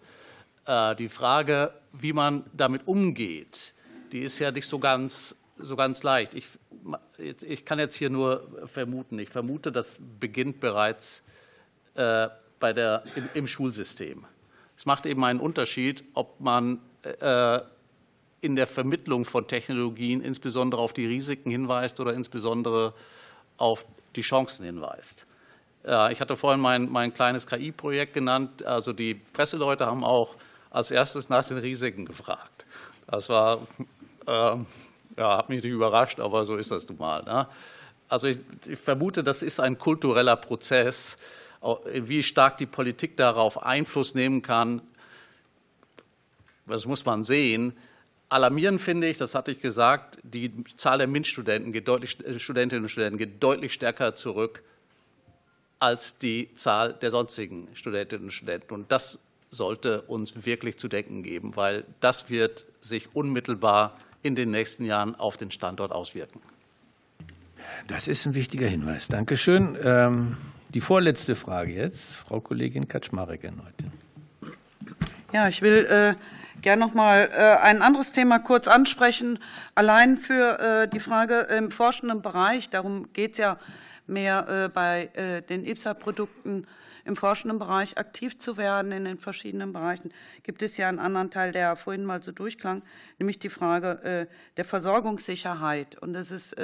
[0.65, 3.73] Äh, die Frage, wie man damit umgeht,
[4.11, 6.33] die ist ja nicht so ganz, so ganz leicht.
[6.33, 6.47] Ich,
[7.17, 9.19] ich kann jetzt hier nur vermuten.
[9.19, 11.23] Ich vermute, das beginnt bereits
[11.95, 13.03] bei der,
[13.33, 14.25] im Schulsystem.
[14.77, 17.59] Es macht eben einen Unterschied, ob man äh,
[18.41, 22.93] in der Vermittlung von Technologien insbesondere auf die Risiken hinweist oder insbesondere
[23.57, 25.25] auf die Chancen hinweist.
[25.83, 28.63] Ich hatte vorhin mein, mein kleines KI-Projekt genannt.
[28.63, 30.35] Also die Presseleute haben auch
[30.69, 32.65] als erstes nach den Risiken gefragt.
[33.07, 33.59] Das war,
[34.27, 34.57] äh,
[35.17, 37.23] ja, hat mich nicht überrascht, aber so ist das nun mal.
[37.23, 37.47] Ne?
[38.07, 38.37] Also ich,
[38.67, 41.17] ich, vermute, das ist ein kultureller Prozess,
[41.93, 44.81] wie stark die Politik darauf Einfluss nehmen kann,
[46.65, 47.75] das muss man sehen,
[48.29, 52.83] Alarmierend finde ich, das hatte ich gesagt, die Zahl der MINT-Studenten geht deutlich, äh, Studentinnen
[52.83, 54.61] und Studenten geht deutlich stärker zurück
[55.79, 58.73] als die Zahl der sonstigen Studentinnen und Studenten.
[58.73, 59.17] Und das
[59.49, 65.15] sollte uns wirklich zu denken geben, weil das wird sich unmittelbar in den nächsten Jahren
[65.15, 66.41] auf den Standort auswirken.
[67.87, 69.07] Das ist ein wichtiger Hinweis.
[69.07, 69.77] Dankeschön.
[69.83, 70.37] Ähm,
[70.69, 73.73] die vorletzte Frage jetzt, Frau Kollegin Kaczmarek erneut.
[75.31, 79.39] Ja, ich will äh, gerne noch mal äh, ein anderes Thema kurz ansprechen.
[79.75, 83.57] Allein für äh, die Frage im forschenden Bereich, darum geht es ja
[84.09, 86.67] mehr äh, bei äh, den IPSA-Produkten
[87.05, 90.11] im forschenden Bereich aktiv zu werden in den verschiedenen Bereichen,
[90.43, 92.83] gibt es ja einen anderen Teil, der vorhin mal so durchklang,
[93.17, 95.97] nämlich die Frage äh, der Versorgungssicherheit.
[95.97, 96.55] Und es ist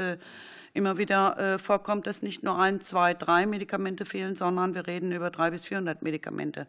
[0.73, 5.30] immer wieder vorkommt, dass nicht nur ein, zwei, drei Medikamente fehlen, sondern wir reden über
[5.31, 6.67] drei bis 400 Medikamente,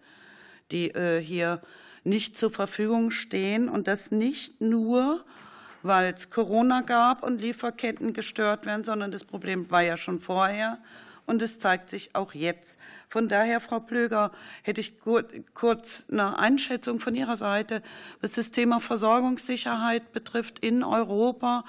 [0.71, 1.61] die hier
[2.05, 3.69] nicht zur Verfügung stehen.
[3.69, 5.25] Und das nicht nur,
[5.87, 10.79] weil es Corona gab und Lieferketten gestört werden, sondern das Problem war ja schon vorher
[11.27, 12.79] und es zeigt sich auch jetzt.
[13.09, 14.31] Von daher, Frau Plöger,
[14.63, 14.95] hätte ich
[15.55, 17.83] kurz eine Einschätzung von Ihrer Seite,
[18.21, 21.65] was das Thema Versorgungssicherheit betrifft in Europa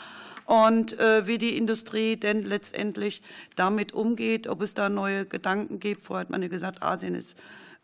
[0.45, 3.21] und äh, wie die Industrie denn letztendlich
[3.55, 6.03] damit umgeht, ob es da neue Gedanken gibt.
[6.03, 7.37] Vorher hat man ja gesagt, Asien ist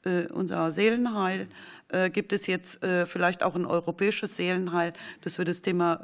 [0.06, 1.48] äh, unser Seelenheil.
[1.94, 6.02] Äh, gibt es jetzt äh, vielleicht auch ein europäisches Seelenheil, dass wir das Thema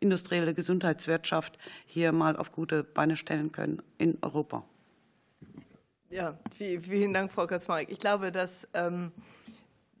[0.00, 4.64] industrielle Gesundheitswirtschaft hier mal auf gute Beine stellen können in Europa?
[6.10, 7.88] Ja, vielen Dank, Frau Kaczmarek.
[7.90, 9.12] Ich glaube, dass ähm,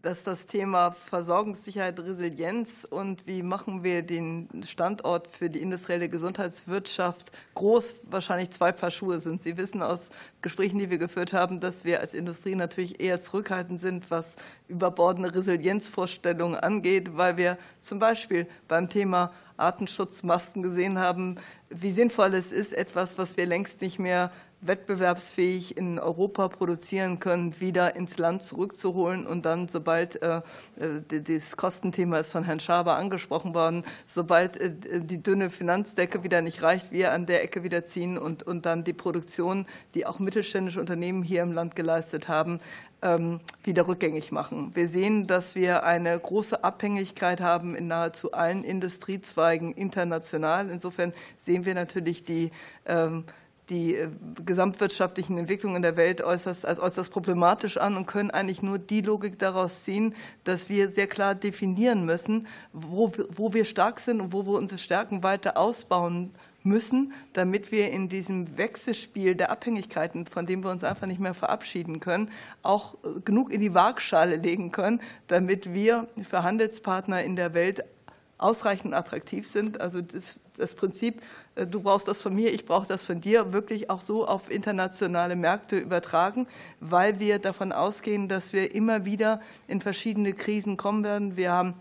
[0.02, 7.30] dass das Thema Versorgungssicherheit, Resilienz und wie machen wir den Standort für die industrielle Gesundheitswirtschaft
[7.54, 9.42] groß wahrscheinlich zwei Paar Schuhe sind.
[9.42, 10.00] Sie wissen aus
[10.40, 14.36] Gesprächen, die wir geführt haben, dass wir als Industrie natürlich eher zurückhaltend sind, was
[14.68, 21.36] überbordene Resilienzvorstellungen angeht, weil wir zum Beispiel beim Thema Artenschutzmasken gesehen haben,
[21.68, 24.32] wie sinnvoll es ist, etwas, was wir längst nicht mehr
[24.62, 30.42] wettbewerbsfähig in Europa produzieren können, wieder ins Land zurückzuholen und dann, sobald äh,
[30.76, 34.70] äh, das Kostenthema ist von Herrn Schaber angesprochen worden, sobald äh,
[35.00, 38.84] die dünne Finanzdecke wieder nicht reicht, wir an der Ecke wieder ziehen und, und dann
[38.84, 42.60] die Produktion, die auch mittelständische Unternehmen hier im Land geleistet haben,
[43.02, 44.72] ähm, wieder rückgängig machen.
[44.74, 50.68] Wir sehen, dass wir eine große Abhängigkeit haben in nahezu allen Industriezweigen international.
[50.68, 51.14] Insofern
[51.44, 52.50] sehen wir natürlich die
[52.86, 53.24] ähm,
[53.70, 54.08] die äh,
[54.44, 59.00] gesamtwirtschaftlichen Entwicklungen in der Welt äußerst, als äußerst problematisch an und können eigentlich nur die
[59.00, 60.14] Logik daraus ziehen,
[60.44, 64.78] dass wir sehr klar definieren müssen, wo, wo wir stark sind und wo wir unsere
[64.78, 66.32] Stärken weiter ausbauen
[66.62, 71.34] müssen, damit wir in diesem Wechselspiel der Abhängigkeiten, von dem wir uns einfach nicht mehr
[71.34, 72.30] verabschieden können,
[72.62, 77.84] auch äh, genug in die Waagschale legen können, damit wir für Handelspartner in der Welt
[78.42, 79.80] ausreichend attraktiv sind.
[79.80, 81.22] Also das, das Prinzip,
[81.54, 84.50] äh, du brauchst das von mir, ich brauche das von dir, wirklich auch so auf
[84.50, 86.46] internationale Märkte übertragen,
[86.80, 91.36] weil wir davon ausgehen, dass wir immer wieder in verschiedene Krisen kommen werden.
[91.36, 91.74] Wir haben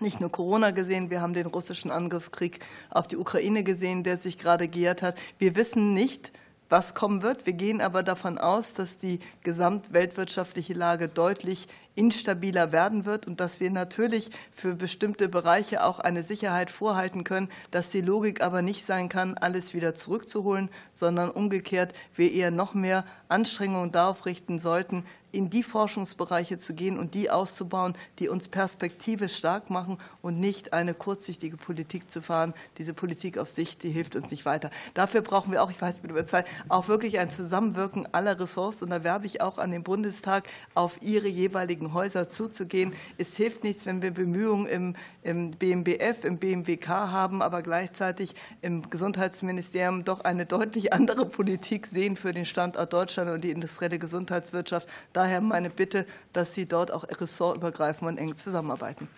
[0.00, 2.60] nicht nur Corona gesehen, wir haben den russischen Angriffskrieg
[2.90, 5.16] auf die Ukraine gesehen, der sich gerade gejährt hat.
[5.38, 6.32] Wir wissen nicht,
[6.68, 7.46] was kommen wird.
[7.46, 13.60] Wir gehen aber davon aus, dass die gesamtweltwirtschaftliche Lage deutlich instabiler werden wird und dass
[13.60, 18.84] wir natürlich für bestimmte Bereiche auch eine Sicherheit vorhalten können, dass die Logik aber nicht
[18.84, 25.04] sein kann, alles wieder zurückzuholen, sondern umgekehrt wir eher noch mehr Anstrengungen darauf richten sollten,
[25.34, 30.72] in die Forschungsbereiche zu gehen und die auszubauen, die uns perspektivisch stark machen und nicht
[30.72, 32.54] eine kurzsichtige Politik zu fahren.
[32.78, 34.70] Diese Politik auf Sicht, die hilft uns nicht weiter.
[34.94, 38.80] Dafür brauchen wir auch, ich weiß, mit über Zeit, auch wirklich ein Zusammenwirken aller Ressorts.
[38.80, 42.92] Und da werbe ich auch an den Bundestag, auf Ihre jeweiligen Häuser zuzugehen.
[43.18, 48.88] Es hilft nichts, wenn wir Bemühungen im, im BMBF, im BMWK haben, aber gleichzeitig im
[48.88, 54.88] Gesundheitsministerium doch eine deutlich andere Politik sehen für den Standort Deutschland und die industrielle Gesundheitswirtschaft.
[55.12, 59.08] Da daher meine Bitte, dass Sie dort auch ressortübergreifend und eng zusammenarbeiten.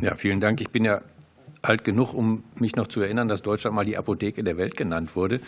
[0.00, 0.60] Ja, vielen Dank.
[0.60, 1.02] Ich bin ja
[1.62, 5.14] alt genug, um mich noch zu erinnern, dass Deutschland mal die Apotheke der Welt genannt
[5.14, 5.40] wurde.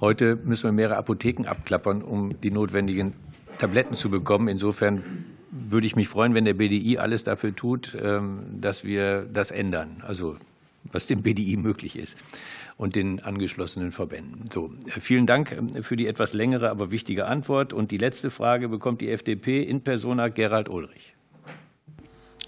[0.00, 3.12] Heute müssen wir mehrere Apotheken abklappern, um die notwendigen
[3.58, 4.48] Tabletten zu bekommen.
[4.48, 9.50] Insofern würde ich mich freuen, wenn der BDI alles dafür tut, ähm, dass wir das
[9.50, 10.36] ändern, also
[10.92, 12.16] was dem BDI möglich ist
[12.76, 14.50] und den angeschlossenen Verbänden.
[14.52, 17.72] So, vielen Dank ähm, für die etwas längere, aber wichtige Antwort.
[17.72, 21.14] Und die letzte Frage bekommt die FDP in Persona Gerald Ulrich.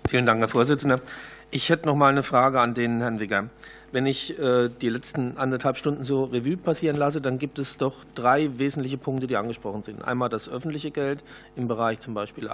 [0.08, 1.00] Vielen Dank, Herr Vorsitzender.
[1.50, 3.48] Ich hätte noch mal eine Frage an den Herrn Wigger.
[3.90, 8.04] Wenn ich äh, die letzten anderthalb Stunden so Revue passieren lasse, dann gibt es doch
[8.14, 10.04] drei wesentliche Punkte, die angesprochen sind.
[10.04, 11.24] Einmal das öffentliche Geld
[11.56, 12.50] im Bereich zum Beispiel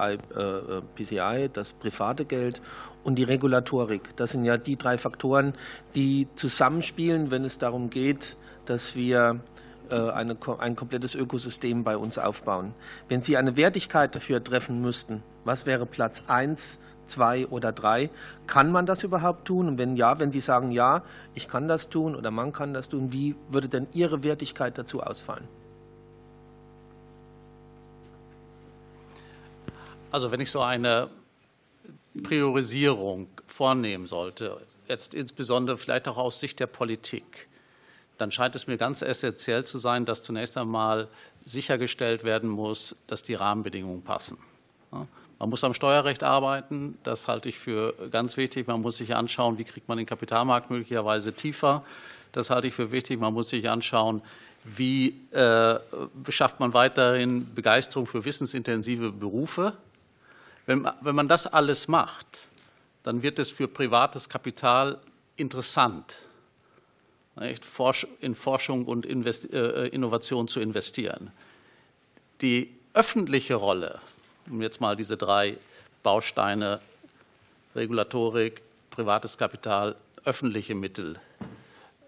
[0.95, 2.61] PCI, äh, das private Geld
[3.03, 4.15] und die Regulatorik.
[4.15, 5.55] Das sind ja die drei Faktoren,
[5.93, 9.41] die zusammenspielen, wenn es darum geht, dass wir
[9.89, 12.73] äh, eine, ein komplettes Ökosystem bei uns aufbauen.
[13.09, 18.09] Wenn Sie eine Wertigkeit dafür treffen müssten, was wäre Platz 1, zwei oder drei.
[18.47, 19.67] Kann man das überhaupt tun?
[19.67, 21.03] Und wenn ja, wenn Sie sagen, ja,
[21.33, 25.01] ich kann das tun oder man kann das tun, wie würde denn Ihre Wertigkeit dazu
[25.01, 25.47] ausfallen?
[30.11, 31.09] Also wenn ich so eine
[32.23, 37.49] Priorisierung vornehmen sollte, jetzt insbesondere vielleicht auch aus Sicht der Politik,
[38.17, 41.09] dann scheint es mir ganz essentiell zu sein, dass zunächst einmal
[41.43, 44.37] sichergestellt werden muss, dass die Rahmenbedingungen passen.
[45.39, 48.67] Man muss am Steuerrecht arbeiten, das halte ich für ganz wichtig.
[48.67, 51.83] Man muss sich anschauen, wie kriegt man den Kapitalmarkt möglicherweise tiefer.
[52.31, 53.19] Das halte ich für wichtig.
[53.19, 54.21] Man muss sich anschauen,
[54.63, 55.79] wie äh,
[56.29, 59.73] schafft man weiterhin Begeisterung für wissensintensive Berufe.
[60.65, 62.47] Wenn, wenn man das alles macht,
[63.03, 64.99] dann wird es für privates Kapital
[65.35, 66.21] interessant,
[68.21, 71.31] in Forschung und äh, Innovation zu investieren.
[72.41, 73.99] Die öffentliche Rolle
[74.49, 75.57] um jetzt mal diese drei
[76.03, 76.79] Bausteine
[77.75, 81.19] Regulatorik, privates Kapital, öffentliche Mittel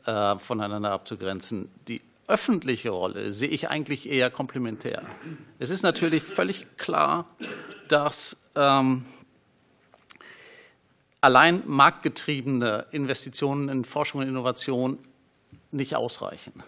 [0.06, 1.70] äh, voneinander abzugrenzen.
[1.88, 5.04] Die öffentliche Rolle sehe ich eigentlich eher komplementär.
[5.60, 7.26] Es ist natürlich völlig klar,
[7.88, 9.06] dass ähm,
[11.22, 15.00] allein marktgetriebene Investitionen in Forschung und Innovation
[15.72, 16.64] nicht ausreichen.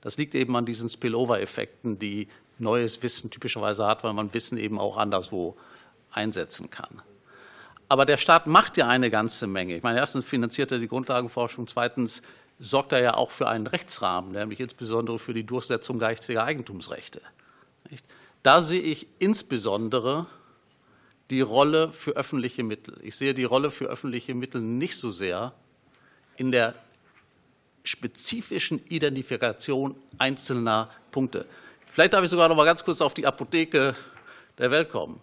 [0.00, 2.28] Das liegt eben an diesen Spillover-Effekten, die
[2.60, 5.56] neues Wissen typischerweise hat, weil man Wissen eben auch anderswo
[6.10, 7.02] einsetzen kann.
[7.88, 9.76] Aber der Staat macht ja eine ganze Menge.
[9.76, 12.22] Ich meine, erstens finanziert er die Grundlagenforschung, zweitens
[12.58, 17.22] sorgt er ja auch für einen Rechtsrahmen, nämlich insbesondere für die Durchsetzung geistiger Eigentumsrechte.
[18.42, 20.26] Da sehe ich insbesondere
[21.30, 22.98] die Rolle für öffentliche Mittel.
[23.02, 25.52] Ich sehe die Rolle für öffentliche Mittel nicht so sehr
[26.36, 26.74] in der
[27.84, 31.46] spezifischen Identifikation einzelner Punkte.
[31.90, 33.94] Vielleicht darf ich sogar noch mal ganz kurz auf die Apotheke
[34.58, 35.20] der Welt kommen.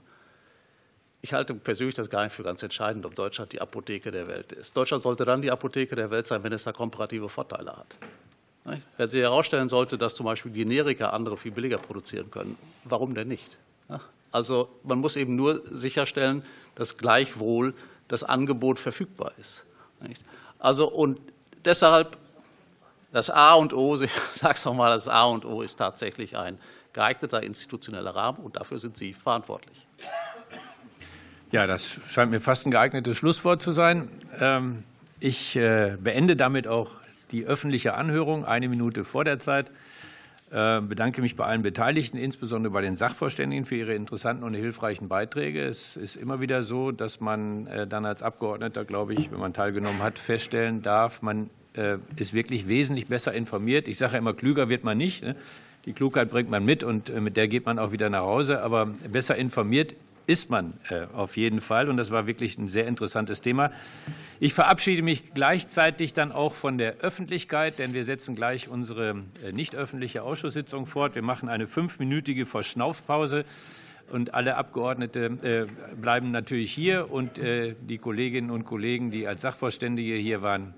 [1.22, 4.52] Ich halte persönlich das gar nicht für ganz entscheidend, ob Deutschland die Apotheke der Welt
[4.52, 4.78] ist.
[4.78, 7.98] Deutschland sollte dann die Apotheke der Welt sein, wenn es da komparative Vorteile hat.
[8.98, 13.28] Wenn sich herausstellen sollte, dass zum Beispiel Generika andere viel billiger produzieren können, warum denn
[13.28, 13.58] nicht?
[14.32, 16.44] Also man muss eben nur sicherstellen,
[16.76, 17.74] dass gleichwohl
[18.08, 19.64] das Angebot verfügbar ist.
[20.60, 21.20] Also und
[21.64, 22.18] deshalb
[23.16, 26.60] das A und O, ich sage es nochmal, das A und O ist tatsächlich ein
[26.92, 29.88] geeigneter institutioneller Rahmen, und dafür sind Sie verantwortlich.
[31.52, 34.10] Ja, das scheint mir fast ein geeignetes Schlusswort zu sein.
[34.40, 34.84] Ähm,
[35.22, 36.92] ich äh, beende damit auch
[37.32, 39.72] die öffentliche Anhörung eine Minute vor der Zeit.
[40.48, 44.54] Ich äh, bedanke mich bei allen Beteiligten, insbesondere bei den Sachverständigen, für ihre interessanten und
[44.54, 45.64] hilfreichen Beiträge.
[45.64, 49.54] Es ist immer wieder so, dass man äh, dann als Abgeordneter, glaube ich, wenn man
[49.54, 51.50] teilgenommen hat, feststellen darf, man
[52.16, 53.88] ist wirklich wesentlich besser informiert.
[53.88, 55.24] Ich sage immer, klüger wird man nicht.
[55.24, 55.36] Ne?
[55.86, 58.62] Die Klugheit bringt man mit und äh, mit der geht man auch wieder nach Hause.
[58.62, 59.94] Aber besser informiert
[60.26, 61.90] ist man äh, auf jeden Fall.
[61.90, 63.72] Und das war wirklich ein sehr interessantes Thema.
[64.40, 69.14] Ich verabschiede mich gleichzeitig dann auch von der Öffentlichkeit, denn wir setzen gleich unsere
[69.54, 71.14] nicht öffentliche Ausschusssitzung fort.
[71.14, 73.46] Wir machen eine fünfminütige Verschnaufpause.
[74.12, 75.68] Und alle Abgeordnete
[76.00, 80.76] bleiben natürlich hier und die Kolleginnen und Kollegen, die als Sachverständige hier waren,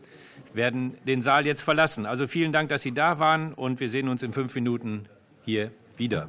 [0.54, 2.06] werden den Saal jetzt verlassen.
[2.06, 5.06] Also vielen Dank, dass Sie da waren und wir sehen uns in fünf Minuten
[5.44, 6.28] hier wieder.